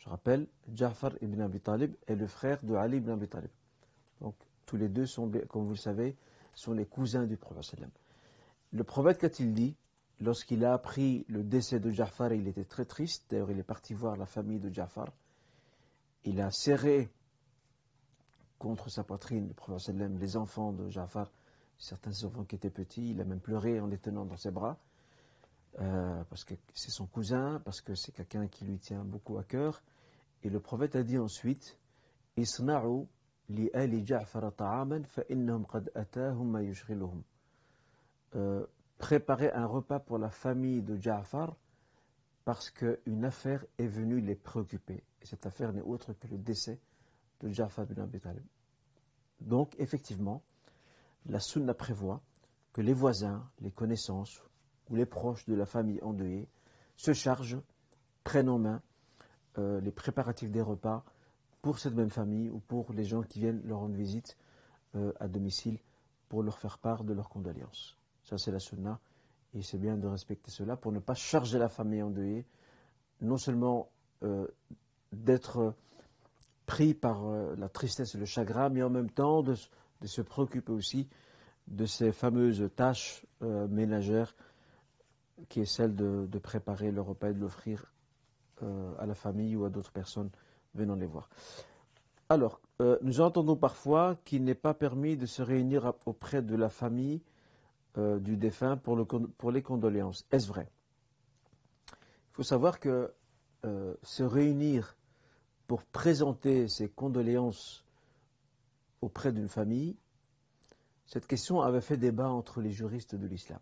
Je 0.00 0.08
rappelle, 0.08 0.46
Ja'far 0.74 1.12
ibn 1.20 1.40
Abi 1.40 1.60
Talib 1.60 1.94
est 2.06 2.16
le 2.16 2.26
frère 2.26 2.62
de 2.62 2.74
Ali 2.74 2.98
ibn 2.98 3.10
Abi 3.10 3.28
Talib. 3.28 3.50
Donc, 4.20 4.34
tous 4.66 4.76
les 4.76 4.88
deux 4.88 5.06
sont, 5.06 5.30
comme 5.48 5.64
vous 5.64 5.70
le 5.70 5.76
savez, 5.76 6.16
sont 6.54 6.72
les 6.72 6.86
cousins 6.86 7.26
du 7.26 7.36
prophète. 7.36 7.80
Le 8.72 8.84
prophète, 8.84 9.18
qu'a-t-il 9.18 9.52
dit 9.52 9.76
lorsqu'il 10.20 10.64
a 10.64 10.72
appris 10.72 11.24
le 11.28 11.42
décès 11.42 11.80
de 11.80 11.90
Jafar, 11.90 12.32
il 12.32 12.48
était 12.48 12.64
très 12.64 12.84
triste. 12.84 13.26
D'ailleurs, 13.30 13.50
il 13.50 13.58
est 13.58 13.64
parti 13.64 13.94
voir 13.94 14.16
la 14.16 14.26
famille 14.26 14.58
de 14.58 14.72
Jafar. 14.72 15.08
Il 16.24 16.40
a 16.40 16.50
serré 16.50 17.10
contre 18.58 18.90
sa 18.90 19.04
poitrine, 19.04 19.48
le 19.48 19.54
prophète 19.54 19.96
les 19.96 20.36
enfants 20.36 20.72
de 20.72 20.88
Jafar, 20.88 21.30
certains 21.78 22.24
enfants 22.24 22.44
qui 22.44 22.56
étaient 22.56 22.70
petits. 22.70 23.10
Il 23.10 23.20
a 23.20 23.24
même 23.24 23.40
pleuré 23.40 23.80
en 23.80 23.86
les 23.86 23.98
tenant 23.98 24.24
dans 24.24 24.36
ses 24.36 24.50
bras, 24.50 24.78
euh, 25.78 26.24
parce 26.24 26.44
que 26.44 26.54
c'est 26.74 26.90
son 26.90 27.06
cousin, 27.06 27.60
parce 27.64 27.80
que 27.80 27.94
c'est 27.94 28.12
quelqu'un 28.12 28.48
qui 28.48 28.64
lui 28.64 28.78
tient 28.78 29.04
beaucoup 29.04 29.38
à 29.38 29.44
cœur. 29.44 29.82
Et 30.42 30.50
le 30.50 30.60
prophète 30.60 30.96
a 30.96 31.02
dit 31.02 31.18
ensuite, 31.18 31.78
Isna'u 32.36 33.06
li 33.48 33.70
ali. 33.74 34.04
Euh, 38.34 38.66
un 39.54 39.66
repas 39.66 39.98
pour 40.00 40.18
la 40.18 40.30
famille 40.30 40.82
de 40.82 40.96
Ja'far 40.96 41.56
parce 42.44 42.70
qu'une 42.70 43.24
affaire 43.24 43.64
est 43.78 43.86
venue 43.86 44.20
les 44.20 44.34
préoccuper. 44.34 45.04
Et 45.22 45.26
cette 45.26 45.46
affaire 45.46 45.72
n'est 45.72 45.80
autre 45.82 46.12
que 46.14 46.26
le 46.26 46.38
décès 46.38 46.80
de 47.40 47.48
Ja'far 47.48 47.86
bin 47.86 48.02
Abi 48.02 48.20
Talib. 48.20 48.44
Donc, 49.40 49.74
effectivement, 49.78 50.42
la 51.26 51.40
sunna 51.40 51.74
prévoit 51.74 52.20
que 52.72 52.80
les 52.80 52.92
voisins, 52.92 53.48
les 53.60 53.70
connaissances 53.70 54.42
ou 54.90 54.96
les 54.96 55.06
proches 55.06 55.46
de 55.46 55.54
la 55.54 55.66
famille 55.66 56.02
endeuillée 56.02 56.48
se 56.96 57.12
chargent, 57.12 57.60
prennent 58.24 58.48
en 58.48 58.58
main 58.58 58.82
euh, 59.58 59.80
les 59.80 59.90
préparatifs 59.90 60.50
des 60.50 60.60
repas 60.60 61.04
pour 61.62 61.78
cette 61.78 61.94
même 61.94 62.10
famille 62.10 62.50
ou 62.50 62.58
pour 62.58 62.92
les 62.92 63.04
gens 63.04 63.22
qui 63.22 63.40
viennent 63.40 63.62
leur 63.64 63.78
rendre 63.78 63.96
visite 63.96 64.36
euh, 64.96 65.12
à 65.18 65.28
domicile 65.28 65.78
pour 66.28 66.42
leur 66.42 66.58
faire 66.58 66.78
part 66.78 67.04
de 67.04 67.12
leurs 67.12 67.28
condoléances. 67.28 67.96
Ça, 68.24 68.38
c'est 68.38 68.52
la 68.52 68.60
sunna 68.60 69.00
et 69.54 69.62
c'est 69.62 69.78
bien 69.78 69.96
de 69.96 70.06
respecter 70.06 70.50
cela 70.50 70.76
pour 70.76 70.92
ne 70.92 71.00
pas 71.00 71.14
charger 71.14 71.58
la 71.58 71.68
famille 71.68 72.02
endeuillée, 72.02 72.46
non 73.20 73.36
seulement 73.36 73.90
euh, 74.22 74.46
d'être 75.12 75.74
pris 76.66 76.94
par 76.94 77.24
la 77.56 77.68
tristesse 77.68 78.14
et 78.14 78.18
le 78.18 78.26
chagrin, 78.26 78.68
mais 78.68 78.84
en 78.84 78.90
même 78.90 79.10
temps 79.10 79.42
de 79.42 79.56
se 80.04 80.22
préoccuper 80.22 80.70
aussi 80.70 81.08
de 81.66 81.84
ces 81.84 82.12
fameuses 82.12 82.70
tâches 82.76 83.26
ménagères 83.40 84.36
qui 85.48 85.60
est 85.60 85.66
celle 85.66 85.94
de, 85.94 86.38
préparer 86.38 86.90
le 86.90 87.00
repas 87.00 87.30
et 87.30 87.34
de 87.34 87.40
l'offrir 87.40 87.92
euh, 88.62 88.92
à 88.98 89.06
la 89.06 89.14
famille 89.14 89.56
ou 89.56 89.64
à 89.64 89.70
d'autres 89.70 89.92
personnes 89.92 90.30
venant 90.74 90.94
les 90.94 91.06
voir. 91.06 91.28
Alors, 92.28 92.60
euh, 92.80 92.98
nous 93.02 93.20
entendons 93.20 93.56
parfois 93.56 94.16
qu'il 94.24 94.44
n'est 94.44 94.54
pas 94.54 94.74
permis 94.74 95.16
de 95.16 95.26
se 95.26 95.42
réunir 95.42 95.94
auprès 96.06 96.42
de 96.42 96.56
la 96.56 96.68
famille 96.68 97.22
du 97.96 98.36
défunt 98.36 98.76
pour 98.76 99.50
les 99.50 99.62
condoléances. 99.62 100.24
Est-ce 100.30 100.46
vrai? 100.46 100.68
Il 101.90 102.34
faut 102.34 102.44
savoir 102.44 102.78
que 102.78 103.12
se 103.64 104.22
réunir 104.22 104.96
pour 105.66 105.82
présenter 105.82 106.68
ses 106.68 106.88
condoléances 106.88 107.84
auprès 109.02 109.32
d'une 109.32 109.48
famille, 109.48 109.96
cette 111.06 111.26
question 111.26 111.60
avait 111.60 111.80
fait 111.80 111.96
débat 111.96 112.28
entre 112.28 112.60
les 112.60 112.72
juristes 112.72 113.14
de 113.14 113.26
l'islam. 113.26 113.60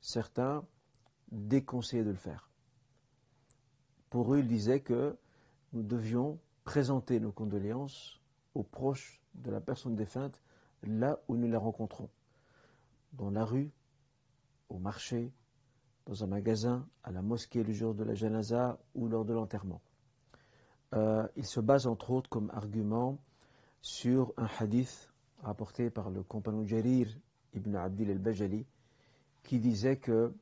Certains 0.00 0.64
déconseillaient 1.30 2.04
de 2.04 2.10
le 2.10 2.16
faire. 2.16 2.50
Pour 4.08 4.34
eux, 4.34 4.38
ils 4.38 4.48
disaient 4.48 4.80
que 4.80 5.16
nous 5.72 5.82
devions 5.82 6.38
présenter 6.64 7.20
nos 7.20 7.32
condoléances 7.32 8.20
aux 8.54 8.62
proches 8.62 9.20
de 9.34 9.50
la 9.50 9.60
personne 9.60 9.94
défunte 9.94 10.40
là 10.82 11.20
où 11.28 11.36
nous 11.36 11.48
la 11.48 11.58
rencontrons. 11.58 12.08
Dans 13.12 13.30
la 13.30 13.44
rue, 13.44 13.70
au 14.68 14.78
marché, 14.78 15.32
dans 16.06 16.24
un 16.24 16.26
magasin, 16.26 16.88
à 17.04 17.12
la 17.12 17.22
mosquée 17.22 17.62
le 17.62 17.72
jour 17.72 17.94
de 17.94 18.04
la 18.04 18.14
janaza 18.14 18.78
ou 18.94 19.08
lors 19.08 19.24
de 19.24 19.32
l'enterrement. 19.32 19.80
Euh, 20.94 21.26
ils 21.36 21.46
se 21.46 21.60
basent 21.60 21.86
entre 21.86 22.10
autres 22.10 22.28
comme 22.28 22.50
argument 22.50 23.18
sur 23.80 24.32
un 24.36 24.48
hadith 24.58 25.12
rapporté 25.42 25.88
par 25.90 26.10
le 26.10 26.22
compagnon 26.22 26.66
Jarir 26.66 27.08
ibn 27.54 27.76
Abdil 27.76 28.10
al-Bajali, 28.10 28.66
qui 29.42 29.58
disait 29.58 29.96
que, 29.96 30.32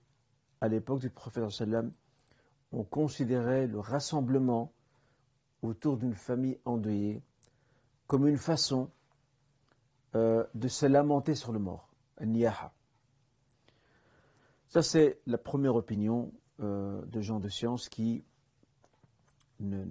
à 0.60 0.68
l'époque 0.68 1.00
du 1.00 1.10
prophète 1.10 1.48
sallam, 1.50 1.92
on 2.72 2.84
considérait 2.84 3.66
le 3.66 3.80
rassemblement 3.80 4.72
autour 5.62 5.96
d'une 5.96 6.14
famille 6.14 6.58
endeuillée 6.64 7.22
comme 8.06 8.26
une 8.26 8.38
façon 8.38 8.90
euh, 10.14 10.44
de 10.54 10.68
se 10.68 10.86
lamenter 10.86 11.34
sur 11.34 11.52
le 11.52 11.58
mort, 11.58 11.88
niyaha. 12.20 12.72
Ça, 14.68 14.82
c'est 14.82 15.20
la 15.26 15.38
première 15.38 15.76
opinion 15.76 16.32
euh, 16.60 17.04
de 17.06 17.20
gens 17.20 17.40
de 17.40 17.48
science 17.48 17.88
qui 17.88 18.24
ne, 19.60 19.84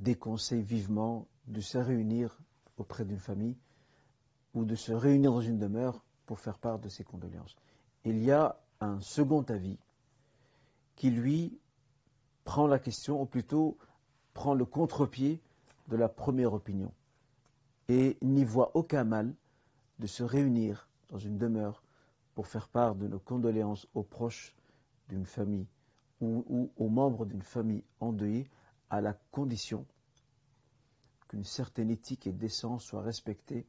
déconseillent 0.00 0.62
vivement 0.62 1.26
de 1.46 1.60
se 1.60 1.78
réunir 1.78 2.38
auprès 2.76 3.04
d'une 3.04 3.18
famille 3.18 3.56
ou 4.54 4.64
de 4.64 4.74
se 4.74 4.92
réunir 4.92 5.32
dans 5.32 5.40
une 5.40 5.58
demeure 5.58 6.04
pour 6.26 6.40
faire 6.40 6.58
part 6.58 6.78
de 6.78 6.88
ses 6.88 7.04
condoléances. 7.04 7.56
Il 8.10 8.24
y 8.24 8.32
a 8.32 8.58
un 8.80 9.02
second 9.02 9.42
avis 9.42 9.76
qui, 10.96 11.10
lui, 11.10 11.58
prend 12.44 12.66
la 12.66 12.78
question, 12.78 13.20
ou 13.20 13.26
plutôt 13.26 13.76
prend 14.32 14.54
le 14.54 14.64
contre-pied 14.64 15.42
de 15.88 15.96
la 15.96 16.08
première 16.08 16.54
opinion, 16.54 16.90
et 17.90 18.16
n'y 18.22 18.46
voit 18.46 18.70
aucun 18.74 19.04
mal 19.04 19.34
de 19.98 20.06
se 20.06 20.22
réunir 20.22 20.88
dans 21.10 21.18
une 21.18 21.36
demeure 21.36 21.82
pour 22.34 22.46
faire 22.46 22.68
part 22.68 22.94
de 22.94 23.06
nos 23.08 23.18
condoléances 23.18 23.86
aux 23.92 24.04
proches 24.04 24.56
d'une 25.10 25.26
famille 25.26 25.66
ou, 26.22 26.70
aux 26.78 26.88
membres 26.88 27.26
d'une 27.26 27.42
famille 27.42 27.84
endeuillée, 28.00 28.48
à 28.88 29.02
la 29.02 29.12
condition 29.32 29.84
qu'une 31.28 31.44
certaine 31.44 31.90
éthique 31.90 32.26
et 32.26 32.32
décence 32.32 32.84
soient 32.84 33.02
respectées 33.02 33.66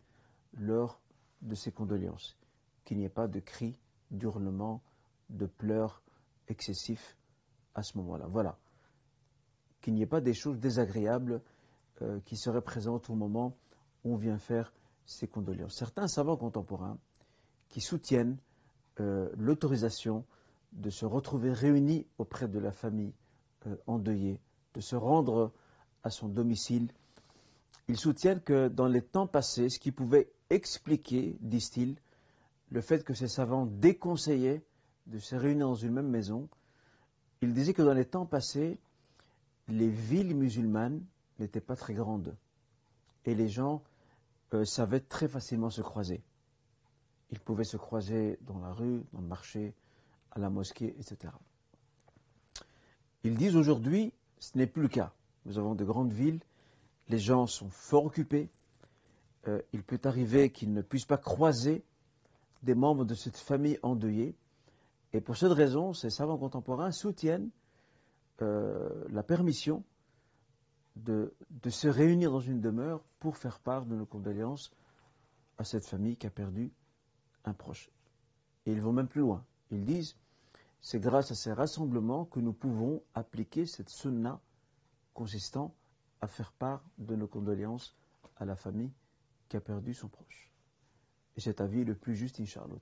lors 0.57 1.01
de 1.41 1.55
ces 1.55 1.73
condoléances, 1.73 2.37
qu'il 2.85 2.99
n'y 2.99 3.03
ait 3.03 3.09
pas 3.09 3.27
de 3.27 3.41
cris, 3.41 3.75
d'hurlements, 4.11 4.81
de 5.29 5.45
pleurs 5.45 6.01
excessifs 6.47 7.17
à 7.75 7.83
ce 7.83 7.97
moment-là. 7.97 8.27
Voilà. 8.27 8.57
Qu'il 9.81 9.93
n'y 9.93 10.01
ait 10.01 10.07
pas 10.07 10.21
des 10.21 10.33
choses 10.33 10.59
désagréables 10.59 11.41
euh, 12.01 12.19
qui 12.25 12.35
seraient 12.35 12.61
présentes 12.61 13.09
au 13.09 13.15
moment 13.15 13.55
où 14.03 14.13
on 14.13 14.17
vient 14.17 14.37
faire 14.37 14.73
ces 15.05 15.27
condoléances. 15.27 15.75
Certains 15.75 16.07
savants 16.07 16.37
contemporains 16.37 16.97
qui 17.69 17.81
soutiennent 17.81 18.37
euh, 18.99 19.29
l'autorisation 19.37 20.25
de 20.73 20.89
se 20.89 21.05
retrouver 21.05 21.51
réunis 21.51 22.05
auprès 22.17 22.47
de 22.47 22.59
la 22.59 22.71
famille 22.71 23.13
euh, 23.67 23.75
endeuillée, 23.87 24.39
de 24.73 24.81
se 24.81 24.95
rendre 24.95 25.51
à 26.03 26.09
son 26.09 26.27
domicile. 26.27 26.91
Ils 27.87 27.97
soutiennent 27.97 28.41
que 28.41 28.67
dans 28.67 28.87
les 28.87 29.01
temps 29.01 29.27
passés, 29.27 29.69
ce 29.69 29.79
qui 29.79 29.91
pouvait 29.91 30.31
expliquer, 30.49 31.37
disent-ils, 31.41 31.95
le 32.71 32.81
fait 32.81 33.03
que 33.03 33.13
ces 33.13 33.27
savants 33.27 33.65
déconseillaient 33.65 34.63
de 35.07 35.19
se 35.19 35.35
réunir 35.35 35.67
dans 35.67 35.75
une 35.75 35.93
même 35.93 36.09
maison. 36.09 36.47
Ils 37.41 37.53
disaient 37.53 37.73
que 37.73 37.81
dans 37.81 37.93
les 37.93 38.05
temps 38.05 38.25
passés, 38.25 38.79
les 39.67 39.89
villes 39.89 40.35
musulmanes 40.35 41.03
n'étaient 41.39 41.61
pas 41.61 41.75
très 41.75 41.93
grandes 41.93 42.35
et 43.25 43.35
les 43.35 43.47
gens 43.47 43.83
euh, 44.53 44.65
savaient 44.65 44.99
très 44.99 45.27
facilement 45.27 45.69
se 45.69 45.81
croiser. 45.81 46.21
Ils 47.31 47.39
pouvaient 47.39 47.63
se 47.63 47.77
croiser 47.77 48.37
dans 48.41 48.59
la 48.59 48.71
rue, 48.71 49.03
dans 49.13 49.21
le 49.21 49.27
marché, 49.27 49.73
à 50.31 50.39
la 50.39 50.49
mosquée, 50.49 50.95
etc. 50.99 51.33
Ils 53.23 53.37
disent 53.37 53.55
aujourd'hui, 53.55 54.13
ce 54.39 54.57
n'est 54.57 54.67
plus 54.67 54.81
le 54.83 54.87
cas. 54.87 55.13
Nous 55.45 55.57
avons 55.57 55.75
de 55.75 55.83
grandes 55.83 56.13
villes, 56.13 56.39
les 57.07 57.19
gens 57.19 57.45
sont 57.47 57.69
fort 57.69 58.05
occupés, 58.05 58.49
euh, 59.47 59.61
il 59.73 59.83
peut 59.83 59.99
arriver 60.03 60.51
qu'il 60.51 60.73
ne 60.73 60.81
puisse 60.81 61.05
pas 61.05 61.17
croiser 61.17 61.83
des 62.63 62.75
membres 62.75 63.05
de 63.05 63.15
cette 63.15 63.37
famille 63.37 63.79
endeuillée. 63.83 64.35
Et 65.13 65.21
pour 65.21 65.37
cette 65.37 65.51
raison, 65.51 65.93
ces 65.93 66.09
savants 66.09 66.37
contemporains 66.37 66.91
soutiennent 66.91 67.49
euh, 68.41 69.05
la 69.09 69.23
permission 69.23 69.83
de, 70.95 71.33
se 71.69 71.87
réunir 71.87 72.31
dans 72.31 72.39
une 72.39 72.61
demeure 72.61 73.01
pour 73.19 73.37
faire 73.37 73.59
part 73.59 73.85
de 73.85 73.95
nos 73.95 74.05
condoléances 74.05 74.71
à 75.57 75.63
cette 75.63 75.85
famille 75.85 76.17
qui 76.17 76.27
a 76.27 76.29
perdu 76.29 76.71
un 77.45 77.53
proche. 77.53 77.89
Et 78.65 78.71
ils 78.71 78.81
vont 78.81 78.93
même 78.93 79.07
plus 79.07 79.21
loin. 79.21 79.43
Ils 79.71 79.85
disent, 79.85 80.15
c'est 80.81 80.99
grâce 80.99 81.31
à 81.31 81.35
ces 81.35 81.53
rassemblements 81.53 82.25
que 82.25 82.39
nous 82.39 82.53
pouvons 82.53 83.01
appliquer 83.13 83.65
cette 83.65 83.89
sunna 83.89 84.39
consistant 85.13 85.73
à 86.21 86.27
faire 86.27 86.51
part 86.53 86.83
de 86.97 87.15
nos 87.15 87.27
condoléances 87.27 87.95
à 88.37 88.45
la 88.45 88.55
famille 88.55 88.91
qui 89.47 89.57
a 89.57 89.61
perdu 89.61 89.93
son 89.93 90.07
proche. 90.07 90.48
Et 91.37 91.41
cet 91.41 91.61
avis 91.61 91.81
est 91.81 91.85
le 91.85 91.95
plus 91.95 92.15
juste, 92.15 92.39
Inch'Allah. 92.39 92.75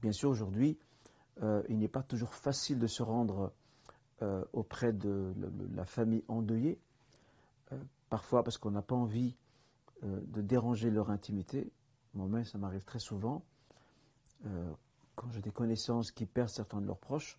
Bien 0.00 0.12
sûr, 0.12 0.30
aujourd'hui, 0.30 0.78
euh, 1.42 1.62
il 1.68 1.78
n'est 1.78 1.88
pas 1.88 2.02
toujours 2.02 2.34
facile 2.34 2.78
de 2.78 2.86
se 2.86 3.02
rendre 3.02 3.52
euh, 4.22 4.44
auprès 4.52 4.92
de 4.92 5.34
la 5.74 5.84
famille 5.84 6.24
endeuillée, 6.28 6.78
euh, 7.72 7.78
parfois 8.08 8.44
parce 8.44 8.58
qu'on 8.58 8.70
n'a 8.70 8.82
pas 8.82 8.94
envie 8.94 9.36
de 10.02 10.42
déranger 10.42 10.90
leur 10.90 11.08
intimité. 11.08 11.72
Moi-même, 12.12 12.44
ça 12.44 12.58
m'arrive 12.58 12.84
très 12.84 12.98
souvent. 12.98 13.42
quand 15.14 15.30
j'ai 15.30 15.40
des 15.40 15.50
connaissances 15.50 16.10
qui 16.12 16.26
perdent 16.26 16.50
certains 16.50 16.82
de 16.82 16.86
leurs 16.86 16.98
proches, 16.98 17.38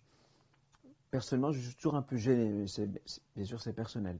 personnellement, 1.12 1.52
je 1.52 1.60
suis 1.60 1.76
toujours 1.76 1.94
un 1.94 2.02
peu 2.02 2.16
gêné, 2.16 2.50
mais 2.50 2.66
bien 3.36 3.44
sûr, 3.44 3.60
c'est 3.60 3.72
personnel. 3.72 4.18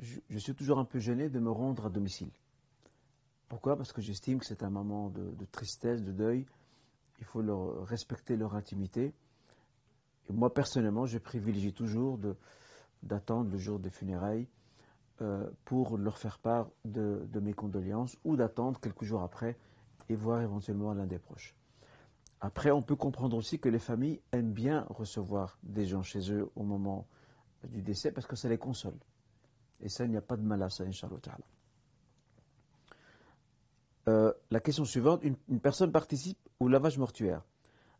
je 0.00 0.38
suis 0.38 0.56
toujours 0.56 0.80
un 0.80 0.84
peu 0.84 0.98
gêné 0.98 1.28
de 1.28 1.38
me 1.38 1.52
rendre 1.52 1.86
à 1.86 1.88
domicile. 1.88 2.30
Pourquoi? 3.48 3.76
Parce 3.76 3.92
que 3.92 4.02
j'estime 4.02 4.38
que 4.38 4.46
c'est 4.46 4.62
un 4.62 4.70
moment 4.70 5.08
de, 5.10 5.44
tristesse, 5.50 6.02
de 6.02 6.12
deuil. 6.12 6.46
Il 7.18 7.24
faut 7.24 7.40
leur 7.40 7.86
respecter 7.86 8.36
leur 8.36 8.54
intimité. 8.54 9.14
Et 10.28 10.32
moi, 10.32 10.52
personnellement, 10.52 11.06
je 11.06 11.18
privilégie 11.18 11.72
toujours 11.72 12.18
d'attendre 13.02 13.50
le 13.50 13.58
jour 13.58 13.78
des 13.78 13.90
funérailles 13.90 14.46
euh, 15.22 15.50
pour 15.64 15.96
leur 15.96 16.18
faire 16.18 16.38
part 16.38 16.68
de, 16.84 17.26
mes 17.40 17.54
condoléances 17.54 18.16
ou 18.24 18.36
d'attendre 18.36 18.78
quelques 18.80 19.04
jours 19.04 19.22
après 19.22 19.56
et 20.10 20.14
voir 20.14 20.42
éventuellement 20.42 20.92
l'un 20.92 21.06
des 21.06 21.18
proches. 21.18 21.54
Après, 22.40 22.70
on 22.70 22.82
peut 22.82 22.96
comprendre 22.96 23.36
aussi 23.36 23.58
que 23.58 23.68
les 23.68 23.80
familles 23.80 24.20
aiment 24.30 24.52
bien 24.52 24.86
recevoir 24.90 25.58
des 25.62 25.86
gens 25.86 26.02
chez 26.02 26.32
eux 26.32 26.50
au 26.54 26.62
moment 26.62 27.06
du 27.64 27.82
décès 27.82 28.12
parce 28.12 28.26
que 28.26 28.36
ça 28.36 28.48
les 28.48 28.58
console. 28.58 28.96
Et 29.80 29.88
ça, 29.88 30.04
il 30.04 30.10
n'y 30.10 30.16
a 30.16 30.22
pas 30.22 30.36
de 30.36 30.42
mal 30.42 30.62
à 30.62 30.68
ça, 30.68 30.84
Inch'Allah. 30.84 31.18
Euh, 34.08 34.32
la 34.50 34.60
question 34.60 34.86
suivante, 34.86 35.22
une, 35.22 35.36
personne 35.60 35.92
participe 35.92 36.38
au 36.60 36.68
lavage 36.68 36.96
mortuaire. 36.96 37.42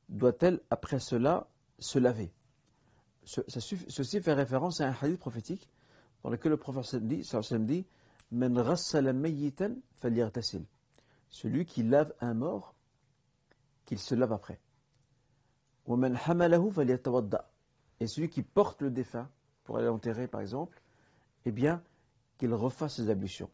Doit-elle, 0.08 0.60
après 0.70 1.00
cela, 1.00 1.46
se 1.78 1.98
laver? 1.98 2.32
Ceci 3.24 4.20
fait 4.22 4.32
référence 4.32 4.80
à 4.80 4.88
un 4.88 4.96
hadith 5.02 5.18
prophétique 5.18 5.68
dans 6.22 6.30
lequel 6.30 6.50
le 6.50 6.56
prophète 6.56 7.06
dit, 7.06 7.18
dit 7.18 7.86
Celui 11.28 11.66
qui 11.66 11.82
lave 11.82 12.14
un 12.22 12.32
mort, 12.32 12.74
qu'il 13.84 13.98
se 13.98 14.14
lave 14.14 14.32
après. 14.32 14.58
Et 18.00 18.06
celui 18.06 18.30
qui 18.30 18.42
porte 18.42 18.80
le 18.80 18.90
défunt 18.90 19.28
pour 19.64 19.76
aller 19.76 19.86
l'enterrer, 19.86 20.26
par 20.26 20.40
exemple, 20.40 20.80
eh 21.44 21.52
bien, 21.52 21.82
qu'il 22.38 22.54
refasse 22.54 22.96
ses 22.96 23.10
ablutions. 23.10 23.50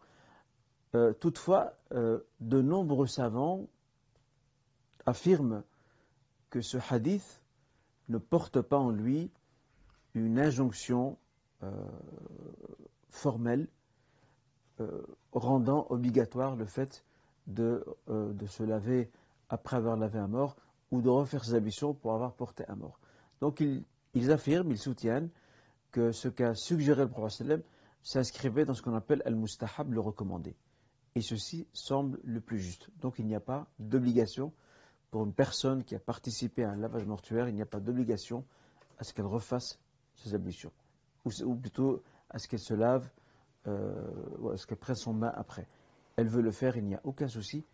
Euh, 0.95 1.12
toutefois, 1.12 1.74
euh, 1.92 2.20
de 2.40 2.62
nombreux 2.62 3.09
savants 3.09 3.66
affirment 5.07 5.64
que 6.51 6.61
ce 6.61 6.78
hadith 6.90 7.42
ne 8.09 8.18
porte 8.18 8.61
pas 8.61 8.78
en 8.78 8.90
lui 8.90 9.30
une 10.14 10.38
injonction 10.38 11.18
euh, 11.62 11.70
formelle 13.11 13.66
rendant 15.32 15.86
obligatoire 15.90 16.57
le 16.57 16.64
fait 16.64 17.05
de, 17.47 17.84
se 18.49 18.64
laver 18.64 19.09
après 19.49 19.76
avoir 19.76 19.97
lavé 19.97 20.18
un 20.18 20.26
mort 20.26 20.57
ou 20.90 21.01
de 21.01 21.09
refaire 21.09 21.45
ses 21.45 21.55
ablutions 21.55 21.95
pour 21.95 22.12
avoir 22.12 22.32
porté 22.32 22.64
un 22.68 22.74
mort. 22.74 22.99
Donc 23.40 23.61
ils, 23.61 24.30
affirment, 24.32 24.72
ils 24.72 24.78
soutiennent 24.78 25.30
que 25.92 26.11
ce 26.11 26.26
qu'a 26.26 26.57
suggéré 26.57 27.03
le 27.03 27.09
prophète 27.09 27.64
s'inscrivait 28.03 28.64
dans 28.64 28.74
ce 28.74 28.82
qu'on 28.82 28.97
appelle 28.97 29.22
al-mustahab, 29.24 29.92
le 29.92 30.01
recommandé. 30.01 30.57
Et 31.15 31.21
ceci 31.21 31.67
semble 31.73 32.19
le 32.25 32.41
plus 32.41 32.59
juste. 32.59 32.89
Donc 33.01 33.19
il 33.19 33.27
n'y 33.27 33.35
a 33.35 33.41
pas 33.41 33.67
d'obligation 33.79 34.53
pour 35.15 35.25
une 35.25 35.33
personne 35.33 35.85
qui 35.85 35.95
a 35.95 36.01
participé 36.01 36.65
à 36.65 36.71
un 36.71 36.77
lavage 36.77 37.07
mortuaire, 37.07 37.49
il 37.49 37.55
n'y 37.55 37.62
a 37.62 37.67
pas 37.67 37.79
d'obligation 37.79 38.45
à 38.99 39.05
ce 39.05 39.15
qu'elle 39.15 39.27
refasse 39.27 39.79
ses 40.17 40.35
ablutions. 40.35 40.73
Ou, 41.25 41.55
plutôt 41.55 42.03
à 42.31 42.41
ce 42.41 42.49
qu'elle 42.49 42.59
se 42.59 42.75
lave, 42.75 43.09
euh, 43.69 44.53
à 44.53 44.57
ce 44.57 44.67
qu'elle 44.67 44.77
prenne 44.77 44.97
son 44.97 45.15
bain 45.15 45.33
après. 45.37 45.69
Elle 46.17 46.27
veut 46.27 46.43
le 46.43 46.51
faire, 46.51 46.77
il 46.77 46.85
n'y 46.85 46.97
a 46.97 47.01
aucun 47.05 47.29
souci, 47.29 47.65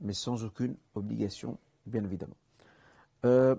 mais 0.00 0.14
sans 0.14 0.42
aucune 0.42 0.74
obligation, 0.94 1.58
bien 1.84 2.02
évidemment. 2.02 2.36
Euh, 3.26 3.56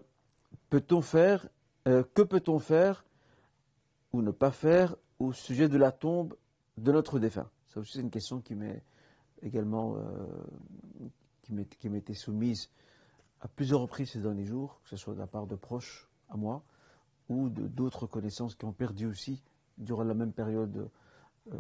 peut-on 0.72 1.02
faire, 1.02 1.48
euh, 1.88 2.04
que 2.16 2.24
peut-on 2.24 2.58
faire 2.58 3.06
ou 4.14 4.24
ne 4.24 4.32
pas 4.32 4.50
faire 4.50 4.96
au 5.20 5.32
sujet 5.32 5.70
de 5.70 5.78
la 5.78 5.92
tombe 5.92 6.36
de 6.78 6.92
notre 6.92 7.20
défunt 7.20 7.52
Ça 7.68 7.82
aussi, 7.82 7.94
c'est 7.94 8.02
une 8.02 8.10
question 8.10 8.42
qui 8.42 8.56
m'est 8.56 8.82
également 9.42 9.96
euh, 9.98 11.60
qui 11.80 11.90
m'était 11.90 12.14
soumise 12.14 12.70
à 13.42 13.48
plusieurs 13.48 13.82
reprises 13.82 14.12
ces 14.12 14.20
derniers 14.20 14.46
jours, 14.46 14.80
que 14.84 14.90
ce 14.90 14.98
soit 14.98 15.14
de 15.14 15.20
la 15.20 15.28
part 15.28 15.48
de 15.48 15.56
proches 15.56 16.10
à 16.30 16.38
moi 16.38 16.64
ou 17.30 17.50
d'autres 17.50 18.08
connaissances 18.08 18.56
qui 18.56 18.66
ont 18.66 18.74
perdu 18.74 19.06
aussi 19.06 19.44
durant 19.78 20.04
la 20.04 20.14
même 20.14 20.32
période 20.32 20.90
euh, 21.54 21.58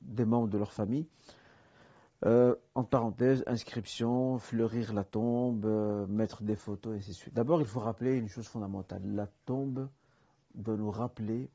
des 0.00 0.24
membres 0.24 0.48
de 0.48 0.58
leur 0.58 0.72
famille. 0.72 1.06
Euh, 2.26 2.54
en 2.74 2.84
parenthèse, 2.84 3.44
inscription, 3.46 4.38
fleurir 4.38 4.92
la 4.92 5.04
tombe, 5.04 5.66
mettre 6.08 6.42
des 6.42 6.56
photos 6.56 6.94
et 6.94 6.98
ainsi 6.98 7.10
de. 7.26 7.34
D'abord, 7.34 7.60
il 7.60 7.66
faut 7.66 7.80
rappeler 7.80 8.16
une 8.16 8.28
chose 8.28 8.46
fondamentale. 8.46 9.02
La 9.14 9.26
tombe 9.44 9.88
doit 10.54 10.76
nous 10.76 10.90
rappeler 10.90 11.50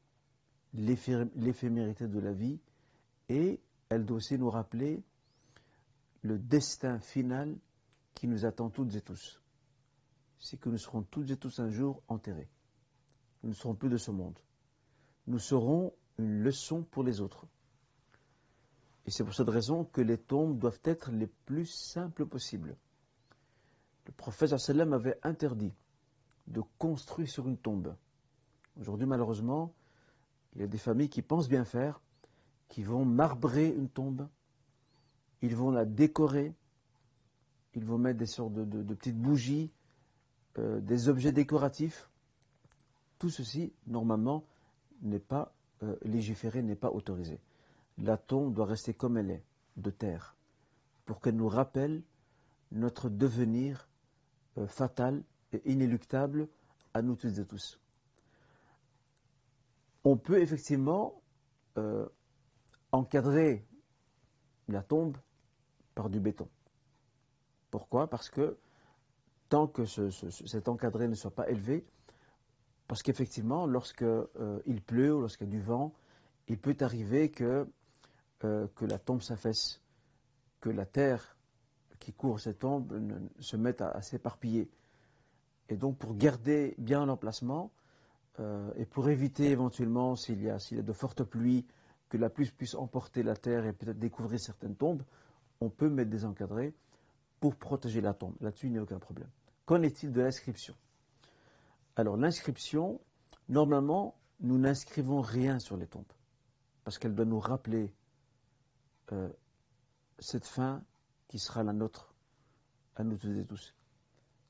l'éphémérité 0.74 2.08
de 2.08 2.20
la 2.20 2.32
vie 2.32 2.60
et 3.30 3.60
elle 3.90 4.06
doit 4.06 4.18
aussi 4.18 4.38
nous 4.38 4.50
rappeler 4.50 5.04
le 6.22 6.38
destin 6.38 7.00
final 7.00 7.58
qui 8.14 8.28
nous 8.28 8.46
attend 8.46 8.70
toutes 8.70 8.94
et 8.96 9.02
tous. 9.02 9.42
C'est 10.40 10.58
que 10.58 10.70
nous 10.70 10.78
serons 10.78 11.02
toutes 11.04 11.32
et 11.32 11.38
tous 11.38 11.60
un 11.60 11.70
jour 11.70 12.02
enterrés. 12.08 12.50
Nous 13.44 13.50
ne 13.50 13.56
serons 13.56 13.76
plus 13.76 13.90
de 13.90 13.98
ce 13.98 14.12
monde. 14.12 14.38
Nous 15.28 15.40
serons 15.40 15.94
une 16.18 16.44
leçon 16.44 16.84
pour 16.84 17.04
les 17.04 17.22
autres. 17.22 17.48
Et 19.06 19.12
c'est 19.12 19.24
pour 19.24 19.34
cette 19.34 19.50
raison 19.50 19.86
que 19.86 20.02
les 20.02 20.18
tombes 20.18 20.60
doivent 20.60 20.82
être 20.84 21.12
les 21.12 21.28
plus 21.28 21.66
simples 21.66 22.26
possibles. 22.26 22.78
Le 24.06 24.12
prophète 24.12 24.56
sallam 24.58 24.94
avait 24.94 25.18
interdit 25.24 25.74
de 26.48 26.62
construire 26.78 27.30
sur 27.30 27.48
une 27.48 27.58
tombe. 27.58 27.96
Aujourd'hui, 28.80 29.08
malheureusement, 29.08 29.74
il 30.54 30.62
y 30.62 30.64
a 30.64 30.68
des 30.68 30.78
familles 30.78 31.10
qui 31.10 31.22
pensent 31.22 31.50
bien 31.50 31.66
faire, 31.66 32.02
qui 32.70 32.84
vont 32.84 33.03
marbrer 33.03 33.67
une 33.67 33.89
tombe, 33.89 34.28
ils 35.41 35.55
vont 35.55 35.72
la 35.72 35.86
décorer, 35.86 36.53
ils 37.74 37.84
vont 37.84 37.97
mettre 37.97 38.20
des 38.20 38.26
sortes 38.26 38.53
de, 38.53 38.93
petites 38.93 39.20
bougies, 39.20 39.72
euh, 40.57 40.80
des 40.80 41.09
objets 41.09 41.32
décoratifs. 41.32 42.09
Tout 43.17 43.30
ceci, 43.30 43.74
normalement, 43.88 44.45
n'est 45.01 45.20
pas 45.20 45.53
euh, 45.84 45.95
légiféré, 46.03 46.61
n'est 46.61 46.76
pas 46.76 46.91
autorisé. 46.91 47.39
La 47.97 48.17
tombe 48.17 48.53
doit 48.53 48.65
rester 48.65 48.93
comme 48.93 49.17
elle 49.17 49.32
est, 49.32 49.43
de 49.78 49.89
terre, 49.89 50.36
pour 51.05 51.22
qu'elle 51.22 51.36
nous 51.36 51.49
rappelle 51.49 52.01
notre 52.72 53.09
devenir 53.09 53.88
euh, 54.57 54.67
fatal 54.67 55.24
et 55.53 55.61
inéluctable 55.72 56.47
à 56.93 57.01
nous 57.01 57.15
tous 57.15 57.39
et 57.39 57.45
tous. 57.45 57.80
On 60.03 60.17
peut 60.17 60.41
effectivement 60.41 61.22
encadrer 62.92 63.66
la 64.68 64.82
tombe 64.82 65.18
par 65.96 66.10
du 66.10 66.20
béton. 66.20 66.48
Pourquoi? 67.72 68.10
Parce 68.10 68.30
que 68.30 68.58
tant 69.50 69.68
que 69.68 69.86
cet 69.86 70.68
encadré 70.68 71.08
ne 71.08 71.16
soit 71.16 71.34
pas 71.34 71.50
élevé, 71.50 71.86
parce 72.88 73.04
qu'effectivement, 73.04 73.68
lorsqu'il 73.68 74.08
euh, 74.08 74.60
pleut 74.86 75.14
ou 75.14 75.22
lorsqu'il 75.22 75.48
y 75.48 75.50
a 75.50 75.52
du 75.52 75.62
vent, 75.62 75.94
il 76.48 76.58
peut 76.58 76.76
arriver 76.80 77.30
que, 77.30 77.68
euh, 78.44 78.68
la 78.82 78.98
tombe 78.98 79.22
s'affaisse, 79.22 79.82
que 80.60 80.70
la 80.70 80.86
terre 80.86 81.38
qui 82.00 82.14
couvre 82.14 82.40
cette 82.40 82.60
tombe 82.60 82.92
se 83.40 83.58
mette 83.58 83.82
à, 83.82 84.02
s'éparpiller. 84.02 84.72
Et 85.68 85.78
donc, 85.78 85.98
pour 85.98 86.16
garder 86.16 86.74
bien 86.80 87.06
l'emplacement, 87.06 87.72
euh, 88.40 88.72
et 88.76 88.86
pour 88.86 89.10
éviter 89.10 89.52
éventuellement, 89.52 90.16
s'il 90.16 90.42
y, 90.42 90.46
y, 90.46 90.50
a 90.50 90.82
de 90.82 90.94
fortes 90.94 91.24
pluies, 91.24 91.68
que 92.10 92.18
la 92.18 92.30
pluie 92.30 92.49
puisse 92.49 92.76
emporter 92.76 93.24
la 93.24 93.36
terre 93.36 93.66
et 93.66 93.74
peut-être 93.74 93.99
découvrir 93.99 94.39
certaines 94.39 94.76
tombes, 94.76 95.03
on 95.62 95.70
peut 95.70 95.89
mettre 95.89 96.10
des 96.10 96.26
encadrés 96.26 96.74
pour 97.39 97.55
protéger 97.55 98.01
la 98.01 98.14
tombe. 98.14 98.36
Là-dessus, 98.41 98.68
il 98.68 98.74
n'y 98.74 98.80
a 98.80 98.84
aucun 98.84 98.99
problème. 98.99 99.30
Qu'en 99.66 99.82
est-il 99.84 100.12
de 100.12 100.22
l'inscription? 100.22 100.76
Alors, 101.95 102.18
l'inscription, 102.18 102.99
normalement, 103.47 104.16
nous 104.39 104.57
n'inscrivons 104.57 105.22
rien 105.22 105.60
sur 105.60 105.78
les 105.78 105.88
tombes, 105.88 106.12
parce 106.84 106.97
qu'elle 106.97 107.14
doit 107.14 107.26
nous 107.26 107.39
rappeler 107.39 107.93
euh, 109.12 109.30
cette 110.18 110.45
fin 110.45 110.82
qui 111.28 111.39
sera 111.39 111.64
la 111.64 111.74
nôtre, 111.74 112.14
à 112.95 113.03
nous 113.03 113.18
tous 113.18 113.38
et 113.38 113.45
tous. 113.45 113.76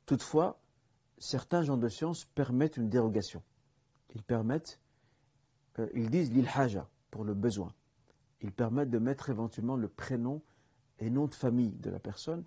Toutefois, 0.05 0.59
certains 1.17 1.63
gens 1.63 1.77
de 1.77 1.87
science 1.89 2.25
permettent 2.25 2.77
une 2.77 2.89
dérogation. 2.89 3.43
Ils 4.15 4.23
permettent, 4.23 4.79
euh, 5.79 5.89
ils 5.93 6.09
disent 6.09 6.31
l'ilhaja, 6.31 6.87
pour 7.11 7.23
le 7.23 7.33
besoin. 7.33 7.73
Ils 8.41 8.51
permettent 8.51 8.89
de 8.89 8.99
mettre 8.99 9.29
éventuellement 9.29 9.75
le 9.75 9.87
prénom 9.87 10.41
et 10.99 11.09
nom 11.09 11.27
de 11.27 11.35
famille 11.35 11.71
de 11.71 11.89
la 11.89 11.99
personne, 11.99 12.43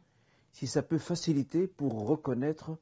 si 0.52 0.66
ça 0.66 0.82
peut 0.82 0.98
faciliter 0.98 1.66
pour 1.66 2.06
reconnaître 2.06 2.78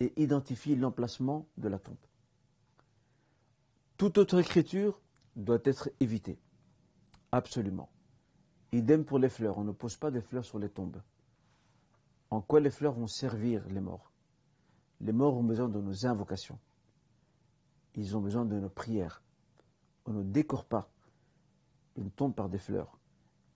et 0.00 0.12
identifier 0.20 0.76
l'emplacement 0.76 1.46
de 1.56 1.68
la 1.68 1.78
tombe. 1.78 1.96
Toute 3.96 4.18
autre 4.18 4.38
écriture 4.38 5.00
doit 5.36 5.60
être 5.64 5.90
évitée. 6.00 6.38
Absolument. 7.30 7.88
Idem 8.72 9.04
pour 9.04 9.18
les 9.18 9.28
fleurs. 9.28 9.58
On 9.58 9.64
ne 9.64 9.72
pose 9.72 9.96
pas 9.96 10.10
des 10.10 10.20
fleurs 10.20 10.44
sur 10.44 10.58
les 10.58 10.68
tombes. 10.68 11.00
En 12.30 12.40
quoi 12.40 12.60
les 12.60 12.70
fleurs 12.70 12.94
vont 12.94 13.06
servir 13.06 13.66
les 13.68 13.80
morts? 13.80 14.10
Les 15.00 15.12
morts 15.12 15.36
ont 15.36 15.44
besoin 15.44 15.68
de 15.68 15.80
nos 15.80 16.06
invocations. 16.06 16.58
Ils 17.94 18.16
ont 18.16 18.20
besoin 18.20 18.44
de 18.44 18.58
nos 18.58 18.70
prières. 18.70 19.22
On 20.06 20.12
ne 20.12 20.22
décore 20.22 20.64
pas 20.64 20.90
une 21.96 22.10
tombe 22.10 22.34
par 22.34 22.48
des 22.48 22.58
fleurs. 22.58 22.98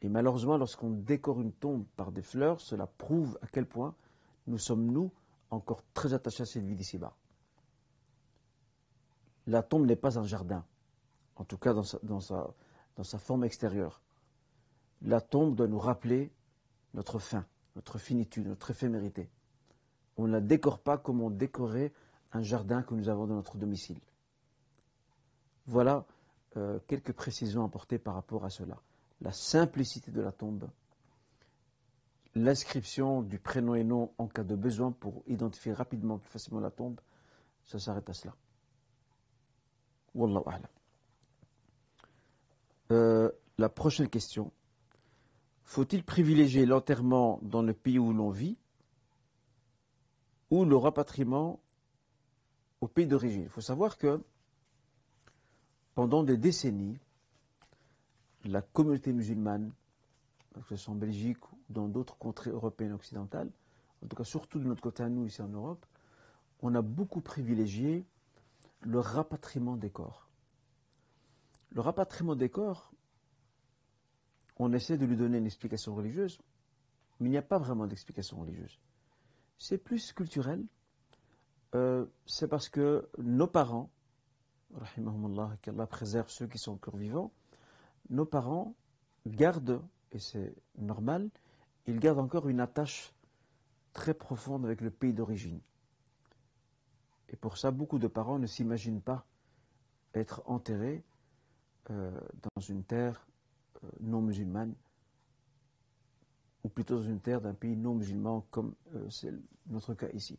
Et 0.03 0.09
malheureusement, 0.09 0.57
lorsqu'on 0.57 0.91
décore 0.91 1.41
une 1.41 1.53
tombe 1.53 1.84
par 1.97 2.12
des 2.12 2.22
fleurs, 2.22 2.61
cela 2.61 2.87
prouve 2.87 3.39
à 3.43 3.47
quel 3.47 3.66
point 3.66 3.95
nous 4.47 4.59
sommes, 4.59 4.87
nous, 4.87 5.11
encore 5.51 5.82
très 5.95 6.12
attachés 6.12 6.43
à 6.43 6.47
cette 6.47 6.64
vie 6.64 6.76
d'ici-bas. 6.76 7.14
La 9.47 9.62
tombe 9.62 9.87
n'est 9.87 9.97
pas 9.97 10.18
un 10.18 10.24
jardin, 10.24 10.64
en 11.37 11.45
tout 11.45 11.57
cas 11.57 11.72
dans 11.72 11.84
sa, 11.84 11.99
dans 12.97 13.05
sa 13.05 13.18
forme 13.18 13.45
extérieure. 13.45 14.01
La 15.03 15.20
tombe 15.20 15.55
doit 15.55 15.68
nous 15.68 15.78
rappeler 15.78 16.32
notre 16.95 17.18
fin, 17.18 17.47
notre 17.76 17.99
finitude, 17.99 18.47
notre 18.47 18.70
éphémérité. 18.70 19.30
On 20.16 20.26
ne 20.26 20.32
la 20.32 20.41
décore 20.41 20.78
pas 20.78 20.99
comme 20.99 21.20
on 21.20 21.30
décorait 21.30 21.93
un 22.32 22.43
jardin 22.43 22.82
que 22.82 22.95
nous 22.95 23.09
avons 23.09 23.26
dans 23.26 23.34
notre 23.34 23.57
domicile. 23.57 24.01
Voilà 25.66 26.05
euh, 26.57 26.79
quelques 26.87 27.13
précisions 27.13 27.65
apportées 27.65 27.99
par 27.99 28.15
rapport 28.15 28.45
à 28.45 28.51
cela. 28.51 28.77
La 29.21 29.33
simplicité 29.33 30.11
de 30.11 30.21
la 30.21 30.33
tombe, 30.33 30.69
l'inscription 32.35 33.23
du 33.23 33.39
prénom 33.39 33.75
et 33.75 33.85
nom 33.85 34.13
en 34.19 34.27
cas 34.29 34.45
de 34.45 34.55
besoin 34.55 34.93
pour 34.93 35.23
identifier 35.27 35.73
rapidement, 35.73 36.19
plus 36.19 36.31
facilement 36.31 36.61
la 36.61 36.71
tombe, 36.71 37.01
ça 37.65 37.79
s'arrête 37.79 38.09
à 38.09 38.13
cela. 38.13 38.35
Wallahu. 40.15 40.43
Euh, 42.93 43.31
la 43.59 43.69
prochaine 43.69 44.09
question. 44.09 44.53
Faut-il 45.65 46.05
privilégier 46.05 46.65
l'enterrement 46.65 47.41
dans 47.43 47.63
le 47.63 47.75
pays 47.75 47.99
où 47.99 48.13
l'on 48.13 48.31
vit 48.31 48.57
ou 50.51 50.65
le 50.65 50.77
rapatriement 50.77 51.61
au 52.81 52.87
pays 52.87 53.07
d'origine? 53.07 53.43
Il 53.43 53.49
faut 53.49 53.61
savoir 53.61 53.99
que 53.99 54.23
pendant 55.97 56.23
des 56.23 56.37
décennies, 56.37 56.99
la 58.45 58.61
communauté 58.61 59.15
musulmane, 59.15 59.73
que 60.55 60.61
ce 60.69 60.77
soit 60.77 60.93
en 60.93 60.97
Belgique 60.97 61.51
ou 61.51 61.59
dans 61.71 61.89
d'autres 61.89 62.19
contrées 62.19 62.51
européennes 62.51 62.93
occidentales, 62.93 63.51
en 64.05 64.07
tout 64.07 64.15
cas 64.15 64.23
surtout 64.25 64.59
de 64.59 64.65
notre 64.65 64.83
côté 64.83 65.03
à 65.03 65.09
nous 65.09 65.25
ici 65.25 65.41
en 65.41 65.49
Europe, 65.49 65.85
on 66.61 66.75
a 66.75 66.83
beaucoup 66.83 67.23
privilégié 67.23 68.05
le 68.83 69.01
rapatriement 69.01 69.77
des 69.77 69.89
corps. 69.89 70.29
Le 71.73 71.81
rapatriement 71.81 72.37
des 72.37 72.51
corps, 72.51 72.93
on 74.59 74.75
essaie 74.75 74.99
de 74.99 75.07
lui 75.07 75.17
donner 75.17 75.39
une 75.39 75.47
explication 75.47 75.95
religieuse, 75.95 76.39
mais 77.21 77.29
il 77.29 77.33
n'y 77.33 77.39
a 77.39 77.43
pas 77.43 77.59
vraiment 77.59 77.87
d'explication 77.87 78.39
religieuse. 78.39 78.79
C'est 79.59 79.79
plus 79.79 80.13
culturel. 80.13 80.63
Euh, 81.75 82.05
c'est 82.27 82.49
parce 82.49 82.69
que 82.69 83.09
nos 83.17 83.47
parents, 83.47 83.91
rahimahumullah, 84.77 85.57
qu'Allah 85.62 85.87
préserve 85.87 86.29
ceux 86.31 86.47
qui 86.47 86.59
sont 86.59 86.72
encore 86.72 86.97
vivants, 86.97 87.33
nos 88.11 88.24
parents 88.24 88.74
gardent, 89.27 89.83
et 90.12 90.18
c'est 90.18 90.55
normal, 90.79 91.29
ils 91.87 91.99
gardent 91.99 92.20
encore 92.20 92.49
une 92.49 92.61
attache 92.61 93.12
très 93.93 94.14
profonde 94.14 94.64
avec 94.64 94.81
le 94.81 94.91
pays 94.91 95.12
d'origine. 95.12 95.61
Et 97.29 97.37
pour 97.37 97.59
ça, 97.59 97.70
beaucoup 97.70 97.99
de 97.99 98.09
parents 98.09 98.39
ne 98.39 98.47
s'imaginent 98.47 99.01
pas 99.01 99.27
être 100.14 100.43
enterrés 100.47 101.03
euh, 101.91 102.11
dans 102.43 102.62
une 102.62 102.85
terre 102.85 103.27
euh, 103.85 103.89
non 104.01 104.22
musulmane, 104.22 104.74
ou 106.64 106.68
plutôt 106.68 106.97
dans 106.97 107.05
une 107.05 107.20
terre 107.20 107.41
d'un 107.41 107.55
pays 107.55 107.77
non 107.77 107.95
musulman, 107.95 108.45
comme 108.51 108.74
euh, 108.95 109.09
c'est 109.11 109.33
notre 109.68 109.95
cas 109.95 110.09
ici. 110.12 110.39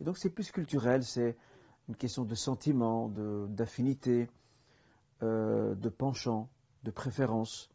Et 0.00 0.04
donc 0.04 0.18
c'est 0.18 0.30
plus 0.30 0.50
culturel, 0.50 1.04
c'est 1.04 1.36
une 1.88 1.96
question 1.96 2.24
de 2.24 2.34
sentiment, 2.34 3.08
d'affinité, 3.48 4.28
de 5.20 5.88
penchant, 5.88 6.48
de 6.82 6.90
préférence. 6.90 7.70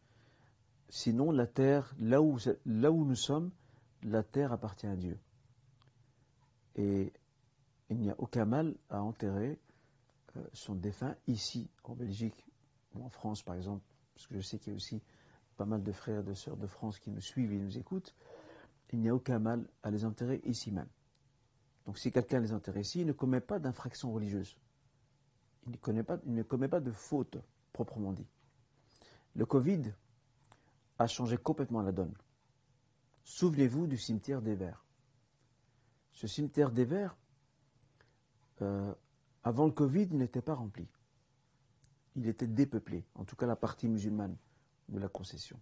Sinon, 0.89 1.32
la 1.32 1.47
terre, 1.47 1.93
là 1.99 2.22
où, 2.22 2.38
là 2.66 2.91
où 2.91 3.05
nous 3.05 3.16
sommes, 3.16 3.51
la 4.03 4.24
terre 4.24 4.51
appartient 4.51 4.88
à 4.88 4.95
Dieu. 4.95 5.20
Et 6.76 7.12
il 7.89 7.97
n'y 7.97 8.10
a 8.10 8.16
aucun 8.20 8.45
mal 8.45 8.76
à 8.89 9.01
enterrer 9.01 9.60
euh, 10.38 10.43
son 10.53 10.76
défunt 10.76 11.16
ici, 11.28 11.70
en 11.84 11.95
Belgique 11.95 12.45
ou 12.93 13.03
en 13.03 13.10
France, 13.10 13.41
par 13.41 13.55
exemple, 13.55 13.84
parce 14.14 14.28
que 14.28 14.36
je 14.36 14.41
sais 14.41 14.60
qu'il 14.60 14.74
y 14.74 14.76
a 14.76 14.78
aussi 14.78 15.01
pas 15.57 15.66
mal 15.66 15.84
de 15.84 15.91
frères 15.91 16.20
et 16.20 16.24
de 16.24 16.34
sœurs 16.34 16.57
de 16.57 16.68
France 16.68 16.99
qui 16.99 17.10
nous 17.10 17.22
suivent 17.22 17.51
et 17.51 17.57
nous 17.57 17.78
écoutent. 17.78 18.16
Il 18.91 18.99
n'y 18.99 19.10
a 19.10 19.16
aucun 19.16 19.39
mal 19.39 19.68
à 19.84 19.91
les 19.91 20.05
enterrer 20.05 20.41
ici 20.45 20.72
même. 20.72 20.88
Donc 21.90 21.98
si 21.98 22.12
quelqu'un 22.12 22.40
les 22.40 22.54
ici, 22.80 23.02
il 23.02 23.08
ne 23.08 23.14
commet 23.14 23.42
pas 23.42 23.58
d'infraction 23.58 24.14
religieuse. 24.14 24.56
Il 25.66 25.72
ne, 25.72 26.02
pas, 26.04 26.20
il 26.24 26.36
ne 26.36 26.44
commet 26.44 26.68
pas 26.68 26.82
de 26.82 26.92
faute, 26.92 27.40
proprement 27.74 28.14
dit. 28.14 28.28
Le 29.34 29.44
Covid 29.48 29.92
a 31.00 31.08
changé 31.08 31.36
complètement 31.36 31.82
la 31.82 31.92
donne. 31.92 32.14
Souvenez-vous 33.24 33.88
du 33.88 33.98
cimetière 33.98 34.44
des 34.44 34.54
Verts. 34.54 34.86
Ce 36.12 36.28
cimetière 36.28 36.70
des 36.70 36.86
Verts, 36.86 37.18
euh, 38.62 38.94
avant 39.44 39.66
le 39.66 39.72
Covid, 39.72 40.10
n'était 40.12 40.44
pas 40.44 40.54
rempli. 40.54 40.88
Il 42.16 42.28
était 42.28 42.46
dépeuplé, 42.46 43.04
en 43.16 43.26
tout 43.26 43.36
cas 43.36 43.48
la 43.48 43.56
partie 43.56 43.88
musulmane 43.88 44.38
de 44.90 45.00
la 45.00 45.08
concession. 45.08 45.60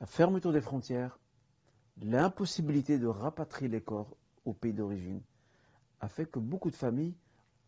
La 0.00 0.06
fermeture 0.06 0.54
des 0.54 0.62
frontières, 0.62 1.18
l'impossibilité 2.00 2.98
de 2.98 3.08
rapatrier 3.08 3.68
les 3.68 3.82
corps 3.82 4.16
au 4.48 4.54
pays 4.54 4.72
d'origine, 4.72 5.20
a 6.00 6.08
fait 6.08 6.26
que 6.26 6.38
beaucoup 6.38 6.70
de 6.70 6.76
familles 6.76 7.14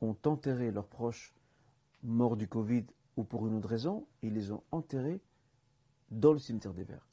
ont 0.00 0.16
enterré 0.24 0.70
leurs 0.70 0.86
proches 0.86 1.34
morts 2.02 2.36
du 2.36 2.48
Covid 2.48 2.84
ou 3.16 3.24
pour 3.24 3.46
une 3.46 3.56
autre 3.56 3.68
raison, 3.68 4.06
ils 4.22 4.32
les 4.32 4.50
ont 4.52 4.62
enterrés 4.70 5.20
dans 6.10 6.32
le 6.32 6.38
cimetière 6.38 6.72
des 6.72 6.84
Verts. 6.84 7.06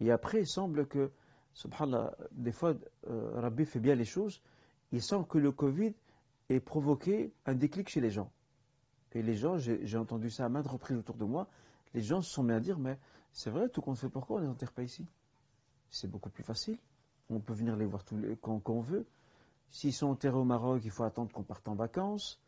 Et 0.00 0.10
après, 0.10 0.40
il 0.40 0.46
semble 0.46 0.86
que, 0.86 1.12
des 2.32 2.52
fois, 2.52 2.74
euh, 3.08 3.40
Rabbi 3.40 3.64
fait 3.64 3.78
bien 3.78 3.94
les 3.94 4.04
choses, 4.04 4.42
il 4.90 5.02
semble 5.02 5.26
que 5.26 5.38
le 5.38 5.52
Covid 5.52 5.94
ait 6.48 6.60
provoqué 6.60 7.32
un 7.46 7.54
déclic 7.54 7.88
chez 7.88 8.00
les 8.00 8.10
gens. 8.10 8.32
Et 9.12 9.22
les 9.22 9.36
gens, 9.36 9.58
j'ai 9.58 9.96
entendu 9.96 10.30
ça 10.30 10.46
à 10.46 10.48
maintes 10.48 10.66
reprises 10.66 10.96
autour 10.96 11.16
de 11.16 11.24
moi, 11.24 11.46
les 11.94 12.00
gens 12.00 12.22
se 12.22 12.30
sont 12.30 12.42
mis 12.42 12.54
à 12.54 12.60
dire, 12.60 12.78
mais 12.78 12.98
c'est 13.32 13.50
vrai, 13.50 13.68
tout 13.68 13.82
compte 13.82 13.98
fait, 13.98 14.08
pourquoi 14.08 14.36
on 14.36 14.40
les 14.40 14.48
enterre 14.48 14.72
pas 14.72 14.82
ici? 14.82 15.06
C'est 15.90 16.10
beaucoup 16.10 16.30
plus 16.30 16.42
facile. 16.42 16.78
On 17.30 17.40
peut 17.40 17.54
venir 17.54 17.76
les 17.76 17.86
voir 17.86 18.04
tous 18.04 18.16
les, 18.16 18.36
quand, 18.36 18.68
on 18.68 18.80
veut. 18.80 19.06
S'ils 19.70 19.92
sont 19.92 20.08
enterrés 20.08 20.36
au 20.36 20.44
Maroc, 20.44 20.82
il 20.84 20.90
faut 20.90 21.04
attendre 21.04 21.32
qu'on 21.32 21.42
parte 21.42 21.66
en 21.68 21.74
vacances. 21.74 22.40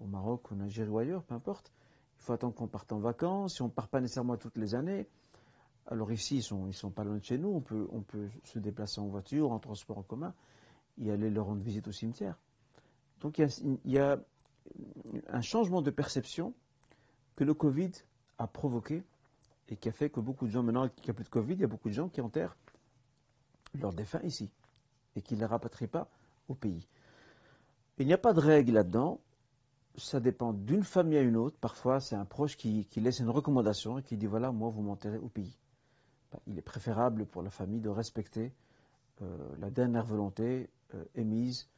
Au 0.00 0.06
Maroc, 0.06 0.50
en 0.50 0.60
Algérie 0.60 0.88
ou 0.88 0.98
ailleurs, 0.98 1.22
peu 1.22 1.34
importe. 1.34 1.72
Il 2.18 2.24
faut 2.24 2.32
attendre 2.32 2.54
qu'on 2.54 2.66
parte 2.66 2.92
en 2.92 2.98
vacances. 2.98 3.54
Si 3.54 3.62
on 3.62 3.66
ne 3.66 3.70
part 3.70 3.88
pas 3.88 4.00
nécessairement 4.00 4.36
toutes 4.36 4.56
les 4.56 4.74
années, 4.74 5.06
alors 5.86 6.10
ici, 6.10 6.36
ils 6.36 6.42
sont, 6.42 6.72
sont 6.72 6.90
pas 6.90 7.04
loin 7.04 7.16
de 7.16 7.24
chez 7.24 7.38
nous. 7.38 7.50
On 7.50 7.60
peut, 7.60 7.86
on 7.92 8.00
peut 8.00 8.28
se 8.44 8.58
déplacer 8.58 9.00
en 9.00 9.06
voiture, 9.06 9.52
en 9.52 9.58
transport 9.58 9.98
en 9.98 10.02
commun 10.02 10.34
et 10.98 11.10
aller 11.10 11.30
leur 11.30 11.46
rendre 11.46 11.62
visite 11.62 11.88
au 11.88 11.92
cimetière. 11.92 12.38
Donc 13.20 13.38
il 13.38 13.78
y, 13.84 13.98
a, 13.98 14.18
un 15.28 15.40
changement 15.40 15.82
de 15.82 15.90
perception 15.90 16.54
que 17.36 17.44
le 17.44 17.54
Covid 17.54 17.90
a 18.38 18.46
provoqué 18.46 19.02
et 19.68 19.76
qui 19.76 19.88
a 19.88 19.92
fait 19.92 20.10
que 20.10 20.20
beaucoup 20.20 20.46
de 20.46 20.50
gens, 20.50 20.62
maintenant 20.62 20.88
qu'il 20.88 21.04
n'y 21.04 21.10
a 21.10 21.14
plus 21.14 21.24
de 21.24 21.30
Covid, 21.30 21.54
il 21.54 21.60
y 21.60 21.64
a 21.64 21.68
beaucoup 21.68 21.88
de 21.88 21.94
gens 21.94 22.08
qui 22.08 22.20
enterrent 22.20 22.56
leurs 23.78 23.92
défunts 23.92 24.22
ici 24.22 24.50
et 25.16 25.22
qui 25.22 25.36
ne 25.36 25.44
rapatrient 25.44 25.86
pas 25.86 26.08
au 26.48 26.54
pays. 26.54 26.86
Il 27.98 28.06
n'y 28.06 28.12
a 28.12 28.18
pas 28.18 28.32
de 28.32 28.40
règle 28.40 28.72
là-dedans. 28.72 29.20
Ça 29.96 30.18
dépend 30.18 30.52
d'une 30.52 30.82
famille 30.82 31.18
à 31.18 31.22
une 31.22 31.36
autre. 31.36 31.56
Parfois, 31.60 32.00
c'est 32.00 32.16
un 32.16 32.24
proche 32.24 32.56
qui, 32.56 32.86
laisse 32.96 33.20
une 33.20 33.30
recommandation 33.30 33.98
et 33.98 34.02
qui 34.02 34.16
dit 34.16 34.26
voilà, 34.26 34.50
moi, 34.50 34.70
vous 34.70 34.82
m'enterrez 34.82 35.18
au 35.18 35.28
pays. 35.28 35.56
Ben, 36.32 36.40
il 36.48 36.58
est 36.58 36.62
préférable 36.62 37.26
pour 37.26 37.42
la 37.42 37.50
famille 37.50 37.80
de 37.80 37.88
respecter 37.88 38.52
euh, 39.22 39.54
la 39.60 39.70
dernière 39.70 40.04
volonté 40.04 40.68
euh, 40.94 41.04
émise 41.14 41.68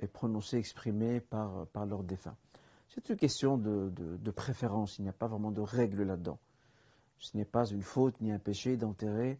et 0.00 0.06
prononcée, 0.06 0.56
exprimée 0.56 1.20
par, 1.20 1.66
par 1.68 1.84
leur 1.84 2.02
défunt. 2.02 2.36
C'est 2.88 3.10
une 3.10 3.16
question 3.16 3.58
de, 3.58 4.30
préférence, 4.30 4.98
il 4.98 5.02
n'y 5.02 5.10
a 5.10 5.12
pas 5.12 5.26
vraiment 5.26 5.50
de 5.50 5.60
règle 5.60 6.02
là-dedans. 6.02 6.38
Ce 7.18 7.36
n'est 7.36 7.44
pas 7.44 7.66
une 7.66 7.82
faute 7.82 8.18
ni 8.22 8.32
un 8.32 8.38
péché 8.38 8.78
d'enterrer 8.78 9.38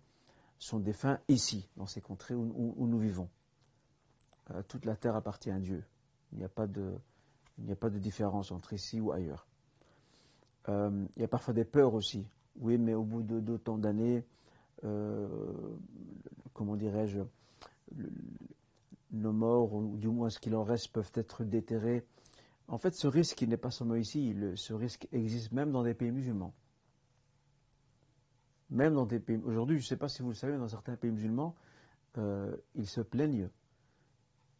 son 0.58 0.78
défunt 0.78 1.18
ici, 1.28 1.68
dans 1.76 1.86
ces 1.86 2.00
contrées 2.00 2.34
où, 2.34 2.86
nous 2.86 2.98
vivons. 2.98 3.28
Euh, 4.50 4.62
toute 4.68 4.84
la 4.84 4.96
terre 4.96 5.16
appartient 5.16 5.50
à 5.50 5.58
Dieu. 5.58 5.84
Il 6.32 6.38
n'y 6.38 6.44
a 6.44 6.48
pas 6.48 6.66
de, 6.66 6.98
de 7.58 7.98
différence 7.98 8.52
entre 8.52 8.72
ici 8.72 9.00
ou 9.00 9.12
ailleurs. 9.12 9.46
il 10.68 11.08
y 11.16 11.24
a 11.24 11.28
parfois 11.28 11.54
des 11.54 11.64
peurs 11.64 11.94
aussi. 11.94 12.26
Oui, 12.58 12.78
mais 12.78 12.94
au 12.94 13.04
bout 13.04 13.22
d'autant 13.22 13.76
d'années, 13.76 14.24
euh, 14.84 15.28
comment 16.54 16.76
dirais-je, 16.76 17.20
nos 19.12 19.32
morts, 19.32 19.72
ou 19.74 19.96
du 19.96 20.08
moins 20.08 20.30
ce 20.30 20.38
qu'il 20.38 20.54
en 20.54 20.64
reste, 20.64 20.92
peuvent 20.92 21.12
être 21.14 21.44
déterrés. 21.44 22.04
En 22.68 22.78
fait, 22.78 22.94
ce 22.94 23.06
risque, 23.06 23.42
n'est 23.42 23.56
pas 23.56 23.70
seulement 23.70 23.94
ici, 23.94 24.34
ce 24.56 24.72
risque 24.72 25.06
existe 25.12 25.52
même 25.52 25.70
dans 25.70 25.82
des 25.82 25.94
pays 25.94 26.10
musulmans. 26.10 26.52
Même 28.70 28.94
dans 28.94 29.06
des 29.06 29.20
pays. 29.20 29.40
Aujourd'hui, 29.44 29.78
je 29.78 29.84
ne 29.84 29.86
sais 29.86 29.96
pas 29.96 30.08
si 30.08 30.22
vous 30.22 30.28
le 30.28 30.34
savez, 30.34 30.56
dans 30.56 30.68
certains 30.68 30.96
pays 30.96 31.10
musulmans, 31.10 31.54
euh, 32.18 32.56
ils 32.74 32.88
se 32.88 33.00
plaignent 33.00 33.48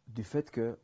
du 0.07 0.23
fait 0.23 0.49
que. 0.49 0.77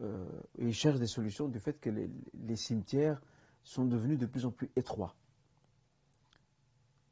Euh, 0.00 0.26
ils 0.58 0.72
cherchent 0.72 0.98
des 0.98 1.06
solutions 1.06 1.48
du 1.48 1.60
fait 1.60 1.78
que 1.78 1.90
les 1.90 2.56
cimetières 2.56 3.20
sont 3.62 3.84
devenus 3.84 4.18
de 4.18 4.24
plus 4.24 4.46
en 4.46 4.50
plus 4.50 4.70
étroits. 4.74 5.14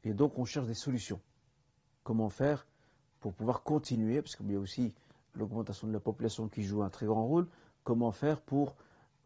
Et 0.03 0.15
donc, 0.15 0.39
on 0.39 0.45
cherche 0.45 0.65
des 0.65 0.73
solutions 0.73 1.21
comment 2.03 2.29
faire 2.29 2.67
pour 3.19 3.33
pouvoir 3.33 3.63
continuer, 3.63 4.21
parce 4.21 4.35
qu'il 4.35 4.51
y 4.51 4.55
a 4.55 4.59
aussi 4.59 4.93
l'augmentation 5.35 5.87
de 5.87 5.93
la 5.93 5.99
population 5.99 6.47
qui 6.47 6.63
joue 6.63 6.81
un 6.81 6.89
très 6.89 7.05
grand 7.05 7.25
rôle, 7.25 7.47
comment 7.83 8.11
faire 8.11 8.41
pour 8.41 8.75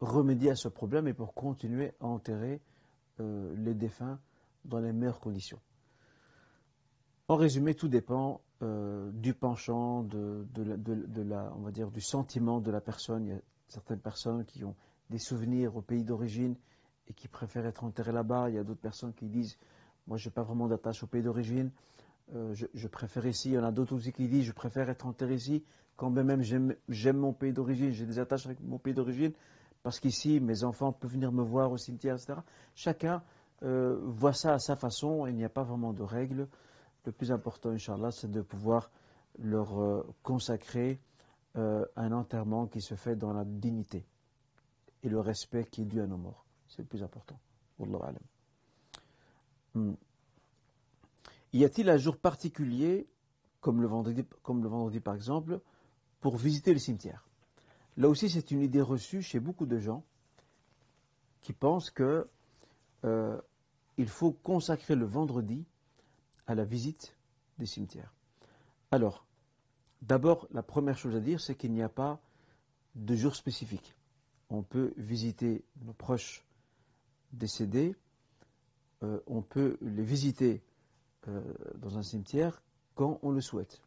remédier 0.00 0.50
à 0.50 0.56
ce 0.56 0.68
problème 0.68 1.08
et 1.08 1.14
pour 1.14 1.32
continuer 1.32 1.94
à 2.00 2.06
enterrer 2.06 2.60
euh, 3.20 3.54
les 3.56 3.74
défunts 3.74 4.20
dans 4.64 4.78
les 4.78 4.92
meilleures 4.92 5.20
conditions. 5.20 5.58
En 7.28 7.34
résumé, 7.34 7.74
tout 7.74 7.88
dépend 7.88 8.40
euh, 8.62 9.10
du 9.12 9.34
penchant, 9.34 10.02
de, 10.04 10.46
la, 11.22 11.52
on 11.56 11.60
va 11.62 11.72
dire, 11.72 11.90
du 11.90 12.00
sentiment 12.00 12.60
de 12.60 12.70
la 12.70 12.80
personne. 12.80 13.24
Il 13.26 13.30
y 13.30 13.34
a 13.34 13.40
certaines 13.66 13.98
personnes 13.98 14.44
qui 14.44 14.64
ont 14.64 14.76
des 15.10 15.18
souvenirs 15.18 15.76
au 15.76 15.82
pays 15.82 16.04
d'origine 16.04 16.54
et 17.08 17.12
qui 17.14 17.26
préfèrent 17.26 17.66
être 17.66 17.82
enterrées 17.82 18.12
là-bas. 18.12 18.48
Il 18.50 18.54
y 18.54 18.58
a 18.58 18.64
d'autres 18.64 18.80
personnes 18.80 19.12
qui 19.12 19.26
disent, 19.26 19.58
moi, 20.06 20.18
je 20.18 20.28
n'ai 20.28 20.32
pas 20.32 20.44
vraiment 20.44 20.68
d'attache 20.68 21.02
au 21.02 21.08
pays 21.08 21.22
d'origine. 21.22 21.70
euh, 22.34 22.54
je, 22.54 22.86
préfère 22.88 23.26
ici. 23.26 23.50
Il 23.50 23.54
y 23.54 23.58
en 23.58 23.64
a 23.64 23.72
d'autres 23.72 23.94
aussi 23.94 24.12
qui 24.12 24.28
disent 24.28 24.44
je 24.44 24.52
préfère 24.52 24.88
être 24.88 25.06
enterré 25.06 25.34
ici, 25.34 25.64
quand 25.96 26.10
même 26.10 26.42
j'aime 26.42 27.16
mon 27.16 27.32
pays 27.32 27.52
d'origine, 27.52 27.90
j'ai 27.90 28.06
des 28.06 28.18
attaches 28.18 28.46
avec 28.46 28.60
mon 28.60 28.78
pays 28.78 28.94
d'origine, 28.94 29.32
parce 29.82 29.98
qu'ici 29.98 30.40
mes 30.40 30.62
enfants 30.62 30.92
peuvent 30.92 31.12
venir 31.12 31.32
me 31.32 31.42
voir 31.42 31.72
au 31.72 31.76
cimetière, 31.76 32.16
etc. 32.16 32.34
Chacun 32.74 33.22
euh, 33.62 33.98
voit 34.04 34.32
ça 34.32 34.52
à 34.54 34.58
sa 34.58 34.76
façon, 34.76 35.26
il 35.26 35.34
n'y 35.34 35.44
a 35.44 35.48
pas 35.48 35.62
vraiment 35.62 35.92
de 35.92 36.02
règles. 36.02 36.46
Le 37.06 37.12
plus 37.12 37.32
important, 37.32 37.70
Inch'Allah, 37.70 38.10
c'est 38.10 38.30
de 38.30 38.42
pouvoir 38.42 38.90
leur 39.38 39.80
euh, 39.80 40.06
consacrer 40.22 41.00
un 41.54 42.12
enterrement 42.12 42.66
qui 42.66 42.82
se 42.82 42.96
fait 42.96 43.16
dans 43.16 43.32
la 43.32 43.46
dignité 43.46 44.04
et 45.02 45.08
le 45.08 45.20
respect 45.20 45.64
qui 45.64 45.80
est 45.80 45.84
dû 45.86 46.02
à 46.02 46.06
nos 46.06 46.18
morts. 46.18 46.44
C'est 46.68 46.82
le 46.82 46.88
plus 46.88 47.02
important. 47.02 47.38
Hmm. 49.74 49.92
Y 51.52 51.64
a-t-il 51.64 51.88
un 51.90 51.96
jour 51.96 52.16
particulier, 52.16 53.06
comme 53.60 53.80
le, 53.80 53.86
vendredi, 53.86 55.00
par 55.00 55.14
exemple, 55.14 55.60
pour 56.20 56.36
visiter 56.36 56.72
le 56.72 56.78
cimetière? 56.78 57.26
Là 57.96 58.08
aussi, 58.08 58.30
c'est 58.30 58.50
une 58.50 58.62
idée 58.62 58.82
reçue 58.82 59.22
chez 59.22 59.40
beaucoup 59.40 59.66
de 59.66 59.78
gens 59.78 60.04
qui 61.40 61.52
pensent 61.52 61.90
que 61.90 62.28
euh, 63.04 63.40
faut 64.06 64.32
consacrer 64.32 64.94
le 64.94 65.06
vendredi 65.06 65.64
à 66.46 66.54
la 66.54 66.64
visite 66.64 67.16
des 67.58 67.66
cimetières. 67.66 68.12
Alors, 68.90 69.26
d'abord, 70.02 70.46
la 70.50 70.62
première 70.62 70.96
chose 70.96 71.16
à 71.16 71.20
dire, 71.20 71.40
c'est 71.40 71.54
qu'il 71.54 71.72
n'y 71.72 71.82
a 71.82 71.88
pas 71.88 72.20
de 72.94 73.14
jour 73.14 73.34
spécifique. 73.34 73.94
On 74.48 74.62
peut 74.62 74.92
visiter 74.96 75.64
nos 75.82 75.92
proches 75.92 76.44
décédés, 77.32 77.94
euh, 79.02 79.20
on 79.26 79.42
peut 79.42 79.76
les 79.80 80.04
visiter 80.04 80.62
euh, 81.28 81.42
dans 81.76 81.98
un 81.98 82.02
cimetière 82.02 82.62
quand 82.94 83.18
on 83.22 83.30
le 83.30 83.40
souhaite, 83.40 83.82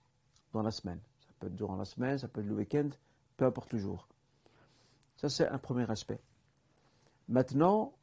dans 0.54 0.62
la 0.62 0.72
semaine. 0.72 1.00
Ça 1.22 1.30
peut 1.40 1.48
être 1.48 1.56
durant 1.56 1.78
la 1.78 1.86
semaine, 1.86 2.18
ça 2.18 2.28
peut 2.28 2.42
être 2.42 2.48
le 2.48 2.56
week-end, 2.56 2.90
peu 3.38 3.46
importe 3.46 3.74
le 3.74 3.80
jour. 3.80 4.08
Ça, 5.18 5.30
c'est 5.30 5.48
un 5.48 5.58
premier 5.58 5.90
aspect. 5.90 6.20
Maintenant, 7.28 7.94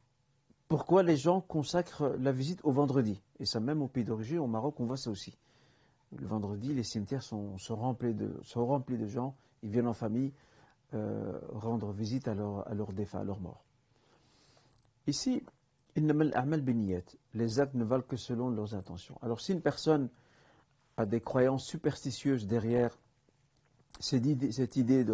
pourquoi 0.67 1.03
les 1.03 1.17
gens 1.17 1.41
consacrent 1.41 2.15
la 2.19 2.31
visite 2.31 2.59
au 2.63 2.71
vendredi 2.71 3.21
Et 3.39 3.45
ça, 3.45 3.59
même 3.59 3.81
au 3.81 3.87
pays 3.87 4.03
d'origine, 4.03 4.39
au 4.39 4.47
Maroc, 4.47 4.79
on 4.79 4.85
voit 4.85 4.97
ça 4.97 5.09
aussi. 5.09 5.37
Le 6.15 6.27
vendredi, 6.27 6.73
les 6.73 6.83
cimetières 6.83 7.23
sont, 7.23 7.55
remplis, 7.69 8.13
de, 8.13 9.07
gens, 9.07 9.35
ils 9.63 9.69
viennent 9.69 9.87
en 9.87 9.93
famille 9.93 10.33
euh, 10.93 11.39
rendre 11.51 11.91
visite 11.91 12.27
à 12.27 12.33
leurs 12.33 12.93
défunts, 12.93 13.19
à 13.19 13.23
leurs 13.23 13.39
morts. 13.39 13.63
Ici, 15.05 15.43
les 15.95 17.59
actes 17.59 17.73
ne 17.73 17.83
valent 17.83 18.03
que 18.03 18.17
selon 18.17 18.49
leurs 18.49 18.75
intentions. 18.75 19.17
Alors 19.21 19.41
si 19.41 19.53
une 19.53 19.61
personne 19.61 20.09
a 20.95 21.05
des 21.05 21.21
croyances 21.21 21.65
superstitieuses 21.65 22.45
derrière 22.45 22.97
cette 23.99 24.25
idée, 24.75 25.05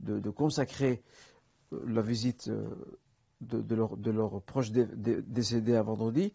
de, 0.00 0.30
consacrer 0.30 1.02
euh, 1.72 1.82
la 1.86 2.02
visite 2.02 2.50
de, 3.40 4.10
leurs 4.10 4.42
proches 4.42 4.70
décédés 4.70 5.74
à 5.74 5.82
vendredi, 5.82 6.32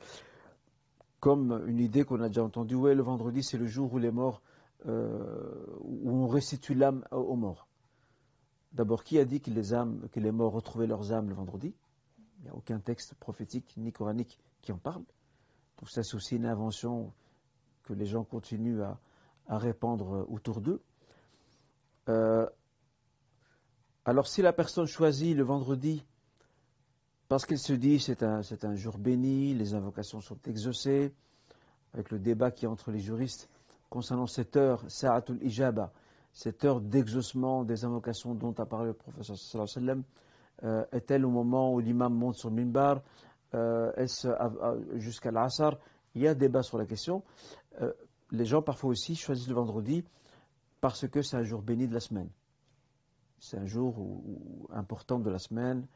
comme 1.20 1.64
une 1.68 1.80
idée 1.80 2.04
qu'on 2.04 2.22
a 2.22 2.28
déjà 2.28 2.44
entendue, 2.44 2.76
ouais, 2.76 2.96
le 2.96 3.04
vendredi 3.04 3.44
c'est 3.44 3.58
le 3.58 3.68
jour 3.68 3.94
où 3.94 3.98
les 3.98 4.12
morts, 4.12 4.42
euh, 4.88 5.66
où 5.82 6.12
on 6.12 6.28
restitue 6.28 6.74
l'âme 6.74 7.06
aux 7.12 7.36
morts. 7.36 7.68
D'abord, 8.74 9.04
qui 9.04 9.20
a 9.20 9.26
dit 9.26 9.42
que 9.42 9.52
les, 9.52 9.74
âmes, 9.74 10.08
que 10.12 10.20
les 10.20 10.32
morts 10.32 10.54
retrouvaient 10.54 10.88
leurs 10.88 11.12
âmes 11.12 11.28
le 11.28 11.36
vendredi? 11.36 11.74
Il 12.40 12.44
n'y 12.46 12.50
a 12.50 12.56
aucun 12.56 12.80
texte 12.80 13.14
prophétique 13.16 13.74
ni 13.78 13.92
coranique 13.92 14.40
qui 14.62 14.72
en 14.72 14.78
parle. 14.78 15.04
Donc 15.80 15.90
ça, 15.90 16.04
c'est 16.04 16.16
aussi 16.16 16.38
une 16.38 16.46
invention 16.46 17.12
que 17.84 17.94
les 17.94 18.06
gens 18.06 18.24
continuent 18.24 18.82
à, 18.82 18.98
répandre 19.48 20.26
autour 20.30 20.62
d'eux. 20.62 20.82
Euh, 22.08 22.48
alors 24.06 24.28
si 24.28 24.42
la 24.42 24.54
personne 24.54 24.86
choisit 24.86 25.36
le 25.36 25.44
vendredi 25.44 26.06
parce 27.32 27.46
qu'elle 27.46 27.60
se 27.60 27.72
dit 27.72 27.98
c'est 27.98 28.24
un, 28.24 28.44
c'est 28.44 28.66
un 28.66 28.76
jour 28.76 28.98
béni, 28.98 29.54
les 29.54 29.74
invocations 29.74 30.20
sont 30.20 30.38
exaucées, 30.48 31.14
avec 31.94 32.12
le 32.12 32.20
débat 32.20 32.52
qui 32.52 32.66
est 32.66 32.68
entre 32.68 32.92
les 32.92 33.00
juristes 33.00 33.50
concernant 33.90 34.28
cette 34.28 34.58
heure, 34.58 34.84
Sa'atul 34.90 35.42
Ijaba, 35.42 35.94
cette 36.34 36.66
heure 36.66 36.82
d'exaucement 36.82 37.64
des 37.64 37.86
invocations 37.86 38.36
dont 38.36 38.52
a 38.58 38.66
parlé 38.66 38.88
le 38.88 38.94
professeur 38.96 39.38
sallallahu 39.38 39.70
sallam, 39.70 40.04
euh, 40.64 40.84
est-elle 40.92 41.26
au 41.26 41.30
moment 41.30 41.74
où 41.74 41.80
l'imam 41.80 42.14
monte 42.14 42.36
sur 42.36 42.50
le 42.50 42.56
mimbar 42.56 43.02
euh, 43.54 43.94
Est-ce 43.94 44.28
jusqu'à 44.96 45.32
l'asar 45.32 45.78
Il 46.16 46.24
y 46.24 46.28
a 46.28 46.36
débat 46.36 46.64
sur 46.64 46.78
la 46.78 46.86
question. 46.86 47.24
Euh, 47.82 47.94
les 48.32 48.44
gens 48.44 48.62
parfois 48.62 48.90
aussi 48.90 49.16
choisissent 49.16 49.48
le 49.48 49.56
vendredi 49.56 50.04
parce 50.82 51.08
que 51.08 51.22
c'est 51.22 51.38
un 51.38 51.44
jour 51.44 51.62
béni 51.62 51.88
de 51.88 51.94
la 51.94 52.02
semaine. 52.02 52.30
C'est 53.40 53.58
un 53.58 53.68
jour 53.68 53.96
important 54.74 55.18
de 55.18 55.30
la 55.30 55.40
semaine, 55.40 55.88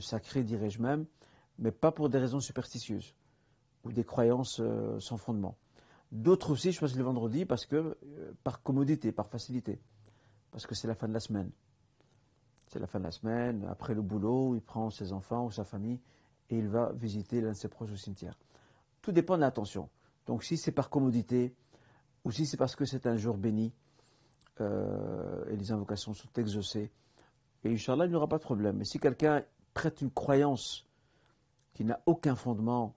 sacré 0.00 0.42
dirais-je 0.42 0.80
même, 0.80 1.06
mais 1.58 1.70
pas 1.70 1.92
pour 1.92 2.08
des 2.08 2.18
raisons 2.18 2.40
superstitieuses 2.40 3.14
ou 3.84 3.92
des 3.92 4.04
croyances 4.04 4.60
sans 4.98 5.16
fondement. 5.16 5.56
D'autres 6.12 6.50
aussi 6.52 6.72
choisissent 6.72 6.98
le 6.98 7.04
vendredi 7.04 7.46
parce 7.46 7.64
que 7.64 7.96
par 8.44 8.62
commodité, 8.62 9.12
par 9.12 9.28
facilité, 9.28 9.80
parce 10.50 10.66
que 10.66 10.74
c'est 10.74 10.86
la 10.86 10.94
fin 10.94 11.08
de 11.08 11.14
la 11.14 11.20
semaine. 11.20 11.50
C'est 12.66 12.78
la 12.78 12.86
fin 12.86 12.98
de 12.98 13.04
la 13.04 13.10
semaine, 13.10 13.66
après 13.70 13.94
le 13.94 14.02
boulot, 14.02 14.54
il 14.54 14.62
prend 14.62 14.90
ses 14.90 15.12
enfants 15.12 15.46
ou 15.46 15.50
sa 15.50 15.64
famille 15.64 16.00
et 16.50 16.58
il 16.58 16.68
va 16.68 16.92
visiter 16.92 17.40
l'un 17.40 17.50
de 17.50 17.56
ses 17.56 17.68
proches 17.68 17.92
au 17.92 17.96
cimetière. 17.96 18.38
Tout 19.00 19.12
dépend 19.12 19.36
de 19.36 19.40
l'intention. 19.40 19.88
Donc 20.26 20.44
si 20.44 20.56
c'est 20.56 20.72
par 20.72 20.90
commodité 20.90 21.54
ou 22.24 22.30
si 22.30 22.46
c'est 22.46 22.56
parce 22.56 22.76
que 22.76 22.84
c'est 22.84 23.06
un 23.06 23.16
jour 23.16 23.36
béni 23.36 23.72
euh, 24.60 25.44
et 25.50 25.56
les 25.56 25.72
invocations 25.72 26.14
sont 26.14 26.28
exaucées, 26.36 26.90
et 27.64 27.72
Inch'Allah, 27.72 28.06
il 28.06 28.10
n'y 28.10 28.16
aura 28.16 28.28
pas 28.28 28.38
de 28.38 28.42
problème. 28.42 28.76
Mais 28.76 28.84
si 28.84 28.98
quelqu'un 28.98 29.44
prête 29.74 30.00
une 30.00 30.10
croyance 30.10 30.86
qui 31.74 31.84
n'a 31.84 32.00
aucun 32.06 32.34
fondement 32.34 32.94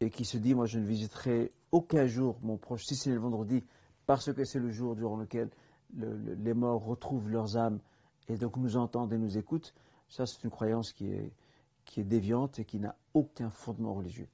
et 0.00 0.10
qui 0.10 0.24
se 0.24 0.36
dit, 0.36 0.54
moi 0.54 0.66
je 0.66 0.78
ne 0.78 0.86
visiterai 0.86 1.52
aucun 1.70 2.06
jour 2.06 2.38
mon 2.42 2.56
proche, 2.56 2.84
si 2.84 2.96
c'est 2.96 3.10
le 3.10 3.18
vendredi, 3.18 3.64
parce 4.06 4.32
que 4.32 4.44
c'est 4.44 4.58
le 4.58 4.70
jour 4.70 4.96
durant 4.96 5.16
lequel 5.16 5.50
les 5.94 6.54
morts 6.54 6.84
retrouvent 6.84 7.28
leurs 7.28 7.56
âmes 7.56 7.80
et 8.28 8.36
donc 8.36 8.56
nous 8.56 8.76
entendent 8.76 9.12
et 9.12 9.18
nous 9.18 9.38
écoutent, 9.38 9.74
ça 10.08 10.26
c'est 10.26 10.42
une 10.44 10.50
croyance 10.50 10.92
qui 10.92 11.06
est, 11.12 11.32
qui 11.84 12.00
est 12.00 12.04
déviante 12.04 12.58
et 12.58 12.64
qui 12.64 12.78
n'a 12.78 12.96
aucun 13.14 13.50
fondement 13.50 13.94
religieux. 13.94 14.28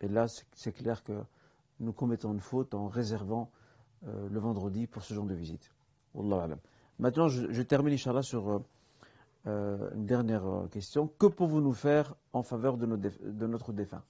Et 0.00 0.08
là, 0.08 0.26
c'est 0.52 0.72
clair 0.72 1.02
que 1.02 1.24
nous 1.80 1.92
commettons 1.92 2.32
une 2.32 2.40
faute 2.40 2.74
en 2.74 2.88
réservant 2.88 3.50
euh, 4.06 4.28
le 4.28 4.38
vendredi 4.38 4.86
pour 4.86 5.02
ce 5.02 5.14
genre 5.14 5.26
de 5.26 5.34
visite. 5.34 5.72
Maintenant, 6.98 7.28
je, 7.28 7.62
termine, 7.62 7.94
Inch'Allah, 7.94 8.22
sur 8.22 8.48
euh, 8.48 8.58
euh, 9.46 9.90
une 9.94 10.06
dernière 10.06 10.44
question. 10.70 11.08
Que 11.18 11.26
pouvons-nous 11.26 11.72
faire 11.72 12.14
en 12.32 12.42
faveur 12.42 12.76
de, 12.76 12.86
de 12.86 13.46
notre 13.46 13.72
défunt? 13.72 14.02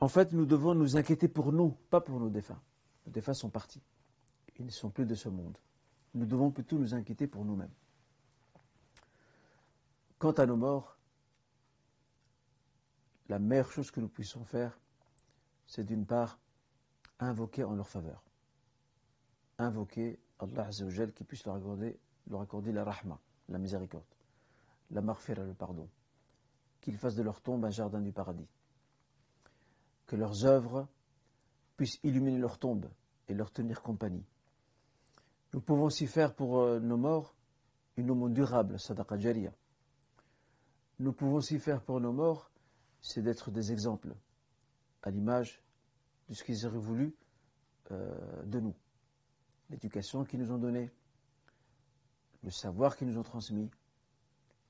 En 0.00 0.08
fait, 0.08 0.32
nous 0.32 0.46
devons 0.46 0.74
nous 0.74 0.96
inquiéter 0.96 1.28
pour 1.28 1.52
nous, 1.52 1.76
pas 1.90 2.00
pour 2.00 2.18
nos 2.18 2.30
défunts. 2.30 2.60
Nos 3.06 3.12
défunts 3.12 3.34
sont 3.34 3.50
partis. 3.50 3.82
Ils 4.58 4.66
ne 4.66 4.70
sont 4.70 4.90
plus 4.90 5.06
de 5.06 5.14
ce 5.14 5.28
monde 5.28 5.56
nous 6.14 6.26
devons 6.26 6.50
plutôt 6.50 6.78
nous 6.78 6.94
inquiéter 6.94 7.26
pour 7.26 7.44
nous-mêmes. 7.44 7.72
Quant 10.18 10.32
à 10.32 10.46
nos 10.46 10.56
morts, 10.56 10.96
la 13.28 13.38
meilleure 13.38 13.70
chose 13.70 13.90
que 13.90 14.00
nous 14.00 14.08
puissions 14.08 14.44
faire, 14.44 14.78
c'est 15.66 15.84
d'une 15.84 16.04
part 16.06 16.38
invoquer 17.18 17.64
en 17.64 17.74
leur 17.74 17.88
faveur. 17.88 18.22
Invoquer 19.58 20.18
Allah 20.38 20.66
Azzawajal 20.66 21.12
qui 21.12 21.24
puisse 21.24 21.44
leur 21.46 21.56
accorder, 21.56 21.98
leur 22.28 22.40
accorder 22.40 22.72
la 22.72 22.84
rahma, 22.84 23.18
la 23.48 23.58
miséricorde, 23.58 24.04
la 24.90 25.00
marfira, 25.00 25.42
le 25.42 25.54
pardon. 25.54 25.88
Qu'il 26.80 26.96
fasse 26.96 27.14
de 27.14 27.22
leur 27.22 27.40
tombe 27.40 27.64
un 27.64 27.70
jardin 27.70 28.00
du 28.00 28.12
paradis. 28.12 28.48
Que 30.06 30.16
leurs 30.16 30.44
œuvres 30.44 30.88
puissent 31.76 32.00
illuminer 32.02 32.38
leur 32.38 32.58
tombe 32.58 32.88
et 33.28 33.34
leur 33.34 33.52
tenir 33.52 33.82
compagnie 33.82 34.24
nous 35.52 35.60
pouvons 35.60 35.84
aussi 35.84 36.06
faire 36.06 36.34
pour 36.34 36.60
euh, 36.60 36.80
nos 36.80 36.96
morts 36.96 37.34
une 37.96 38.10
aumône 38.10 38.32
durable, 38.32 38.80
sadaqa 38.80 39.18
jariya. 39.18 39.52
Nous 40.98 41.12
pouvons 41.12 41.34
aussi 41.34 41.58
faire 41.58 41.82
pour 41.82 42.00
nos 42.00 42.12
morts, 42.12 42.50
c'est 43.00 43.22
d'être 43.22 43.50
des 43.50 43.70
exemples, 43.70 44.14
à 45.02 45.10
l'image 45.10 45.60
de 46.28 46.34
ce 46.34 46.42
qu'ils 46.42 46.64
auraient 46.66 46.78
voulu 46.78 47.14
euh, 47.90 48.42
de 48.44 48.60
nous. 48.60 48.74
L'éducation 49.68 50.24
qu'ils 50.24 50.40
nous 50.40 50.52
ont 50.52 50.58
donnée, 50.58 50.90
le 52.42 52.50
savoir 52.50 52.96
qu'ils 52.96 53.08
nous 53.08 53.18
ont 53.18 53.22
transmis, 53.22 53.70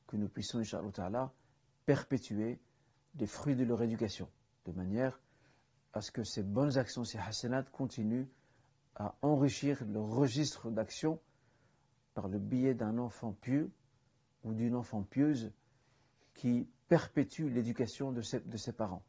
que 0.06 0.16
nous 0.16 0.28
puissions, 0.28 0.58
Inch'Allah 0.58 1.32
perpétuer 1.86 2.60
les 3.18 3.26
fruits 3.26 3.56
de 3.56 3.64
leur 3.64 3.82
éducation, 3.82 4.28
de 4.66 4.72
manière 4.72 5.20
à 5.92 6.00
ce 6.00 6.10
que 6.10 6.24
ces 6.24 6.42
bonnes 6.42 6.78
actions, 6.78 7.04
ces 7.04 7.18
hasanats 7.18 7.64
continuent 7.64 8.26
à 8.94 9.14
enrichir 9.22 9.84
le 9.84 10.00
registre 10.00 10.70
d'action 10.70 11.20
par 12.14 12.28
le 12.28 12.38
biais 12.38 12.74
d'un 12.74 12.98
enfant 12.98 13.32
pieux 13.32 13.70
ou 14.44 14.54
d'une 14.54 14.74
enfant 14.74 15.02
pieuse 15.02 15.52
qui 16.34 16.68
perpétue 16.88 17.48
l'éducation 17.48 18.12
de 18.12 18.20
ses, 18.20 18.40
de 18.40 18.56
ses, 18.56 18.72
parents. 18.72 19.02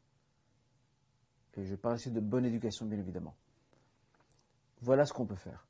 Et 1.55 1.65
je 1.65 1.75
parle 1.75 1.97
ici 1.97 2.11
de 2.11 2.19
bonne 2.19 2.45
éducation, 2.45 2.85
bien 2.85 2.99
évidemment. 2.99 3.35
Voilà 4.81 5.05
ce 5.05 5.13
qu'on 5.13 5.25
peut 5.25 5.35
faire. 5.35 5.67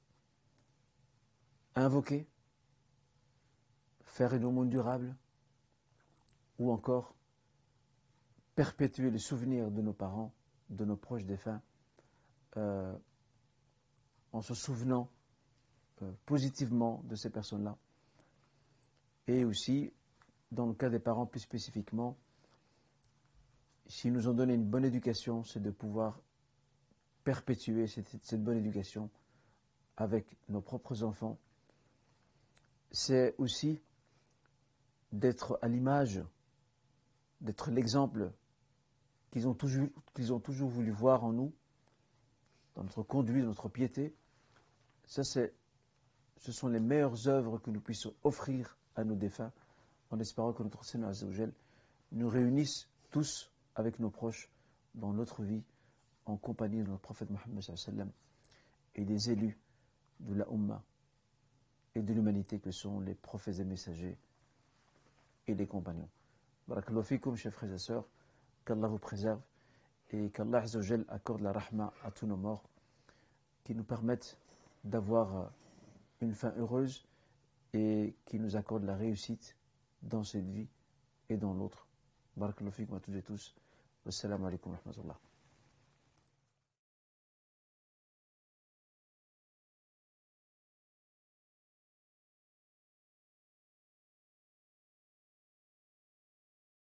Invoquer, 1.75 2.27
faire 4.13 4.35
une 4.35 4.45
aumône 4.45 4.69
durable, 4.69 5.15
ou 6.59 6.71
encore 6.71 7.15
perpétuer 8.53 9.09
le 9.09 9.17
souvenir 9.17 9.71
de 9.71 9.81
nos 9.81 9.93
parents, 9.93 10.31
de 10.69 10.85
nos 10.85 10.95
proches 10.95 11.25
défunts, 11.25 11.61
euh, 12.57 12.95
en 14.31 14.41
se 14.41 14.53
souvenant 14.53 15.09
euh, 16.03 16.11
positivement 16.27 17.01
de 17.05 17.15
ces 17.15 17.31
personnes-là. 17.31 17.75
Et 19.25 19.45
aussi, 19.45 19.91
dans 20.51 20.67
le 20.67 20.75
cas 20.75 20.89
des 20.89 20.99
parents 20.99 21.25
plus 21.25 21.39
spécifiquement, 21.39 22.15
s'ils 23.87 24.13
nous 24.13 24.27
ont 24.27 24.33
donné 24.33 24.53
une 24.53 24.69
bonne 24.69 24.85
éducation, 24.85 25.43
c'est 25.43 25.61
de 25.61 25.71
pouvoir 25.71 26.21
perpétuer 27.23 27.87
cette, 27.87 28.43
bonne 28.43 28.57
éducation 28.57 29.09
avec 29.97 30.37
nos 30.49 30.61
propres 30.61 31.01
enfants. 31.01 31.39
C'est 32.91 33.33
aussi 33.39 33.81
d'être 35.13 35.59
à 35.61 35.67
l'image, 35.67 36.21
d'être 37.39 37.69
l'exemple 37.69 38.31
qu'ils 39.31 39.47
ont, 39.47 39.53
toujours, 39.53 39.87
ont 40.29 40.39
toujours 40.39 40.69
voulu 40.69 40.91
voir 40.91 41.23
en 41.23 41.31
nous, 41.31 41.53
dans 42.75 42.83
notre 42.83 43.03
conduite, 43.03 43.45
notre 43.45 43.69
piété. 43.69 44.13
Ça, 45.05 45.23
ce 45.23 46.51
sont 46.51 46.67
les 46.67 46.79
meilleures 46.79 47.27
œuvres 47.27 47.59
que 47.59 47.69
nous 47.69 47.79
puissions 47.79 48.13
offrir 48.23 48.75
à 48.95 49.03
nos 49.03 49.15
défunts, 49.15 49.51
en 50.09 50.19
espérant 50.19 50.51
que 50.51 50.63
notre 50.63 50.83
Seigneur 50.83 51.09
Azzawajal 51.09 51.53
nous 52.11 52.27
réunisse 52.27 52.87
tous 53.11 53.51
avec 53.75 53.99
nos 53.99 54.09
proches 54.09 54.49
dans 54.95 55.13
notre 55.13 55.43
vie, 55.43 55.63
en 56.25 56.37
compagnie 56.37 56.81
de 56.81 56.89
notre 56.89 57.01
prophète 57.01 57.29
Mohammed 57.29 58.11
et 58.95 59.05
des 59.05 59.29
élus 59.29 59.59
de 60.19 60.33
la 60.33 60.47
Ummah 60.49 60.83
et 61.95 62.01
de 62.01 62.13
l'humanité 62.13 62.59
que 62.59 62.71
sont 62.71 62.99
les 62.99 63.13
prophètes 63.13 63.59
et 63.59 63.63
messagers 63.63 64.17
et 65.47 65.53
les 65.53 65.67
compagnons. 65.67 66.09
Barakallahu 66.67 67.35
chers 67.35 67.53
frères 67.53 67.73
et 67.73 67.77
sœurs, 67.77 68.05
qu'Allah 68.65 68.87
vous 68.87 68.97
préserve 68.99 69.41
et 70.11 70.29
qu'Allah 70.29 70.63
accorde 71.09 71.41
la 71.41 71.51
rahma 71.51 71.93
à 72.03 72.11
tous 72.11 72.27
nos 72.27 72.37
morts, 72.37 72.63
qui 73.63 73.75
nous 73.75 73.83
permettent 73.83 74.37
d'avoir 74.83 75.35
euh, 75.35 75.45
une 76.21 76.33
fin 76.33 76.53
heureuse 76.57 77.05
et 77.73 78.15
qui 78.25 78.39
nous 78.39 78.55
accorde 78.55 78.83
la 78.83 78.95
réussite 78.95 79.55
dans 80.01 80.23
cette 80.23 80.47
vie 80.49 80.67
et 81.29 81.37
dans 81.37 81.53
l'autre. 81.53 81.87
Barakallahu 82.37 82.87
à 82.95 82.99
toutes 82.99 83.15
et 83.15 83.21
tous. 83.21 83.55
Wassalamu 84.05 84.47
alaikum 84.47 84.71
wa 84.71 84.77
rahmatullah. 84.83 85.19